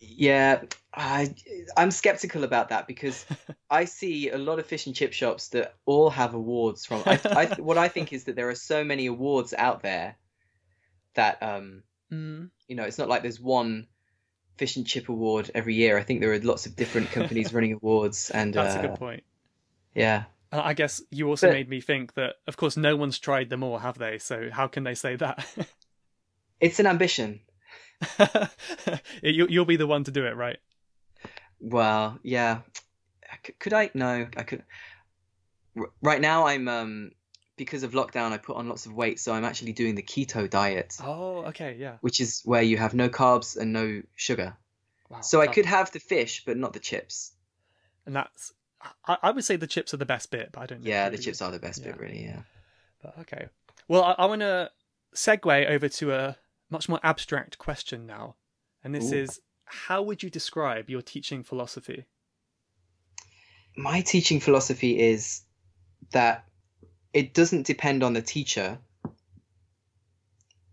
Yeah, 0.00 0.62
I 0.94 1.34
I'm 1.76 1.90
skeptical 1.90 2.44
about 2.44 2.70
that 2.70 2.86
because 2.86 3.26
I 3.70 3.84
see 3.84 4.30
a 4.30 4.38
lot 4.38 4.58
of 4.58 4.64
fish 4.64 4.86
and 4.86 4.96
chip 4.96 5.12
shops 5.12 5.48
that 5.48 5.74
all 5.84 6.08
have 6.08 6.32
awards 6.32 6.86
from. 6.86 7.02
I, 7.04 7.20
I 7.26 7.46
what 7.60 7.76
I 7.76 7.88
think 7.88 8.14
is 8.14 8.24
that 8.24 8.34
there 8.34 8.48
are 8.48 8.54
so 8.54 8.84
many 8.84 9.04
awards 9.04 9.52
out 9.52 9.82
there 9.82 10.16
that 11.12 11.42
um 11.42 11.82
mm. 12.10 12.48
you 12.68 12.74
know 12.74 12.84
it's 12.84 12.96
not 12.96 13.10
like 13.10 13.20
there's 13.20 13.38
one 13.38 13.86
fish 14.56 14.76
and 14.76 14.86
chip 14.86 15.10
award 15.10 15.50
every 15.54 15.74
year. 15.74 15.98
I 15.98 16.02
think 16.02 16.22
there 16.22 16.32
are 16.32 16.40
lots 16.40 16.64
of 16.64 16.74
different 16.74 17.10
companies 17.10 17.52
running 17.52 17.74
awards, 17.74 18.30
and 18.30 18.54
That's 18.54 18.76
uh, 18.76 18.78
a 18.78 18.82
good 18.88 18.98
point. 18.98 19.24
yeah, 19.94 20.24
I 20.50 20.72
guess 20.72 21.02
you 21.10 21.28
also 21.28 21.48
But- 21.48 21.54
made 21.54 21.68
me 21.68 21.82
think 21.82 22.14
that, 22.14 22.36
of 22.46 22.56
course, 22.56 22.78
no 22.78 22.96
one's 22.96 23.18
tried 23.18 23.50
them 23.50 23.62
all, 23.62 23.76
have 23.76 23.98
they? 23.98 24.16
So 24.16 24.48
how 24.50 24.68
can 24.68 24.84
they 24.84 24.94
say 24.94 25.16
that? 25.16 25.46
It's 26.62 26.80
an 26.80 26.86
ambition. 26.86 27.40
you, 29.22 29.46
you'll 29.48 29.64
be 29.66 29.76
the 29.76 29.86
one 29.86 30.04
to 30.04 30.10
do 30.10 30.24
it, 30.26 30.36
right? 30.36 30.58
Well, 31.60 32.18
yeah. 32.22 32.60
Could 33.58 33.72
I? 33.72 33.90
No, 33.94 34.26
I 34.36 34.42
could. 34.42 34.62
Right 36.02 36.20
now, 36.20 36.46
I'm 36.46 36.68
um 36.68 37.10
because 37.56 37.82
of 37.82 37.92
lockdown, 37.92 38.32
I 38.32 38.38
put 38.38 38.56
on 38.56 38.68
lots 38.68 38.86
of 38.86 38.92
weight, 38.94 39.20
so 39.20 39.32
I'm 39.32 39.44
actually 39.44 39.72
doing 39.72 39.94
the 39.94 40.02
keto 40.02 40.48
diet, 40.48 40.96
Oh, 41.02 41.44
okay, 41.46 41.76
yeah. 41.78 41.96
which 42.00 42.18
is 42.20 42.40
where 42.44 42.62
you 42.62 42.76
have 42.78 42.94
no 42.94 43.08
carbs 43.08 43.56
and 43.56 43.72
no 43.72 44.02
sugar. 44.16 44.56
Wow. 45.10 45.20
So 45.20 45.40
I 45.40 45.46
could 45.46 45.66
have 45.66 45.92
the 45.92 46.00
fish, 46.00 46.44
but 46.44 46.56
not 46.56 46.72
the 46.72 46.80
chips. 46.80 47.32
and 48.06 48.16
that's. 48.16 48.52
I, 49.06 49.16
I 49.22 49.30
would 49.30 49.44
say 49.44 49.54
the 49.56 49.66
chips 49.68 49.94
are 49.94 49.98
the 49.98 50.06
best 50.06 50.30
bit, 50.32 50.50
but 50.52 50.60
I 50.62 50.66
don't. 50.66 50.82
know 50.82 50.88
Yeah, 50.90 51.08
the 51.08 51.14
agree. 51.14 51.24
chips 51.26 51.40
are 51.42 51.52
the 51.52 51.58
best 51.60 51.84
bit, 51.84 51.98
really. 52.00 52.24
Yeah. 52.24 52.40
But 53.02 53.18
okay. 53.20 53.46
Well, 53.86 54.02
I, 54.02 54.12
I 54.18 54.26
want 54.26 54.40
to 54.40 54.70
segue 55.14 55.70
over 55.70 55.88
to 55.88 56.12
a 56.12 56.36
much 56.72 56.88
more 56.88 57.00
abstract 57.02 57.58
question 57.58 58.06
now, 58.06 58.34
and 58.82 58.94
this 58.94 59.12
Ooh. 59.12 59.16
is: 59.16 59.40
How 59.64 60.02
would 60.02 60.22
you 60.22 60.30
describe 60.30 60.90
your 60.90 61.02
teaching 61.02 61.44
philosophy? 61.44 62.06
My 63.76 64.00
teaching 64.00 64.40
philosophy 64.40 64.98
is 64.98 65.42
that 66.10 66.44
it 67.12 67.32
doesn't 67.34 67.66
depend 67.66 68.02
on 68.02 68.12
the 68.12 68.22
teacher. 68.22 68.78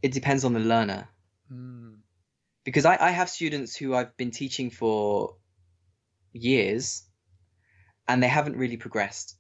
It 0.01 0.11
depends 0.11 0.43
on 0.43 0.53
the 0.53 0.59
learner. 0.59 1.09
Mm. 1.51 1.97
because 2.63 2.85
I, 2.85 2.95
I 3.07 3.09
have 3.09 3.29
students 3.29 3.75
who 3.75 3.95
I've 3.95 4.15
been 4.15 4.29
teaching 4.29 4.69
for 4.69 5.35
years 6.31 7.03
and 8.07 8.21
they 8.21 8.27
haven't 8.27 8.57
really 8.57 8.77
progressed. 8.77 9.35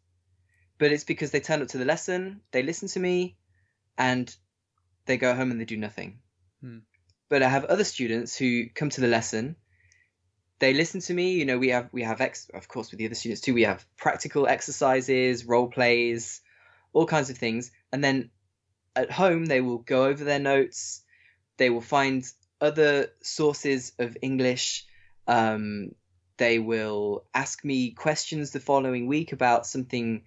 But 0.79 0.91
it's 0.91 1.03
because 1.03 1.29
they 1.29 1.39
turn 1.39 1.61
up 1.61 1.67
to 1.69 1.77
the 1.77 1.85
lesson, 1.85 2.41
they 2.51 2.63
listen 2.63 2.87
to 2.89 2.99
me, 2.99 3.37
and 3.97 4.35
they 5.05 5.17
go 5.17 5.35
home 5.35 5.51
and 5.51 5.59
they 5.59 5.65
do 5.65 5.77
nothing. 5.77 6.19
Hmm. 6.61 6.79
But 7.29 7.43
I 7.43 7.49
have 7.49 7.65
other 7.65 7.83
students 7.83 8.35
who 8.35 8.69
come 8.73 8.89
to 8.89 9.01
the 9.01 9.07
lesson, 9.07 9.55
they 10.59 10.73
listen 10.73 10.99
to 11.01 11.13
me, 11.13 11.33
you 11.33 11.45
know, 11.45 11.57
we 11.57 11.69
have 11.69 11.89
we 11.91 12.03
have 12.03 12.21
ex 12.21 12.49
of 12.53 12.67
course 12.67 12.91
with 12.91 12.99
the 12.99 13.05
other 13.05 13.15
students 13.15 13.41
too, 13.41 13.53
we 13.53 13.63
have 13.63 13.85
practical 13.97 14.47
exercises, 14.47 15.45
role 15.45 15.67
plays, 15.67 16.41
all 16.91 17.05
kinds 17.05 17.29
of 17.29 17.37
things, 17.37 17.71
and 17.91 18.03
then 18.03 18.29
at 18.95 19.11
home 19.11 19.45
they 19.45 19.61
will 19.61 19.77
go 19.77 20.05
over 20.05 20.23
their 20.23 20.39
notes, 20.39 21.01
they 21.57 21.69
will 21.69 21.81
find 21.81 22.25
other 22.59 23.07
sources 23.21 23.93
of 23.99 24.17
English. 24.21 24.85
Um, 25.27 25.91
they 26.37 26.57
will 26.57 27.25
ask 27.33 27.63
me 27.63 27.91
questions 27.91 28.51
the 28.51 28.59
following 28.59 29.07
week 29.07 29.33
about 29.33 29.67
something 29.67 30.23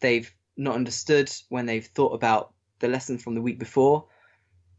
they've 0.00 0.32
not 0.56 0.74
understood 0.74 1.32
when 1.48 1.66
they've 1.66 1.86
thought 1.86 2.14
about 2.14 2.52
the 2.80 2.88
lesson 2.88 3.18
from 3.18 3.34
the 3.34 3.40
week 3.40 3.58
before. 3.58 4.06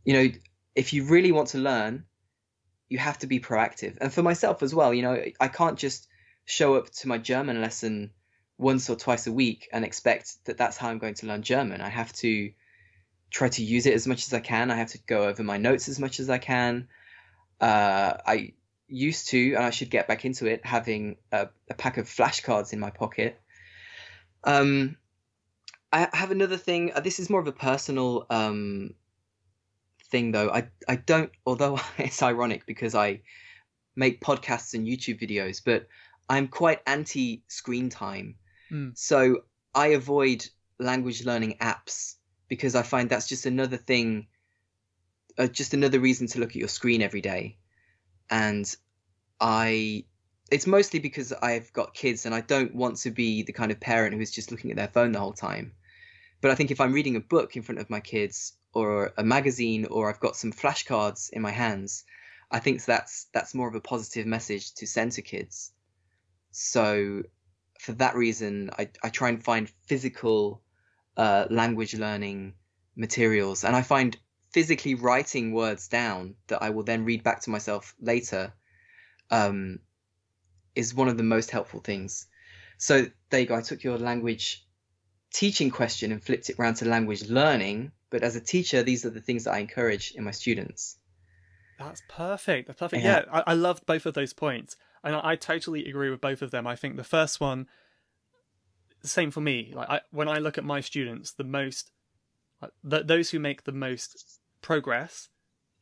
You 0.05 0.13
know, 0.13 0.31
if 0.75 0.93
you 0.93 1.05
really 1.05 1.31
want 1.31 1.49
to 1.49 1.57
learn, 1.57 2.05
you 2.89 2.97
have 2.97 3.19
to 3.19 3.27
be 3.27 3.39
proactive. 3.39 3.97
And 3.99 4.13
for 4.13 4.21
myself 4.21 4.63
as 4.63 4.73
well, 4.73 4.93
you 4.93 5.01
know, 5.01 5.23
I 5.39 5.47
can't 5.47 5.77
just 5.77 6.07
show 6.45 6.75
up 6.75 6.89
to 6.91 7.07
my 7.07 7.17
German 7.17 7.61
lesson 7.61 8.11
once 8.57 8.89
or 8.89 8.95
twice 8.95 9.27
a 9.27 9.31
week 9.31 9.69
and 9.71 9.83
expect 9.83 10.43
that 10.45 10.57
that's 10.57 10.77
how 10.77 10.89
I'm 10.89 10.99
going 10.99 11.15
to 11.15 11.27
learn 11.27 11.41
German. 11.41 11.81
I 11.81 11.89
have 11.89 12.13
to 12.13 12.51
try 13.31 13.49
to 13.49 13.63
use 13.63 13.85
it 13.85 13.93
as 13.93 14.07
much 14.07 14.27
as 14.27 14.33
I 14.33 14.39
can. 14.39 14.69
I 14.69 14.75
have 14.75 14.89
to 14.89 14.99
go 15.07 15.27
over 15.27 15.43
my 15.43 15.57
notes 15.57 15.89
as 15.89 15.99
much 15.99 16.19
as 16.19 16.29
I 16.29 16.37
can. 16.37 16.87
Uh, 17.59 18.17
I 18.25 18.53
used 18.87 19.29
to, 19.29 19.53
and 19.55 19.63
I 19.63 19.71
should 19.71 19.89
get 19.89 20.07
back 20.07 20.25
into 20.25 20.45
it, 20.45 20.65
having 20.65 21.17
a, 21.31 21.49
a 21.69 21.73
pack 21.73 21.97
of 21.97 22.07
flashcards 22.07 22.73
in 22.73 22.79
my 22.79 22.91
pocket. 22.91 23.39
Um, 24.43 24.97
I 25.91 26.09
have 26.13 26.31
another 26.31 26.57
thing. 26.57 26.91
uh, 26.93 26.99
This 26.99 27.19
is 27.19 27.29
more 27.29 27.39
of 27.39 27.47
a 27.47 27.53
personal 27.53 28.25
um, 28.29 28.93
thing, 30.13 30.31
though. 30.31 30.49
I 30.49 30.69
I 30.87 30.95
don't. 30.95 31.31
Although 31.45 31.79
it's 31.97 32.23
ironic 32.23 32.65
because 32.65 32.95
I 32.95 33.21
make 33.95 34.21
podcasts 34.21 34.73
and 34.73 34.87
YouTube 34.87 35.19
videos, 35.19 35.61
but 35.63 35.87
I'm 36.29 36.47
quite 36.47 36.79
anti 36.87 37.43
screen 37.49 37.89
time. 37.89 38.35
Mm. 38.71 38.97
So 38.97 39.43
I 39.75 39.87
avoid 39.87 40.45
language 40.79 41.25
learning 41.25 41.57
apps 41.59 42.15
because 42.47 42.75
I 42.75 42.83
find 42.83 43.09
that's 43.09 43.27
just 43.27 43.45
another 43.45 43.77
thing, 43.77 44.27
uh, 45.37 45.47
just 45.47 45.73
another 45.73 45.99
reason 45.99 46.27
to 46.27 46.39
look 46.39 46.51
at 46.51 46.55
your 46.55 46.67
screen 46.67 47.01
every 47.01 47.21
day. 47.21 47.57
And 48.29 48.73
I, 49.39 50.05
it's 50.51 50.67
mostly 50.67 50.99
because 50.99 51.33
I've 51.33 51.73
got 51.73 51.93
kids 51.93 52.25
and 52.25 52.33
I 52.33 52.41
don't 52.41 52.73
want 52.75 52.97
to 52.97 53.11
be 53.11 53.43
the 53.43 53.53
kind 53.53 53.71
of 53.71 53.79
parent 53.79 54.13
who 54.13 54.21
is 54.21 54.31
just 54.31 54.51
looking 54.51 54.71
at 54.71 54.77
their 54.77 54.87
phone 54.87 55.11
the 55.11 55.19
whole 55.19 55.33
time. 55.33 55.73
But 56.41 56.51
I 56.51 56.55
think 56.55 56.71
if 56.71 56.79
I'm 56.79 56.93
reading 56.93 57.15
a 57.15 57.19
book 57.21 57.55
in 57.55 57.63
front 57.63 57.79
of 57.79 57.89
my 57.89 57.99
kids 57.99 58.53
or 58.73 59.13
a 59.17 59.23
magazine 59.23 59.85
or 59.85 60.09
I've 60.09 60.19
got 60.19 60.35
some 60.35 60.51
flashcards 60.51 61.29
in 61.31 61.41
my 61.41 61.51
hands, 61.51 62.03
I 62.51 62.59
think 62.59 62.83
that's 62.83 63.27
that's 63.33 63.55
more 63.55 63.67
of 63.67 63.75
a 63.75 63.81
positive 63.81 64.25
message 64.25 64.73
to 64.75 64.87
send 64.87 65.13
to 65.13 65.21
kids. 65.21 65.71
So 66.51 67.23
for 67.79 67.93
that 67.93 68.15
reason, 68.15 68.69
I, 68.77 68.89
I 69.03 69.09
try 69.09 69.29
and 69.29 69.43
find 69.43 69.69
physical 69.87 70.61
uh, 71.17 71.47
language 71.49 71.95
learning 71.95 72.53
materials, 72.95 73.63
and 73.63 73.75
I 73.75 73.81
find 73.81 74.17
physically 74.51 74.95
writing 74.95 75.51
words 75.51 75.87
down 75.87 76.35
that 76.47 76.61
I 76.61 76.69
will 76.69 76.83
then 76.83 77.05
read 77.05 77.23
back 77.23 77.41
to 77.41 77.49
myself 77.49 77.95
later 77.99 78.53
um, 79.31 79.79
is 80.75 80.93
one 80.93 81.07
of 81.07 81.17
the 81.17 81.23
most 81.23 81.49
helpful 81.49 81.79
things. 81.79 82.27
So 82.77 83.07
there 83.29 83.39
you 83.39 83.47
go. 83.47 83.55
I 83.55 83.61
took 83.61 83.83
your 83.83 83.97
language 83.97 84.65
teaching 85.33 85.71
question 85.71 86.11
and 86.11 86.23
flipped 86.23 86.49
it 86.49 86.59
around 86.59 86.75
to 86.75 86.85
language 86.85 87.27
learning. 87.27 87.91
But 88.13 88.21
as 88.21 88.35
a 88.35 88.39
teacher, 88.39 88.83
these 88.83 89.05
are 89.07 89.09
the 89.09 89.19
things 89.19 89.45
that 89.45 89.55
I 89.55 89.57
encourage 89.57 90.11
in 90.11 90.23
my 90.23 90.29
students. 90.29 90.99
That's 91.79 92.03
perfect. 92.07 92.67
That's 92.67 92.79
perfect. 92.79 93.01
Yeah. 93.03 93.23
Yeah, 93.25 93.39
I, 93.39 93.43
I 93.47 93.53
loved 93.55 93.87
both 93.87 94.05
of 94.05 94.13
those 94.13 94.33
points, 94.33 94.77
and 95.03 95.15
I, 95.15 95.31
I 95.31 95.35
totally 95.35 95.89
agree 95.89 96.11
with 96.11 96.21
both 96.21 96.43
of 96.43 96.51
them. 96.51 96.67
I 96.67 96.75
think 96.75 96.95
the 96.95 97.03
first 97.03 97.41
one, 97.41 97.65
same 99.03 99.31
for 99.31 99.41
me. 99.41 99.71
Like 99.73 99.89
I, 99.89 100.01
when 100.11 100.27
I 100.27 100.37
look 100.37 100.59
at 100.59 100.63
my 100.63 100.79
students, 100.79 101.31
the 101.31 101.43
most, 101.43 101.89
th- 102.87 103.07
those 103.07 103.31
who 103.31 103.39
make 103.39 103.63
the 103.63 103.71
most 103.71 104.39
progress 104.61 105.29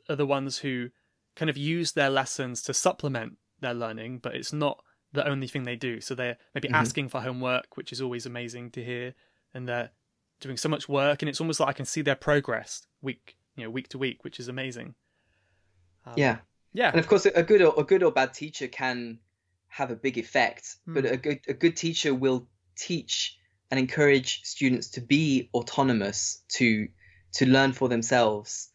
are 0.08 0.16
the 0.16 0.24
ones 0.26 0.56
who 0.58 0.88
kind 1.36 1.50
of 1.50 1.58
use 1.58 1.92
their 1.92 2.08
lessons 2.08 2.62
to 2.62 2.72
supplement 2.72 3.36
their 3.60 3.74
learning, 3.74 4.20
but 4.20 4.34
it's 4.34 4.54
not 4.54 4.82
the 5.12 5.28
only 5.28 5.48
thing 5.48 5.64
they 5.64 5.76
do. 5.76 6.00
So 6.00 6.14
they're 6.14 6.38
maybe 6.54 6.68
Mhm. 6.68 6.74
asking 6.76 7.10
for 7.10 7.20
homework, 7.20 7.76
which 7.76 7.92
is 7.92 8.00
always 8.00 8.24
amazing 8.24 8.70
to 8.70 8.82
hear, 8.82 9.14
and 9.52 9.68
they're 9.68 9.90
doing 10.42 10.56
so 10.56 10.68
much 10.68 10.88
work, 10.88 11.22
and 11.22 11.28
it's 11.28 11.40
almost 11.40 11.60
like 11.60 11.68
I 11.68 11.72
can 11.72 11.86
see 11.86 12.02
their 12.02 12.16
progress 12.16 12.86
week, 13.00 13.36
you 13.56 13.64
know, 13.64 13.70
week 13.70 13.88
to 13.88 13.98
week, 13.98 14.24
which 14.24 14.38
is 14.40 14.48
amazing. 14.48 14.94
Um, 16.06 16.14
Yeah. 16.16 16.38
yeah, 16.72 16.90
and 16.90 16.98
of 16.98 17.06
course 17.06 17.26
a 17.26 17.42
good 17.42 17.62
or 17.62 17.74
a 17.78 17.84
good 17.84 18.02
or 18.02 18.10
bad 18.12 18.34
teacher 18.34 18.68
can 18.68 19.18
have 19.68 19.90
a 19.90 19.96
big 19.96 20.18
effect 20.18 20.76
but 20.86 21.04
Hmm. 21.04 21.14
a 21.14 21.16
good 21.16 21.40
a 21.48 21.54
good 21.54 21.76
teacher 21.76 22.14
will 22.14 22.46
teach 22.76 23.38
and 23.70 23.80
encourage 23.80 24.42
students 24.44 24.88
to 24.90 25.00
be 25.00 25.48
autonomous 25.54 26.42
to 26.58 26.88
to 27.32 27.46
learn 27.46 27.72
for 27.72 27.88
themselves 27.88 28.70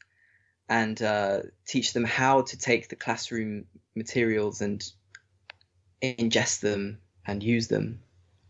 and 0.69 1.01
uh, 1.01 1.41
teach 1.67 1.93
them 1.93 2.03
how 2.03 2.41
to 2.41 2.57
take 2.57 2.89
the 2.89 2.95
classroom 2.95 3.65
materials 3.95 4.61
and 4.61 4.91
ingest 6.01 6.61
them 6.61 6.99
and 7.25 7.43
use 7.43 7.67
them 7.67 7.99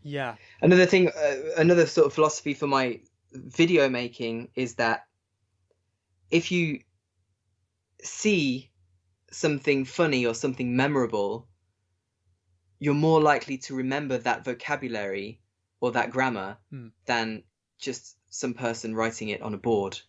yeah. 0.02 0.36
another 0.62 0.86
thing 0.86 1.08
uh, 1.08 1.36
another 1.56 1.86
sort 1.86 2.06
of 2.06 2.12
philosophy 2.14 2.54
for 2.54 2.66
my 2.66 3.00
video 3.32 3.88
making 3.88 4.50
is 4.54 4.74
that 4.76 5.06
if 6.30 6.50
you 6.50 6.80
see 8.02 8.72
something 9.30 9.84
funny 9.84 10.26
or 10.26 10.34
something 10.34 10.76
memorable 10.76 11.48
you're 12.80 12.94
more 12.94 13.20
likely 13.20 13.56
to 13.58 13.74
remember 13.74 14.18
that 14.18 14.44
vocabulary 14.44 15.40
or 15.80 15.92
that 15.92 16.10
grammar 16.10 16.58
Hmm. 16.70 16.88
than 17.06 17.44
just 17.78 18.16
some 18.30 18.54
person 18.54 18.94
writing 18.96 19.28
it 19.28 19.42
on 19.42 19.54
a 19.54 19.58
board 19.58 20.00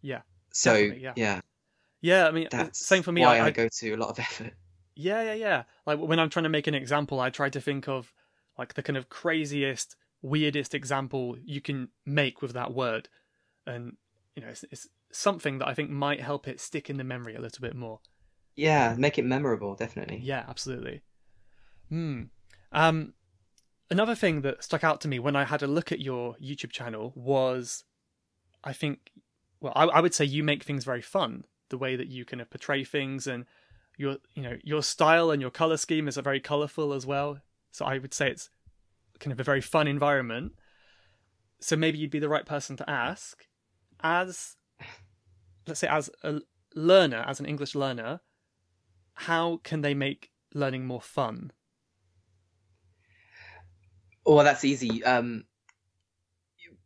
Yeah, 0.00 0.22
so 0.52 0.74
yeah. 0.74 1.14
yeah 1.14 1.40
Yeah, 2.00 2.28
I 2.28 2.30
mean, 2.30 2.48
That's 2.50 2.86
same 2.86 3.02
for 3.02 3.12
me. 3.12 3.24
Why 3.24 3.38
I, 3.38 3.44
I, 3.44 3.46
I 3.46 3.50
go 3.50 3.68
to 3.68 3.94
a 3.94 3.96
lot 3.96 4.10
of 4.10 4.18
effort. 4.28 4.54
Yeah, 4.94 5.22
yeah, 5.22 5.34
yeah. 5.34 5.62
Like 5.86 5.98
when 5.98 6.18
I'm 6.18 6.30
trying 6.30 6.44
to 6.44 6.48
make 6.48 6.66
an 6.66 6.74
example, 6.74 7.20
I 7.20 7.30
try 7.30 7.48
to 7.50 7.60
think 7.60 7.88
of 7.88 8.12
like 8.58 8.74
the 8.74 8.82
kind 8.82 8.96
of 8.96 9.08
craziest, 9.08 9.96
weirdest 10.22 10.74
example 10.74 11.36
you 11.44 11.60
can 11.60 11.88
make 12.04 12.42
with 12.42 12.52
that 12.52 12.74
word, 12.74 13.08
and 13.66 13.96
you 14.34 14.42
know, 14.42 14.48
it's, 14.48 14.64
it's 14.70 14.88
something 15.12 15.58
that 15.58 15.68
I 15.68 15.74
think 15.74 15.90
might 15.90 16.20
help 16.20 16.46
it 16.46 16.60
stick 16.60 16.88
in 16.88 16.96
the 16.96 17.04
memory 17.04 17.34
a 17.34 17.40
little 17.40 17.60
bit 17.60 17.74
more. 17.74 18.00
Yeah, 18.54 18.94
make 18.98 19.18
it 19.18 19.24
memorable, 19.24 19.74
definitely. 19.74 20.20
Yeah, 20.22 20.44
absolutely. 20.48 21.02
Hmm. 21.88 22.24
Um, 22.72 23.14
another 23.90 24.14
thing 24.14 24.42
that 24.42 24.62
stuck 24.62 24.84
out 24.84 25.00
to 25.02 25.08
me 25.08 25.18
when 25.18 25.36
I 25.36 25.44
had 25.44 25.62
a 25.62 25.66
look 25.66 25.92
at 25.92 26.00
your 26.00 26.34
YouTube 26.42 26.72
channel 26.72 27.12
was, 27.14 27.84
I 28.64 28.72
think, 28.72 29.12
well, 29.60 29.72
I, 29.74 29.84
I 29.84 30.00
would 30.00 30.14
say 30.14 30.24
you 30.24 30.42
make 30.42 30.64
things 30.64 30.84
very 30.84 31.02
fun. 31.02 31.44
The 31.70 31.78
way 31.78 31.96
that 31.96 32.08
you 32.08 32.24
kind 32.24 32.40
of 32.40 32.50
portray 32.50 32.84
things 32.84 33.26
and 33.26 33.44
your, 33.96 34.16
you 34.34 34.42
know, 34.42 34.56
your 34.62 34.82
style 34.82 35.30
and 35.30 35.40
your 35.40 35.50
color 35.50 35.76
scheme 35.76 36.08
is 36.08 36.16
very 36.16 36.40
colorful 36.40 36.92
as 36.92 37.06
well. 37.06 37.38
So 37.70 37.84
I 37.84 37.98
would 37.98 38.14
say 38.14 38.30
it's 38.30 38.50
kind 39.20 39.32
of 39.32 39.40
a 39.40 39.44
very 39.44 39.60
fun 39.60 39.86
environment. 39.86 40.52
So 41.60 41.76
maybe 41.76 41.98
you'd 41.98 42.10
be 42.10 42.18
the 42.18 42.28
right 42.28 42.46
person 42.46 42.76
to 42.76 42.88
ask, 42.88 43.46
as, 44.00 44.56
let's 45.66 45.80
say, 45.80 45.88
as 45.88 46.08
a 46.22 46.40
learner, 46.74 47.24
as 47.26 47.40
an 47.40 47.46
English 47.46 47.74
learner, 47.74 48.20
how 49.14 49.60
can 49.64 49.80
they 49.80 49.94
make 49.94 50.30
learning 50.54 50.86
more 50.86 51.00
fun? 51.00 51.52
Well, 54.24 54.44
that's 54.44 54.64
easy. 54.64 55.02
Um, 55.02 55.44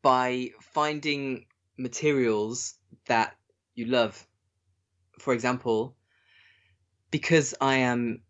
by 0.00 0.50
finding 0.60 1.46
materials 1.76 2.74
that 3.06 3.36
you 3.74 3.86
love. 3.86 4.26
For 5.18 5.32
example, 5.32 5.96
because 7.10 7.54
I 7.60 7.78
am 7.78 8.22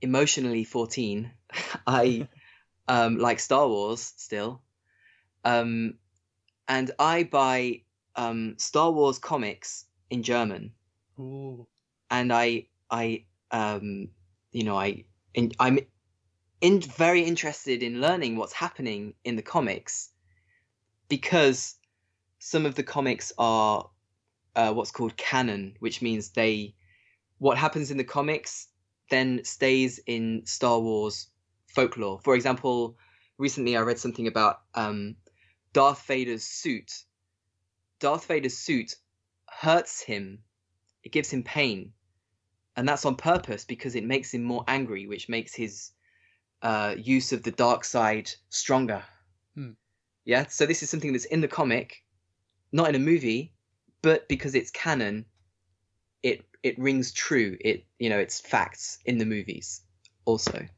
emotionally 0.00 0.64
14, 0.64 1.30
I 1.86 2.28
um, 2.90 3.18
like 3.18 3.38
Star 3.38 3.68
Wars 3.68 4.12
still. 4.16 4.62
Um, 5.44 5.94
and 6.66 6.90
I 6.98 7.22
buy 7.22 7.82
um, 8.16 8.56
Star 8.58 8.90
Wars 8.90 9.20
comics 9.20 9.84
in 10.10 10.24
German. 10.24 10.72
Ooh. 11.18 11.68
And 12.10 12.32
I, 12.32 12.66
I, 12.90 13.26
um, 13.52 14.08
you 14.50 14.64
know, 14.64 14.76
I, 14.76 15.04
in, 15.34 15.52
I'm 15.60 15.78
in, 16.60 16.80
very 16.80 17.22
interested 17.22 17.84
in 17.84 18.00
learning 18.00 18.36
what's 18.36 18.52
happening 18.52 19.14
in 19.22 19.36
the 19.36 19.42
comics 19.42 20.10
because 21.08 21.76
some 22.40 22.66
of 22.66 22.74
the 22.74 22.82
comics 22.82 23.32
are 23.38 23.88
uh, 24.56 24.72
what's 24.72 24.90
called 24.90 25.16
canon, 25.16 25.76
which 25.78 26.02
means 26.02 26.30
they 26.30 26.74
what 27.38 27.56
happens 27.56 27.92
in 27.92 27.96
the 27.96 28.04
comics 28.04 28.66
then 29.10 29.42
stays 29.44 30.00
in 30.06 30.42
Star 30.44 30.78
Wars 30.78 31.29
folklore. 31.74 32.20
For 32.22 32.34
example, 32.34 32.96
recently 33.38 33.76
I 33.76 33.80
read 33.80 33.98
something 33.98 34.26
about 34.26 34.60
um, 34.74 35.16
Darth 35.72 36.06
Vader's 36.06 36.44
suit. 36.44 37.04
Darth 37.98 38.26
Vader's 38.26 38.56
suit 38.56 38.94
hurts 39.48 40.00
him. 40.00 40.40
It 41.02 41.12
gives 41.12 41.30
him 41.30 41.42
pain, 41.42 41.92
and 42.76 42.88
that's 42.88 43.06
on 43.06 43.16
purpose 43.16 43.64
because 43.64 43.94
it 43.94 44.04
makes 44.04 44.34
him 44.34 44.42
more 44.42 44.64
angry, 44.68 45.06
which 45.06 45.28
makes 45.28 45.54
his 45.54 45.92
uh, 46.62 46.94
use 46.98 47.32
of 47.32 47.42
the 47.42 47.50
dark 47.50 47.84
side 47.84 48.30
stronger. 48.50 49.02
Hmm. 49.54 49.70
Yeah, 50.24 50.46
so 50.46 50.66
this 50.66 50.82
is 50.82 50.90
something 50.90 51.12
that's 51.12 51.24
in 51.24 51.40
the 51.40 51.48
comic, 51.48 52.02
not 52.72 52.88
in 52.88 52.94
a 52.94 52.98
movie, 52.98 53.54
but 54.02 54.28
because 54.28 54.54
it's 54.54 54.70
canon, 54.70 55.24
it 56.22 56.44
it 56.62 56.78
rings 56.78 57.12
true. 57.12 57.56
It 57.60 57.86
you 57.98 58.10
know 58.10 58.18
it's 58.18 58.40
facts 58.40 58.98
in 59.06 59.18
the 59.18 59.24
movies 59.24 59.80
also. 60.24 60.68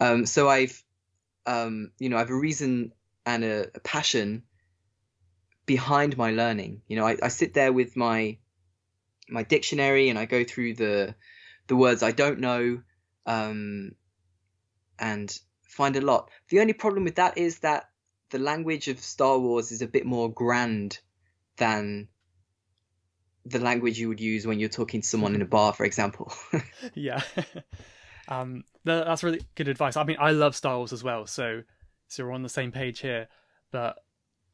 Um, 0.00 0.26
so 0.26 0.48
I've 0.48 0.82
um, 1.46 1.92
you 1.98 2.08
know 2.08 2.16
I've 2.16 2.30
a 2.30 2.36
reason 2.36 2.92
and 3.26 3.44
a, 3.44 3.66
a 3.74 3.80
passion 3.80 4.42
behind 5.66 6.16
my 6.16 6.30
learning. 6.30 6.82
You 6.88 6.96
know 6.96 7.06
I, 7.06 7.16
I 7.22 7.28
sit 7.28 7.54
there 7.54 7.72
with 7.72 7.96
my 7.96 8.38
my 9.28 9.42
dictionary 9.42 10.08
and 10.08 10.18
I 10.18 10.24
go 10.24 10.44
through 10.44 10.74
the 10.74 11.14
the 11.66 11.76
words 11.76 12.02
I 12.02 12.12
don't 12.12 12.40
know 12.40 12.80
um, 13.26 13.92
and 14.98 15.38
find 15.62 15.96
a 15.96 16.00
lot. 16.00 16.30
The 16.48 16.60
only 16.60 16.72
problem 16.72 17.04
with 17.04 17.16
that 17.16 17.38
is 17.38 17.60
that 17.60 17.90
the 18.30 18.38
language 18.38 18.88
of 18.88 18.98
Star 18.98 19.38
Wars 19.38 19.72
is 19.72 19.82
a 19.82 19.86
bit 19.86 20.04
more 20.04 20.30
grand 20.30 20.98
than 21.56 22.08
the 23.46 23.58
language 23.58 23.98
you 23.98 24.08
would 24.08 24.20
use 24.20 24.46
when 24.46 24.58
you're 24.58 24.68
talking 24.68 25.00
to 25.00 25.06
someone 25.06 25.34
in 25.34 25.42
a 25.42 25.46
bar, 25.46 25.72
for 25.72 25.84
example. 25.84 26.32
yeah. 26.94 27.22
um, 28.28 28.64
that's 28.84 29.22
really 29.22 29.40
good 29.54 29.68
advice. 29.68 29.96
I 29.96 30.04
mean, 30.04 30.16
I 30.20 30.30
love 30.30 30.54
Star 30.54 30.76
Wars 30.76 30.92
as 30.92 31.02
well, 31.02 31.26
so 31.26 31.62
so 32.08 32.24
we're 32.24 32.32
on 32.32 32.42
the 32.42 32.48
same 32.48 32.72
page 32.72 33.00
here. 33.00 33.28
But 33.70 33.96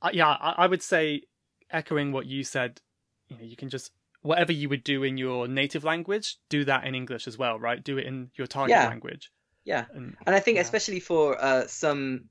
uh, 0.03 0.11
yeah, 0.13 0.29
I, 0.29 0.55
I 0.59 0.67
would 0.67 0.83
say, 0.83 1.23
echoing 1.71 2.13
what 2.13 2.27
you 2.27 2.45
said, 2.45 2.81
you 3.29 3.37
know, 3.37 3.45
you 3.45 3.57
can 3.57 3.69
just 3.69 3.93
whatever 4.23 4.53
you 4.53 4.71
would 4.71 4.83
do 4.83 5.03
in 5.03 5.19
your 5.19 5.47
native 5.47 5.85
language, 5.85 6.39
do 6.49 6.65
that 6.65 6.87
in 6.87 6.95
English 6.95 7.27
as 7.29 7.37
well, 7.37 7.59
right? 7.59 7.85
Do 7.85 7.99
it 7.99 8.07
in 8.07 8.31
your 8.37 8.47
target 8.47 8.77
Yeah. 8.77 8.87
language. 8.89 9.31
yeah, 9.65 9.85
And, 9.93 10.17
and 10.27 10.35
I 10.35 10.41
think 10.41 10.57
Yeah. 10.57 10.63
especially 10.63 11.01
for 11.01 11.39
uh, 11.39 11.67
some 11.67 12.31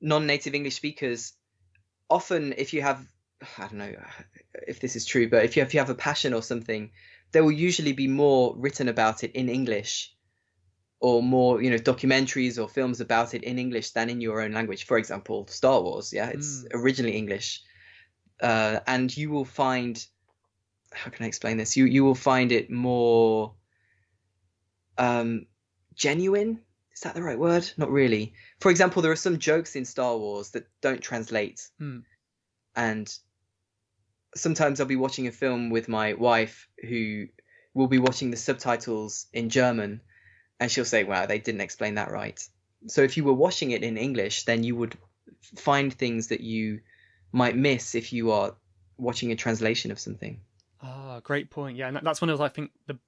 non-native 0.00 0.54
English 0.54 0.74
speakers, 0.74 1.32
often 2.10 2.52
if 2.58 2.74
you 2.74 2.82
have, 2.82 3.06
I 3.58 3.62
don't 3.62 3.74
know 3.78 3.94
if 4.68 4.80
this 4.80 4.94
is 4.94 5.06
true, 5.06 5.28
but 5.30 5.44
if 5.44 5.56
you 5.56 5.62
if 5.62 5.72
you 5.72 5.80
have 5.80 5.90
a 5.90 5.94
passion 5.94 6.34
or 6.34 6.42
something, 6.42 6.92
there 7.32 7.42
will 7.42 7.52
usually 7.52 7.92
be 7.92 8.08
more 8.08 8.54
written 8.56 8.88
about 8.88 9.24
it 9.24 9.32
in 9.32 9.48
English, 9.48 10.14
or 11.00 11.22
more 11.22 11.62
you 11.62 11.70
know 11.70 11.76
documentaries 11.78 12.62
or 12.62 12.68
films 12.68 13.00
about 13.00 13.34
it 13.34 13.42
in 13.44 13.58
English 13.58 13.90
than 13.90 14.08
in 14.10 14.20
your 14.20 14.40
own 14.40 14.52
language. 14.52 14.84
For 14.84 14.98
example, 14.98 15.46
Star 15.48 15.80
Wars, 15.82 16.12
yeah, 16.12 16.28
it's 16.30 16.64
Mm. 16.64 16.68
originally 16.74 17.16
English, 17.16 17.62
uh, 18.40 18.80
and 18.86 19.14
you 19.16 19.30
will 19.30 19.44
find, 19.44 20.04
how 20.92 21.10
can 21.10 21.24
I 21.24 21.28
explain 21.28 21.56
this? 21.58 21.76
You 21.76 21.84
you 21.84 22.04
will 22.04 22.14
find 22.14 22.52
it 22.52 22.70
more. 22.70 23.54
Um, 24.98 25.46
genuine 25.94 26.60
is 26.92 27.00
that 27.00 27.14
the 27.14 27.22
right 27.22 27.38
word 27.38 27.70
not 27.76 27.90
really 27.90 28.34
for 28.60 28.70
example 28.70 29.02
there 29.02 29.12
are 29.12 29.16
some 29.16 29.38
jokes 29.38 29.76
in 29.76 29.84
star 29.84 30.16
wars 30.16 30.50
that 30.50 30.66
don't 30.80 31.02
translate 31.02 31.68
Hmm. 31.78 32.00
and 32.74 33.18
sometimes 34.34 34.80
i'll 34.80 34.86
be 34.86 34.96
watching 34.96 35.26
a 35.26 35.32
film 35.32 35.70
with 35.70 35.88
my 35.88 36.14
wife 36.14 36.68
who 36.86 37.26
will 37.74 37.86
be 37.86 37.98
watching 37.98 38.30
the 38.30 38.36
subtitles 38.36 39.26
in 39.32 39.48
german 39.48 40.00
and 40.60 40.70
she'll 40.70 40.84
say 40.84 41.04
wow 41.04 41.26
they 41.26 41.38
didn't 41.38 41.60
explain 41.60 41.94
that 41.94 42.10
right 42.10 42.48
so 42.86 43.02
if 43.02 43.16
you 43.16 43.24
were 43.24 43.32
watching 43.32 43.70
it 43.72 43.82
in 43.82 43.96
english 43.96 44.44
then 44.44 44.62
you 44.64 44.74
would 44.76 44.96
find 45.56 45.92
things 45.92 46.28
that 46.28 46.40
you 46.40 46.80
might 47.32 47.56
miss 47.56 47.94
if 47.94 48.12
you 48.12 48.30
are 48.32 48.54
watching 48.98 49.32
a 49.32 49.36
translation 49.36 49.90
of 49.90 49.98
something 49.98 50.40
Ah, 50.82 51.20
great 51.20 51.48
point. 51.50 51.76
Yeah, 51.78 51.88
and 51.88 51.98
that's 52.02 52.20
one 52.20 52.28
of 52.28 52.40
I 52.40 52.48
think 52.48 52.70
the 52.86 52.98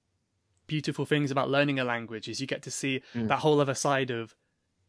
beautiful 0.67 1.05
things 1.05 1.29
about 1.31 1.49
learning 1.49 1.79
a 1.79 1.83
language 1.83 2.27
is 2.27 2.41
you 2.41 2.47
get 2.47 2.63
to 2.63 2.71
see 2.71 3.01
Mm. 3.13 3.27
that 3.27 3.39
whole 3.39 3.59
other 3.61 3.75
side 3.75 4.09
of 4.11 4.35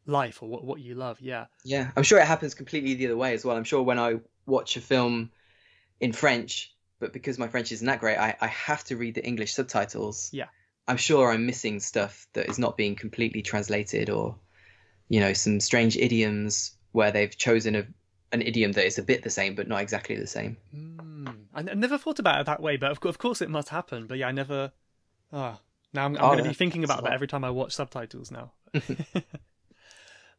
life 0.06 0.42
or 0.42 0.48
what 0.48 0.64
what 0.64 0.80
you 0.80 0.94
love. 0.94 1.20
Yeah. 1.20 1.46
Yeah, 1.62 1.90
I'm 1.94 2.02
sure 2.02 2.18
it 2.18 2.26
happens 2.26 2.54
completely 2.54 2.94
the 2.94 3.06
other 3.06 3.16
way 3.18 3.34
as 3.34 3.44
well. 3.44 3.56
I'm 3.56 3.64
sure 3.64 3.82
when 3.82 3.98
I 3.98 4.20
watch 4.46 4.76
a 4.76 4.80
film 4.80 5.30
in 6.00 6.12
French, 6.12 6.74
but 6.98 7.12
because 7.12 7.38
my 7.38 7.48
French 7.48 7.70
isn't 7.70 7.86
that 7.86 8.00
great, 8.00 8.16
I, 8.16 8.34
I 8.40 8.46
have 8.46 8.82
to 8.84 8.96
read 8.96 9.14
the 9.14 9.24
English 9.24 9.52
subtitles. 9.54 10.30
Yeah. 10.32 10.46
I'm 10.90 10.96
sure 10.96 11.30
I'm 11.30 11.46
missing 11.46 11.80
stuff 11.80 12.26
that 12.32 12.48
is 12.48 12.58
not 12.58 12.76
being 12.76 12.96
completely 12.96 13.42
translated 13.42 14.10
or, 14.10 14.36
you 15.08 15.20
know, 15.20 15.32
some 15.32 15.60
strange 15.60 15.96
idioms 15.96 16.72
where 16.92 17.12
they've 17.12 17.36
chosen 17.36 17.76
a, 17.76 17.86
an 18.32 18.42
idiom 18.42 18.72
that 18.72 18.84
is 18.86 18.98
a 18.98 19.02
bit 19.02 19.22
the 19.22 19.30
same 19.30 19.54
but 19.54 19.68
not 19.68 19.80
exactly 19.80 20.16
the 20.16 20.26
same. 20.26 20.56
Mm. 20.76 21.36
I, 21.54 21.60
I 21.60 21.74
never 21.74 21.96
thought 21.96 22.18
about 22.18 22.40
it 22.40 22.46
that 22.46 22.60
way, 22.60 22.76
but 22.76 22.90
of, 22.90 23.00
course, 23.00 23.14
of 23.14 23.18
course 23.18 23.40
it 23.40 23.50
must 23.50 23.68
happen. 23.68 24.06
But 24.06 24.18
yeah, 24.18 24.28
I 24.28 24.32
never. 24.32 24.72
Ah, 25.32 25.60
now 25.92 26.06
I'm, 26.06 26.16
I'm 26.16 26.24
Oh, 26.24 26.32
going 26.32 26.44
to 26.44 26.50
be 26.50 26.54
thinking 26.54 26.84
about 26.84 27.04
that 27.04 27.12
every 27.12 27.28
time 27.28 27.44
I 27.44 27.50
watch 27.50 27.72
subtitles 27.72 28.30
now. 28.30 28.52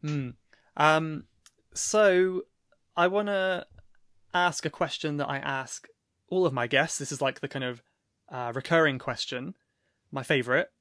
Hmm. 0.02 0.30
Um. 0.76 1.26
So 1.76 2.44
I 2.98 3.08
want 3.08 3.28
to 3.28 3.66
ask 4.34 4.66
a 4.66 4.70
question 4.70 5.18
that 5.18 5.30
I 5.30 5.38
ask 5.38 5.88
all 6.28 6.46
of 6.46 6.54
my 6.54 6.66
guests. 6.68 6.98
This 6.98 7.12
is 7.12 7.22
like 7.22 7.40
the 7.40 7.48
kind 7.48 7.64
of 7.64 7.84
uh, 8.30 8.52
recurring 8.56 8.98
question, 8.98 9.54
my 10.12 10.24
favorite. 10.24 10.72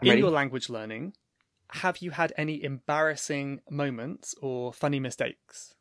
I'm 0.00 0.06
In 0.06 0.10
ready. 0.10 0.20
your 0.20 0.30
language 0.30 0.68
learning, 0.68 1.14
have 1.70 1.98
you 1.98 2.10
had 2.10 2.32
any 2.36 2.62
embarrassing 2.62 3.60
moments 3.70 4.34
or 4.40 4.72
funny 4.72 5.00
mistakes? 5.00 5.74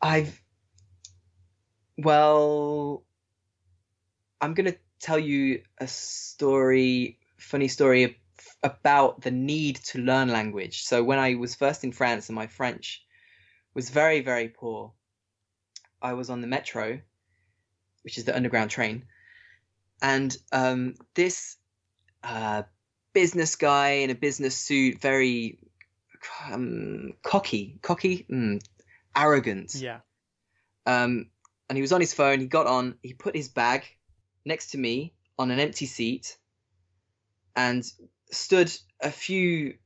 I've 0.00 0.42
well, 1.96 3.04
I'm 4.40 4.54
gonna 4.54 4.74
tell 5.00 5.18
you 5.18 5.62
a 5.78 5.86
story, 5.86 7.18
funny 7.38 7.68
story 7.68 8.18
about 8.62 9.20
the 9.20 9.30
need 9.30 9.76
to 9.76 9.98
learn 9.98 10.28
language. 10.28 10.82
So 10.82 11.04
when 11.04 11.18
I 11.18 11.34
was 11.34 11.54
first 11.54 11.84
in 11.84 11.92
France 11.92 12.28
and 12.28 12.36
my 12.36 12.46
French 12.46 13.04
was 13.74 13.90
very 13.90 14.20
very 14.20 14.48
poor, 14.48 14.92
I 16.02 16.14
was 16.14 16.28
on 16.30 16.40
the 16.40 16.46
metro, 16.46 17.00
which 18.02 18.18
is 18.18 18.24
the 18.24 18.36
underground 18.36 18.70
train, 18.70 19.06
and 20.04 20.36
um, 20.52 20.96
this 21.14 21.56
uh, 22.22 22.64
business 23.14 23.56
guy 23.56 23.88
in 24.04 24.10
a 24.10 24.14
business 24.14 24.54
suit, 24.54 25.00
very 25.00 25.58
um, 26.52 27.14
cocky, 27.22 27.78
cocky, 27.80 28.26
mm, 28.30 28.62
arrogant. 29.16 29.74
Yeah. 29.74 30.00
Um, 30.84 31.30
and 31.70 31.78
he 31.78 31.80
was 31.80 31.92
on 31.92 32.02
his 32.02 32.12
phone. 32.12 32.40
He 32.40 32.46
got 32.46 32.66
on. 32.66 32.96
He 33.02 33.14
put 33.14 33.34
his 33.34 33.48
bag 33.48 33.84
next 34.44 34.72
to 34.72 34.78
me 34.78 35.14
on 35.38 35.50
an 35.50 35.58
empty 35.58 35.86
seat, 35.86 36.36
and 37.56 37.82
stood 38.30 38.70
a 39.00 39.10
few, 39.10 39.78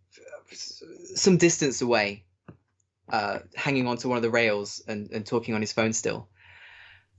some 1.15 1.37
distance 1.37 1.81
away, 1.81 2.25
uh, 3.09 3.39
hanging 3.55 3.87
onto 3.87 4.09
one 4.09 4.17
of 4.17 4.23
the 4.23 4.31
rails 4.31 4.83
and, 4.89 5.13
and 5.13 5.25
talking 5.25 5.55
on 5.55 5.61
his 5.61 5.73
phone 5.73 5.93
still. 5.93 6.29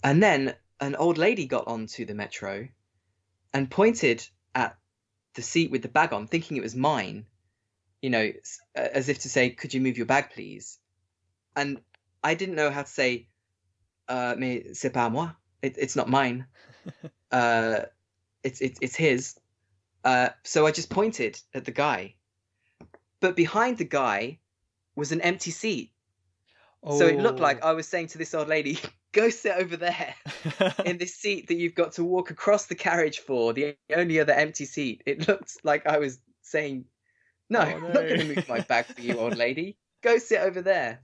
And 0.04 0.22
then 0.22 0.54
an 0.82 0.98
old 0.98 1.18
lady 1.18 1.46
got 1.46 1.68
onto 1.68 2.04
the 2.06 2.14
metro 2.14 2.68
and 3.54 3.70
pointed 3.70 4.28
at 4.56 4.78
the 5.36 5.42
seat 5.42 5.72
with 5.72 5.82
the 5.82 5.90
bag 5.90 6.14
on, 6.14 6.28
thinking 6.28 6.58
it 6.58 6.64
was 6.64 6.76
mine, 6.76 7.26
you 8.02 8.10
know, 8.10 8.32
as 8.76 9.10
if 9.10 9.20
to 9.20 9.30
say, 9.30 9.50
"Could 9.50 9.74
you 9.74 9.82
move 9.82 9.98
your 9.98 10.06
bag, 10.06 10.30
please?" 10.32 10.80
And 11.56 11.82
I 12.24 12.36
didn't 12.36 12.56
know 12.56 12.70
how 12.70 12.84
to 12.84 12.90
say, 12.90 13.28
uh, 14.08 14.36
"Mais 14.38 14.64
c'est 14.74 14.94
pas 14.94 15.10
moi. 15.12 15.32
It, 15.62 15.76
it's 15.78 15.96
not 15.96 16.10
mine. 16.10 16.48
uh, 17.32 17.82
it's 18.44 18.62
it's 18.62 18.80
it's 18.82 18.96
his." 18.96 19.40
Uh, 20.04 20.30
so 20.44 20.66
I 20.66 20.72
just 20.72 20.90
pointed 20.90 21.40
at 21.54 21.66
the 21.66 21.72
guy, 21.72 22.16
but 23.20 23.36
behind 23.36 23.78
the 23.78 23.86
guy 23.86 24.40
was 24.96 25.12
an 25.12 25.22
empty 25.22 25.52
seat. 25.52 25.92
Oh. 26.84 26.98
So 26.98 27.08
it 27.08 27.20
looked 27.20 27.40
like 27.40 27.60
oh. 27.62 27.70
I 27.70 27.74
was 27.74 27.88
saying 27.88 28.08
to 28.08 28.18
this 28.18 28.34
old 28.34 28.48
lady, 28.48 28.80
go 29.12 29.30
sit 29.30 29.56
over 29.58 29.78
there 29.78 30.16
in 30.86 30.98
this 30.98 31.16
seat 31.16 31.48
that 31.48 31.56
you've 31.56 31.76
got 31.76 31.94
to 31.94 32.04
walk 32.04 32.32
across 32.32 32.68
the 32.68 32.76
carriage 32.76 33.20
for, 33.20 33.54
the 33.54 33.76
only 33.96 34.20
other 34.20 34.34
empty 34.34 34.66
seat. 34.66 35.04
It 35.06 35.28
looked 35.28 35.58
like 35.64 35.88
I 35.88 35.98
was 35.98 36.20
saying, 36.42 36.86
no, 37.50 37.60
oh, 37.60 37.66
no. 37.66 37.76
I'm 37.76 37.82
not 37.82 37.94
going 37.94 38.20
to 38.20 38.36
move 38.36 38.50
my 38.50 38.60
bag 38.62 38.86
for 38.86 39.02
you, 39.02 39.18
old 39.18 39.38
lady. 39.38 39.78
Go 40.02 40.18
sit 40.18 40.40
over 40.40 40.62
there. 40.62 41.00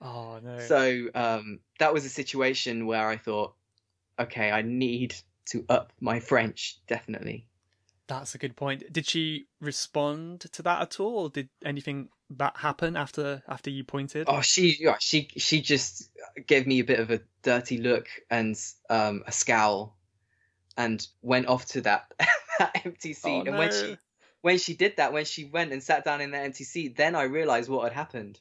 Oh, 0.00 0.38
no. 0.42 0.58
So 0.60 1.08
um, 1.14 1.60
that 1.78 1.92
was 1.92 2.04
a 2.04 2.10
situation 2.10 2.86
where 2.86 3.08
I 3.08 3.16
thought, 3.16 3.54
okay, 4.18 4.50
I 4.50 4.62
need 4.62 5.14
to 5.46 5.64
up 5.68 5.92
my 6.00 6.20
French, 6.20 6.78
definitely. 6.86 7.46
That's 8.08 8.34
a 8.34 8.38
good 8.38 8.56
point. 8.56 8.92
Did 8.92 9.06
she 9.06 9.46
respond 9.60 10.40
to 10.52 10.62
that 10.62 10.80
at 10.80 11.00
all, 11.00 11.28
did 11.28 11.48
anything 11.64 12.08
that 12.30 12.56
happen 12.56 12.96
after 12.96 13.42
after 13.48 13.70
you 13.70 13.84
pointed? 13.84 14.26
Oh, 14.28 14.40
she 14.40 14.76
yeah, 14.80 14.96
she 14.98 15.28
she 15.36 15.60
just 15.60 16.10
gave 16.46 16.66
me 16.66 16.80
a 16.80 16.84
bit 16.84 17.00
of 17.00 17.10
a 17.10 17.20
dirty 17.42 17.78
look 17.78 18.08
and 18.30 18.56
um, 18.90 19.22
a 19.26 19.32
scowl, 19.32 19.96
and 20.76 21.06
went 21.22 21.46
off 21.46 21.66
to 21.66 21.80
that 21.82 22.12
that 22.58 22.82
empty 22.84 23.12
seat. 23.12 23.30
Oh, 23.30 23.42
no. 23.42 23.50
And 23.50 23.58
when 23.58 23.72
she 23.72 23.98
when 24.40 24.58
she 24.58 24.74
did 24.74 24.96
that, 24.96 25.12
when 25.12 25.24
she 25.24 25.44
went 25.44 25.72
and 25.72 25.82
sat 25.82 26.04
down 26.04 26.20
in 26.20 26.32
that 26.32 26.44
empty 26.44 26.64
seat, 26.64 26.96
then 26.96 27.14
I 27.14 27.24
realized 27.24 27.68
what 27.68 27.84
had 27.84 27.92
happened 27.92 28.40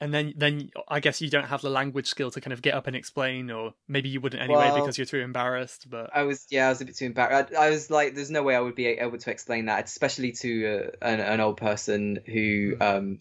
and 0.00 0.14
then 0.14 0.32
then 0.36 0.70
I 0.88 1.00
guess 1.00 1.20
you 1.20 1.28
don't 1.28 1.46
have 1.46 1.60
the 1.60 1.70
language 1.70 2.06
skill 2.06 2.30
to 2.30 2.40
kind 2.40 2.52
of 2.52 2.62
get 2.62 2.74
up 2.74 2.86
and 2.86 2.96
explain, 2.96 3.50
or 3.50 3.74
maybe 3.86 4.08
you 4.08 4.20
wouldn't 4.20 4.42
anyway 4.42 4.58
well, 4.58 4.80
because 4.80 4.96
you're 4.96 5.06
too 5.06 5.18
embarrassed. 5.18 5.88
But 5.90 6.10
I 6.14 6.22
was 6.22 6.46
yeah, 6.50 6.66
I 6.66 6.68
was 6.70 6.80
a 6.80 6.84
bit 6.84 6.96
too 6.96 7.06
embarrassed. 7.06 7.54
I, 7.54 7.66
I 7.66 7.70
was 7.70 7.90
like, 7.90 8.14
there's 8.14 8.30
no 8.30 8.42
way 8.42 8.56
I 8.56 8.60
would 8.60 8.74
be 8.74 8.86
able 8.86 9.18
to 9.18 9.30
explain 9.30 9.66
that, 9.66 9.84
especially 9.84 10.32
to 10.32 10.66
uh, 10.66 11.06
an, 11.06 11.20
an, 11.20 11.40
old 11.40 11.58
person 11.58 12.20
who 12.26 12.76
hmm. 12.76 12.82
um. 12.82 13.18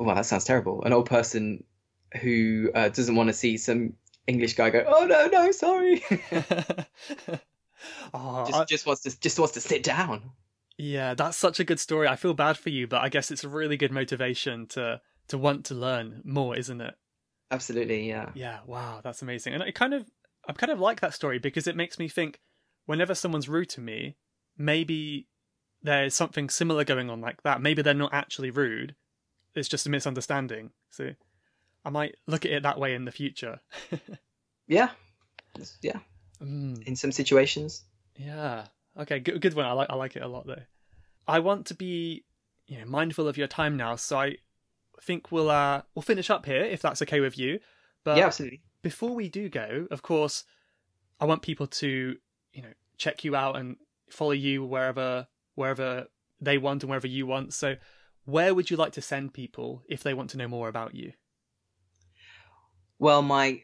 Well, 0.00 0.16
that 0.16 0.26
sounds 0.26 0.44
terrible. 0.44 0.82
An 0.84 0.92
old 0.92 1.06
person 1.06 1.64
who 2.20 2.70
uh, 2.74 2.88
doesn't 2.88 3.14
want 3.14 3.28
to 3.28 3.34
see 3.34 3.58
some 3.58 3.92
English 4.26 4.54
guy 4.54 4.70
go, 4.70 4.84
"Oh 4.86 5.06
no, 5.06 5.26
no, 5.26 5.52
sorry." 5.52 6.02
oh, 8.14 8.46
just, 8.46 8.58
I... 8.58 8.64
just 8.64 8.86
wants 8.86 9.02
to 9.02 9.20
just 9.20 9.38
wants 9.38 9.54
to 9.54 9.60
sit 9.60 9.82
down. 9.82 10.30
Yeah, 10.78 11.14
that's 11.14 11.36
such 11.36 11.58
a 11.58 11.64
good 11.64 11.80
story. 11.80 12.06
I 12.06 12.16
feel 12.16 12.34
bad 12.34 12.58
for 12.58 12.70
you, 12.70 12.86
but 12.86 13.02
I 13.02 13.08
guess 13.08 13.30
it's 13.30 13.44
a 13.44 13.48
really 13.48 13.76
good 13.76 13.92
motivation 13.92 14.66
to 14.68 15.00
to 15.28 15.38
want 15.38 15.64
to 15.66 15.74
learn 15.74 16.22
more, 16.24 16.56
isn't 16.56 16.80
it? 16.80 16.94
Absolutely, 17.50 18.08
yeah. 18.08 18.30
Yeah, 18.34 18.60
wow, 18.66 19.00
that's 19.02 19.22
amazing. 19.22 19.54
And 19.54 19.62
I 19.62 19.70
kind 19.70 19.94
of 19.94 20.06
I 20.48 20.52
kind 20.52 20.72
of 20.72 20.80
like 20.80 21.00
that 21.00 21.14
story 21.14 21.38
because 21.38 21.66
it 21.66 21.76
makes 21.76 21.98
me 21.98 22.08
think 22.08 22.40
whenever 22.84 23.14
someone's 23.14 23.48
rude 23.48 23.70
to 23.70 23.80
me, 23.80 24.16
maybe 24.56 25.28
there's 25.82 26.14
something 26.14 26.48
similar 26.48 26.84
going 26.84 27.10
on 27.10 27.20
like 27.20 27.42
that. 27.42 27.60
Maybe 27.60 27.82
they're 27.82 27.94
not 27.94 28.12
actually 28.12 28.50
rude. 28.50 28.94
It's 29.54 29.68
just 29.68 29.86
a 29.86 29.90
misunderstanding. 29.90 30.70
So 30.90 31.10
I 31.84 31.90
might 31.90 32.16
look 32.26 32.44
at 32.44 32.52
it 32.52 32.62
that 32.64 32.78
way 32.78 32.94
in 32.94 33.04
the 33.04 33.12
future. 33.12 33.60
yeah. 34.66 34.90
Yeah. 35.80 35.98
Mm. 36.42 36.82
In 36.82 36.96
some 36.96 37.12
situations. 37.12 37.84
Yeah. 38.16 38.66
Okay, 38.98 39.20
good, 39.20 39.40
good 39.40 39.54
one. 39.54 39.66
I 39.66 39.72
like 39.72 39.90
I 39.90 39.94
like 39.94 40.16
it 40.16 40.22
a 40.22 40.28
lot 40.28 40.46
though. 40.46 40.62
I 41.28 41.40
want 41.40 41.66
to 41.66 41.74
be 41.74 42.24
you 42.66 42.78
know 42.78 42.84
mindful 42.86 43.28
of 43.28 43.36
your 43.36 43.46
time 43.46 43.76
now, 43.76 43.96
so 43.96 44.18
I 44.18 44.36
think 45.02 45.30
we'll 45.30 45.50
uh 45.50 45.82
we'll 45.94 46.02
finish 46.02 46.30
up 46.30 46.46
here 46.46 46.62
if 46.62 46.82
that's 46.82 47.02
okay 47.02 47.20
with 47.20 47.38
you. 47.38 47.60
But 48.04 48.18
yeah, 48.18 48.26
absolutely. 48.26 48.62
Before 48.82 49.14
we 49.14 49.28
do 49.28 49.48
go, 49.48 49.86
of 49.90 50.02
course, 50.02 50.44
I 51.20 51.24
want 51.24 51.42
people 51.42 51.66
to 51.66 52.16
you 52.52 52.62
know 52.62 52.72
check 52.96 53.24
you 53.24 53.36
out 53.36 53.56
and 53.56 53.76
follow 54.10 54.32
you 54.32 54.64
wherever 54.64 55.26
wherever 55.54 56.06
they 56.40 56.58
want 56.58 56.82
and 56.82 56.90
wherever 56.90 57.06
you 57.06 57.26
want. 57.26 57.52
So, 57.54 57.76
where 58.24 58.54
would 58.54 58.70
you 58.70 58.76
like 58.76 58.92
to 58.92 59.02
send 59.02 59.34
people 59.34 59.82
if 59.88 60.02
they 60.02 60.14
want 60.14 60.30
to 60.30 60.38
know 60.38 60.48
more 60.48 60.68
about 60.68 60.94
you? 60.94 61.12
Well, 62.98 63.22
my 63.22 63.62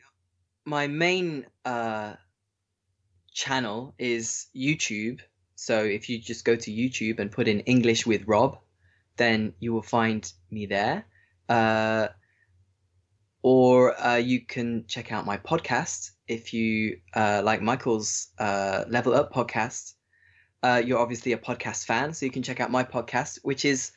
my 0.65 0.87
main 0.87 1.47
uh, 1.65 2.15
channel 3.33 3.95
is 3.99 4.47
YouTube. 4.55 5.21
So 5.55 5.85
if 5.85 6.09
you 6.09 6.19
just 6.19 6.45
go 6.45 6.57
to 6.57 6.71
YouTube 6.71 7.19
and 7.19 7.31
put 7.31 7.49
in 7.49 7.61
English 7.61 8.07
with 8.07 8.27
Rob, 8.27 8.59
then 9.17 9.55
you 9.61 9.73
will 9.73 9.83
find 9.83 10.31
me 10.51 10.67
there. 10.67 11.05
Uh, 11.49 12.09
or 13.43 14.01
uh, 14.01 14.17
you 14.17 14.41
can 14.41 14.85
check 14.87 15.13
out 15.13 15.27
my 15.27 15.37
podcast 15.37 16.13
if 16.29 16.55
you 16.55 17.01
uh, 17.15 17.43
like 17.45 17.61
Michael's 17.61 18.29
uh, 18.39 18.85
Level 18.89 19.15
Up 19.15 19.33
podcast. 19.33 19.95
Uh, 20.63 20.81
you're 20.85 21.01
obviously 21.01 21.33
a 21.33 21.39
podcast 21.39 21.85
fan, 21.87 22.15
so 22.15 22.25
you 22.25 22.31
can 22.31 22.45
check 22.45 22.61
out 22.61 22.71
my 22.71 22.85
podcast, 22.85 23.41
which 23.43 23.65
is 23.65 23.91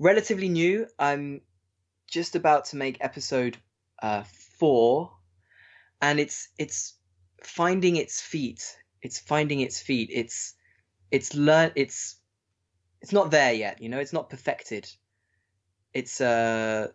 relatively 0.00 0.48
new. 0.48 0.86
I'm 0.98 1.40
just 2.08 2.34
about 2.34 2.64
to 2.66 2.76
make 2.76 2.98
episode 3.00 3.56
uh, 4.02 4.24
four, 4.58 5.12
and 6.02 6.18
it's 6.18 6.48
it's 6.58 6.94
finding 7.44 7.96
its 7.96 8.20
feet. 8.20 8.76
It's 9.02 9.18
finding 9.18 9.60
its 9.60 9.80
feet. 9.80 10.10
It's 10.12 10.54
it's 11.10 11.34
learn. 11.34 11.72
It's 11.74 12.16
it's 13.00 13.12
not 13.12 13.30
there 13.30 13.52
yet. 13.52 13.80
You 13.82 13.88
know, 13.88 13.98
it's 13.98 14.12
not 14.12 14.30
perfected. 14.30 14.88
It's 15.92 16.20
uh, 16.20 16.88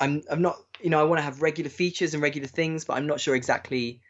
I'm 0.00 0.22
I'm 0.30 0.42
not. 0.42 0.56
You 0.80 0.90
know, 0.90 1.00
I 1.00 1.04
want 1.04 1.18
to 1.18 1.22
have 1.22 1.42
regular 1.42 1.70
features 1.70 2.14
and 2.14 2.22
regular 2.22 2.48
things, 2.48 2.84
but 2.84 2.96
I'm 2.96 3.06
not 3.06 3.20
sure 3.20 3.34
exactly 3.34 4.00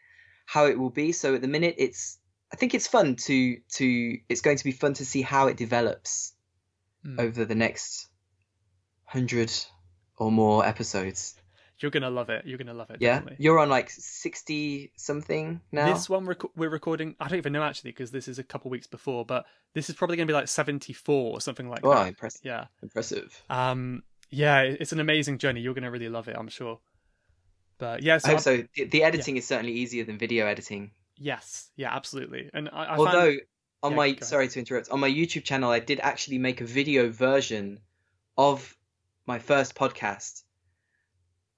how 0.45 0.65
it 0.65 0.79
will 0.79 0.89
be. 0.89 1.11
So 1.11 1.35
at 1.35 1.41
the 1.41 1.47
minute, 1.47 1.75
it's 1.77 2.17
I 2.51 2.55
think 2.55 2.73
it's 2.73 2.87
fun 2.87 3.15
to 3.15 3.57
to 3.73 4.17
it's 4.27 4.41
going 4.41 4.57
to 4.57 4.63
be 4.63 4.71
fun 4.71 4.93
to 4.95 5.05
see 5.05 5.21
how 5.21 5.47
it 5.47 5.57
develops 5.57 6.33
mm. 7.05 7.19
over 7.19 7.45
the 7.45 7.55
next 7.55 8.07
hundred 9.05 9.51
or 10.17 10.31
more 10.31 10.65
episodes. 10.65 11.38
You're 11.79 11.91
gonna 11.91 12.09
love 12.09 12.29
it. 12.29 12.45
You're 12.45 12.57
gonna 12.57 12.73
love 12.73 12.89
it. 12.89 12.97
Yeah, 12.99 13.15
definitely. 13.15 13.37
you're 13.43 13.59
on 13.59 13.69
like 13.69 13.89
sixty 13.89 14.91
something 14.97 15.61
now. 15.71 15.93
This 15.93 16.09
one 16.09 16.25
rec- 16.25 16.57
we're 16.57 16.69
recording. 16.69 17.15
I 17.19 17.29
don't 17.29 17.37
even 17.37 17.53
know 17.53 17.63
actually 17.63 17.91
because 17.91 18.11
this 18.11 18.27
is 18.27 18.37
a 18.37 18.43
couple 18.43 18.69
weeks 18.69 18.87
before, 18.87 19.25
but 19.25 19.45
this 19.73 19.89
is 19.89 19.95
probably 19.95 20.17
gonna 20.17 20.27
be 20.27 20.33
like 20.33 20.49
seventy 20.49 20.91
four 20.91 21.31
or 21.31 21.41
something 21.41 21.69
like 21.69 21.79
oh, 21.83 21.91
that. 21.91 22.07
impressive! 22.09 22.41
Yeah, 22.43 22.65
impressive. 22.83 23.41
Um, 23.49 24.03
yeah, 24.29 24.61
it's 24.61 24.91
an 24.91 24.99
amazing 24.99 25.37
journey. 25.37 25.61
You're 25.61 25.73
gonna 25.73 25.91
really 25.91 26.09
love 26.09 26.27
it, 26.27 26.35
I'm 26.37 26.49
sure. 26.49 26.79
But 27.77 28.03
yeah, 28.03 28.17
so, 28.17 28.37
so 28.37 28.63
the, 28.75 28.83
the, 28.83 29.03
editing 29.03 29.35
yeah. 29.35 29.39
is 29.39 29.47
certainly 29.47 29.71
easier 29.71 30.03
than 30.03 30.17
video 30.17 30.47
editing. 30.47 30.91
Yes, 31.17 31.69
yeah, 31.77 31.95
absolutely. 31.95 32.49
And 32.53 32.69
I, 32.73 32.83
I 32.83 32.97
although 32.97 33.11
found... 33.11 33.41
on 33.83 33.91
yeah, 33.91 33.97
my 33.97 34.15
sorry 34.17 34.49
to 34.49 34.59
interrupt 34.59 34.89
on 34.89 34.99
my 34.99 35.09
YouTube 35.09 35.45
channel, 35.45 35.71
I 35.71 35.79
did 35.79 36.01
actually 36.01 36.39
make 36.39 36.59
a 36.59 36.65
video 36.65 37.09
version 37.09 37.79
of 38.37 38.75
my 39.25 39.39
first 39.39 39.75
podcast 39.75 40.43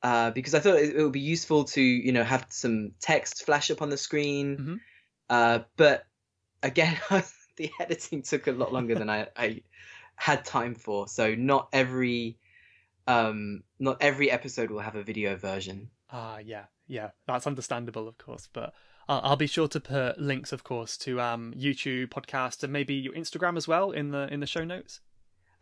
uh, 0.04 0.32
because 0.32 0.56
I 0.56 0.60
thought 0.60 0.78
it, 0.78 0.96
it, 0.96 1.04
would 1.04 1.12
be 1.12 1.20
useful 1.20 1.66
to 1.66 1.82
you 1.82 2.12
know 2.12 2.24
have 2.24 2.48
some 2.50 2.92
text 3.00 3.46
flash 3.46 3.72
up 3.72 3.82
on 3.82 3.90
the 3.90 3.98
screen. 3.98 4.58
Mm-hmm. 4.58 4.76
Uh, 5.30 5.60
but 5.78 6.06
again, 6.64 6.98
the 7.58 7.72
editing 7.80 8.22
took 8.24 8.48
a 8.48 8.52
lot 8.52 8.74
longer 8.74 8.96
than 8.96 9.10
I, 9.10 9.28
I 9.38 9.62
had 10.16 10.46
time 10.46 10.76
for. 10.76 11.08
So 11.08 11.36
not 11.36 11.70
every 11.74 12.38
um, 13.08 13.64
not 13.80 13.98
every 14.02 14.32
episode 14.32 14.72
will 14.72 14.80
have 14.80 14.96
a 14.96 15.04
video 15.04 15.36
version. 15.36 15.90
Ah, 16.12 16.36
uh, 16.36 16.38
yeah, 16.40 16.66
yeah, 16.88 17.10
that's 17.28 17.48
understandable, 17.48 18.08
of 18.08 18.18
course. 18.18 18.50
But 18.52 18.74
I'll, 19.08 19.22
I'll 19.24 19.36
be 19.36 19.48
sure 19.48 19.68
to 19.70 19.80
put 19.80 20.20
links, 20.20 20.52
of 20.52 20.64
course, 20.64 20.98
to 20.98 21.22
um, 21.22 21.54
YouTube, 21.58 22.10
podcast, 22.10 22.64
and 22.64 22.74
maybe 22.74 22.96
your 22.96 23.14
Instagram 23.14 23.58
as 23.58 23.68
well 23.68 23.92
in 23.92 24.12
the 24.12 24.32
in 24.34 24.40
the 24.40 24.48
show 24.48 24.64
notes. 24.64 25.00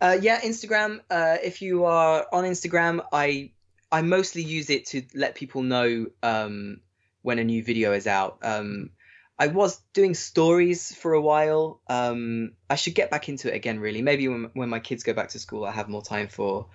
Uh, 0.02 0.18
yeah, 0.22 0.40
Instagram. 0.42 1.00
Uh, 1.10 1.38
if 1.44 1.62
you 1.62 1.86
are 1.86 2.26
on 2.32 2.46
Instagram, 2.46 3.02
I 3.12 3.52
I 3.92 4.02
mostly 4.02 4.44
use 4.44 4.70
it 4.70 4.88
to 4.88 5.04
let 5.16 5.36
people 5.36 5.64
know 5.64 6.08
um, 6.22 6.82
when 7.22 7.40
a 7.40 7.44
new 7.44 7.64
video 7.64 7.94
is 7.94 8.08
out. 8.08 8.40
Um, 8.44 8.92
I 9.38 9.48
was 9.48 9.82
doing 9.94 10.14
stories 10.14 10.94
for 10.94 11.14
a 11.14 11.22
while. 11.22 11.82
Um, 11.88 12.52
I 12.70 12.76
should 12.76 12.94
get 12.94 13.10
back 13.10 13.30
into 13.30 13.52
it 13.52 13.56
again. 13.56 13.80
Really, 13.80 14.02
maybe 14.02 14.28
when 14.28 14.50
when 14.54 14.70
my 14.70 14.80
kids 14.80 15.04
go 15.04 15.14
back 15.14 15.30
to 15.30 15.40
school, 15.40 15.66
I 15.66 15.72
have 15.72 15.88
more 15.88 16.04
time 16.04 16.28
for 16.28 16.68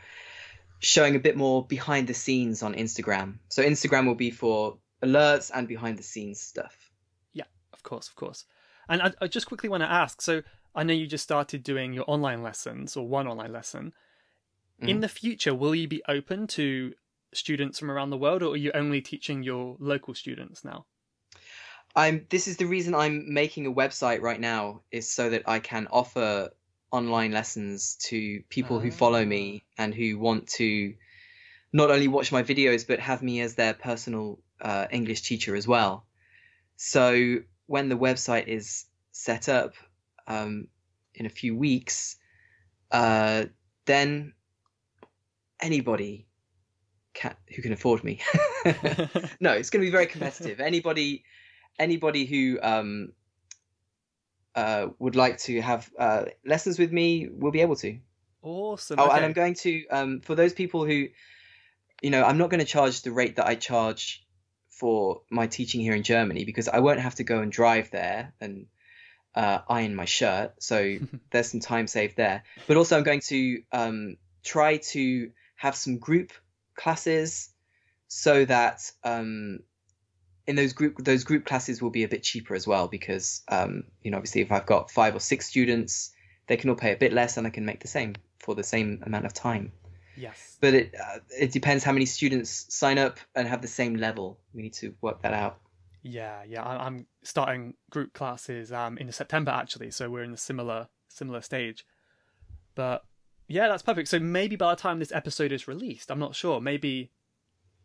showing 0.80 1.14
a 1.14 1.18
bit 1.20 1.36
more 1.36 1.64
behind 1.64 2.08
the 2.08 2.14
scenes 2.14 2.62
on 2.62 2.74
Instagram. 2.74 3.38
So 3.48 3.62
Instagram 3.62 4.06
will 4.06 4.14
be 4.14 4.30
for 4.30 4.78
alerts 5.02 5.50
and 5.54 5.68
behind 5.68 5.98
the 5.98 6.02
scenes 6.02 6.40
stuff. 6.40 6.90
Yeah, 7.32 7.44
of 7.72 7.82
course, 7.82 8.08
of 8.08 8.16
course. 8.16 8.44
And 8.88 9.02
I, 9.02 9.12
I 9.20 9.26
just 9.28 9.46
quickly 9.46 9.68
want 9.68 9.82
to 9.82 9.90
ask. 9.90 10.20
So 10.20 10.42
I 10.74 10.82
know 10.82 10.94
you 10.94 11.06
just 11.06 11.24
started 11.24 11.62
doing 11.62 11.92
your 11.92 12.04
online 12.06 12.42
lessons 12.42 12.96
or 12.96 13.06
one 13.06 13.28
online 13.28 13.52
lesson. 13.52 13.92
In 14.80 15.00
the 15.00 15.08
future, 15.08 15.54
will 15.54 15.74
you 15.74 15.88
be 15.88 16.02
open 16.06 16.46
to 16.48 16.92
students 17.36 17.78
from 17.78 17.90
around 17.90 18.10
the 18.10 18.18
world, 18.18 18.42
or 18.42 18.52
are 18.54 18.56
you 18.56 18.72
only 18.74 19.00
teaching 19.00 19.42
your 19.42 19.76
local 19.78 20.14
students 20.14 20.64
now? 20.64 20.86
I'm. 21.96 22.26
This 22.28 22.48
is 22.48 22.56
the 22.56 22.66
reason 22.66 22.94
I'm 22.94 23.32
making 23.32 23.66
a 23.66 23.72
website 23.72 24.20
right 24.20 24.40
now, 24.40 24.82
is 24.90 25.10
so 25.10 25.30
that 25.30 25.42
I 25.46 25.58
can 25.60 25.86
offer 25.90 26.50
online 26.90 27.32
lessons 27.32 27.96
to 27.96 28.42
people 28.48 28.78
who 28.78 28.90
follow 28.90 29.24
me 29.24 29.64
ah. 29.64 29.82
and 29.82 29.94
who 29.94 30.18
want 30.18 30.48
to 30.48 30.94
not 31.72 31.90
only 31.90 32.06
watch 32.06 32.30
my 32.30 32.44
videos 32.44 32.86
but 32.86 33.00
have 33.00 33.20
me 33.20 33.40
as 33.40 33.56
their 33.56 33.74
personal 33.74 34.38
uh, 34.60 34.86
English 34.92 35.22
teacher 35.22 35.56
as 35.56 35.66
well. 35.66 36.06
So 36.76 37.38
when 37.66 37.88
the 37.88 37.96
website 37.96 38.46
is 38.46 38.86
set 39.10 39.48
up 39.48 39.74
um, 40.28 40.68
in 41.14 41.26
a 41.26 41.30
few 41.30 41.56
weeks, 41.56 42.16
uh, 42.92 43.46
then 43.86 44.34
anybody 45.60 46.26
can, 47.14 47.34
who 47.54 47.62
can 47.62 47.72
afford 47.72 48.04
me. 48.04 48.20
no, 49.40 49.52
it's 49.52 49.70
going 49.70 49.80
to 49.80 49.86
be 49.86 49.90
very 49.90 50.06
competitive. 50.06 50.60
Anybody, 50.60 51.24
anybody 51.78 52.26
who 52.26 52.58
um, 52.62 53.12
uh, 54.54 54.88
would 54.98 55.16
like 55.16 55.38
to 55.38 55.60
have 55.60 55.90
uh, 55.98 56.24
lessons 56.44 56.78
with 56.78 56.92
me 56.92 57.28
will 57.30 57.52
be 57.52 57.60
able 57.60 57.76
to. 57.76 57.98
Awesome. 58.42 58.98
Oh, 59.00 59.06
okay. 59.06 59.16
and 59.16 59.24
I'm 59.24 59.32
going 59.32 59.54
to 59.54 59.86
um, 59.88 60.20
for 60.20 60.34
those 60.34 60.52
people 60.52 60.84
who, 60.84 61.06
you 62.02 62.10
know, 62.10 62.22
I'm 62.22 62.36
not 62.36 62.50
going 62.50 62.60
to 62.60 62.66
charge 62.66 63.02
the 63.02 63.12
rate 63.12 63.36
that 63.36 63.46
I 63.46 63.54
charge 63.54 64.24
for 64.68 65.22
my 65.30 65.46
teaching 65.46 65.80
here 65.80 65.94
in 65.94 66.02
Germany 66.02 66.44
because 66.44 66.68
I 66.68 66.80
won't 66.80 67.00
have 67.00 67.14
to 67.16 67.24
go 67.24 67.40
and 67.40 67.50
drive 67.50 67.90
there 67.90 68.34
and 68.40 68.66
uh, 69.34 69.60
iron 69.68 69.94
my 69.94 70.04
shirt. 70.04 70.62
So 70.62 70.96
there's 71.30 71.50
some 71.50 71.60
time 71.60 71.86
saved 71.86 72.16
there. 72.16 72.42
But 72.66 72.76
also, 72.76 72.96
I'm 72.96 73.04
going 73.04 73.20
to 73.20 73.62
um, 73.72 74.16
try 74.42 74.78
to 74.78 75.30
have 75.56 75.74
some 75.74 75.98
group 75.98 76.32
classes 76.74 77.50
so 78.08 78.44
that 78.44 78.90
um, 79.02 79.60
in 80.46 80.56
those 80.56 80.72
group 80.72 80.96
those 80.98 81.24
group 81.24 81.44
classes 81.44 81.80
will 81.80 81.90
be 81.90 82.04
a 82.04 82.08
bit 82.08 82.22
cheaper 82.22 82.54
as 82.54 82.66
well 82.66 82.88
because 82.88 83.42
um, 83.48 83.84
you 84.02 84.10
know 84.10 84.16
obviously 84.16 84.40
if 84.40 84.52
I've 84.52 84.66
got 84.66 84.90
five 84.90 85.14
or 85.14 85.20
six 85.20 85.46
students, 85.46 86.10
they 86.46 86.56
can 86.56 86.70
all 86.70 86.76
pay 86.76 86.92
a 86.92 86.96
bit 86.96 87.12
less 87.12 87.36
and 87.36 87.46
I 87.46 87.50
can 87.50 87.64
make 87.64 87.80
the 87.80 87.88
same 87.88 88.14
for 88.38 88.54
the 88.54 88.62
same 88.62 89.02
amount 89.06 89.24
of 89.24 89.32
time. 89.32 89.72
Yes. 90.16 90.56
But 90.60 90.74
it 90.74 90.94
uh, 90.94 91.18
it 91.30 91.52
depends 91.52 91.82
how 91.82 91.92
many 91.92 92.06
students 92.06 92.66
sign 92.68 92.98
up 92.98 93.18
and 93.34 93.48
have 93.48 93.62
the 93.62 93.68
same 93.68 93.96
level. 93.96 94.38
We 94.52 94.62
need 94.62 94.74
to 94.74 94.94
work 95.00 95.22
that 95.22 95.32
out. 95.32 95.58
Yeah, 96.02 96.42
yeah. 96.46 96.62
I'm 96.62 97.06
starting 97.22 97.74
group 97.90 98.12
classes 98.12 98.70
um, 98.70 98.98
in 98.98 99.10
September 99.10 99.50
actually, 99.50 99.90
so 99.90 100.10
we're 100.10 100.22
in 100.22 100.34
a 100.34 100.38
similar 100.38 100.88
similar 101.08 101.40
stage. 101.40 101.86
But 102.74 103.04
yeah, 103.48 103.68
that's 103.68 103.82
perfect. 103.82 104.08
So 104.08 104.18
maybe 104.18 104.56
by 104.56 104.74
the 104.74 104.80
time 104.80 104.98
this 104.98 105.12
episode 105.12 105.52
is 105.52 105.68
released, 105.68 106.10
I'm 106.10 106.18
not 106.18 106.34
sure. 106.34 106.60
Maybe 106.60 107.10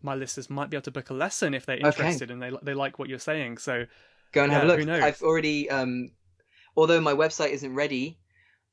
my 0.01 0.15
listeners 0.15 0.49
might 0.49 0.69
be 0.69 0.77
able 0.77 0.83
to 0.83 0.91
book 0.91 1.09
a 1.09 1.13
lesson 1.13 1.53
if 1.53 1.65
they're 1.65 1.77
interested 1.77 2.31
okay. 2.31 2.33
and 2.33 2.41
they 2.41 2.51
they 2.63 2.73
like 2.73 2.99
what 2.99 3.09
you're 3.09 3.19
saying. 3.19 3.57
So 3.57 3.85
go 4.31 4.43
and 4.43 4.51
yeah, 4.51 4.59
have 4.59 4.69
a 4.69 4.75
look. 4.75 4.89
I've 4.89 5.21
already, 5.21 5.69
um, 5.69 6.11
although 6.75 7.01
my 7.01 7.13
website 7.13 7.51
isn't 7.51 7.73
ready, 7.73 8.17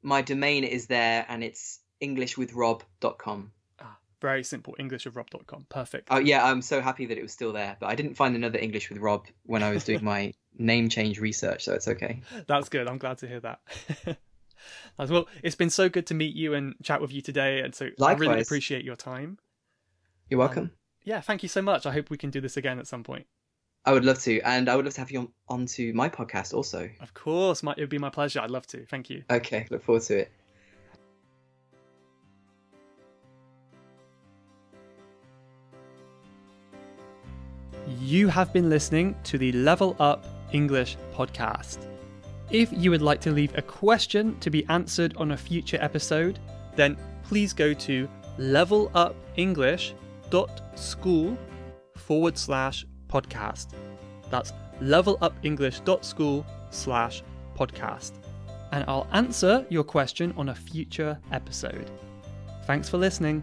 my 0.02 0.22
domain 0.22 0.64
is 0.64 0.86
there 0.86 1.26
and 1.28 1.42
it's 1.42 1.80
englishwithrob.com. 2.02 3.52
Ah, 3.80 3.98
Very 4.20 4.44
simple. 4.44 4.76
EnglishWithRob.com. 4.78 5.66
Perfect. 5.68 6.08
Oh 6.10 6.18
yeah, 6.18 6.44
I'm 6.44 6.62
so 6.62 6.80
happy 6.80 7.06
that 7.06 7.18
it 7.18 7.22
was 7.22 7.32
still 7.32 7.52
there. 7.52 7.76
But 7.80 7.88
I 7.88 7.94
didn't 7.94 8.14
find 8.14 8.36
another 8.36 8.58
English 8.58 8.90
with 8.90 8.98
Rob 8.98 9.26
when 9.44 9.62
I 9.62 9.72
was 9.72 9.84
doing 9.84 10.04
my 10.14 10.34
name 10.58 10.88
change 10.88 11.20
research, 11.20 11.64
so 11.64 11.74
it's 11.74 11.88
okay. 11.88 12.22
That's 12.46 12.68
good. 12.68 12.88
I'm 12.88 12.98
glad 12.98 13.18
to 13.18 13.28
hear 13.28 13.40
that. 13.40 13.60
As 14.98 15.10
well, 15.10 15.28
it's 15.42 15.56
been 15.56 15.70
so 15.70 15.88
good 15.88 16.06
to 16.06 16.14
meet 16.14 16.34
you 16.34 16.54
and 16.54 16.74
chat 16.82 17.00
with 17.00 17.12
you 17.12 17.20
today, 17.20 17.60
and 17.60 17.74
so 17.74 17.90
Likewise. 17.98 18.28
I 18.28 18.30
really 18.30 18.42
appreciate 18.42 18.84
your 18.84 18.96
time. 18.96 19.38
You're 20.30 20.38
welcome. 20.38 20.64
Um, 20.64 20.70
yeah, 21.04 21.20
thank 21.20 21.42
you 21.42 21.48
so 21.48 21.62
much. 21.62 21.86
I 21.86 21.92
hope 21.92 22.10
we 22.10 22.16
can 22.16 22.30
do 22.30 22.40
this 22.40 22.56
again 22.56 22.78
at 22.78 22.86
some 22.86 23.04
point. 23.04 23.26
I 23.84 23.92
would 23.92 24.04
love 24.04 24.18
to, 24.22 24.40
and 24.40 24.68
I 24.68 24.74
would 24.74 24.84
love 24.84 24.94
to 24.94 25.00
have 25.00 25.10
you 25.10 25.20
on 25.20 25.28
onto 25.48 25.92
my 25.92 26.08
podcast 26.08 26.52
also. 26.54 26.90
Of 27.00 27.14
course, 27.14 27.62
my, 27.62 27.72
it 27.76 27.80
would 27.80 27.90
be 27.90 27.98
my 27.98 28.10
pleasure. 28.10 28.40
I'd 28.40 28.50
love 28.50 28.66
to. 28.68 28.84
Thank 28.86 29.10
you. 29.10 29.22
Okay, 29.30 29.66
look 29.70 29.84
forward 29.84 30.02
to 30.04 30.18
it. 30.20 30.32
You 38.00 38.28
have 38.28 38.52
been 38.52 38.68
listening 38.68 39.14
to 39.24 39.38
the 39.38 39.52
Level 39.52 39.94
Up 40.00 40.24
English 40.52 40.96
podcast. 41.14 41.86
If 42.50 42.72
you 42.72 42.90
would 42.92 43.02
like 43.02 43.20
to 43.22 43.32
leave 43.32 43.52
a 43.56 43.62
question 43.62 44.38
to 44.40 44.50
be 44.50 44.64
answered 44.68 45.16
on 45.16 45.32
a 45.32 45.36
future 45.36 45.78
episode, 45.80 46.38
then 46.76 46.96
please 47.24 47.52
go 47.52 47.74
to 47.74 48.08
levelupenglish.school 48.38 51.38
forward 51.96 52.38
slash 52.38 52.86
podcast. 53.08 53.70
That's 54.30 54.52
levelupenglish.school 54.80 56.46
slash 56.70 57.24
podcast. 57.56 58.12
And 58.72 58.84
I'll 58.88 59.06
answer 59.12 59.64
your 59.68 59.84
question 59.84 60.34
on 60.36 60.48
a 60.50 60.54
future 60.54 61.18
episode. 61.32 61.90
Thanks 62.66 62.88
for 62.88 62.98
listening. 62.98 63.42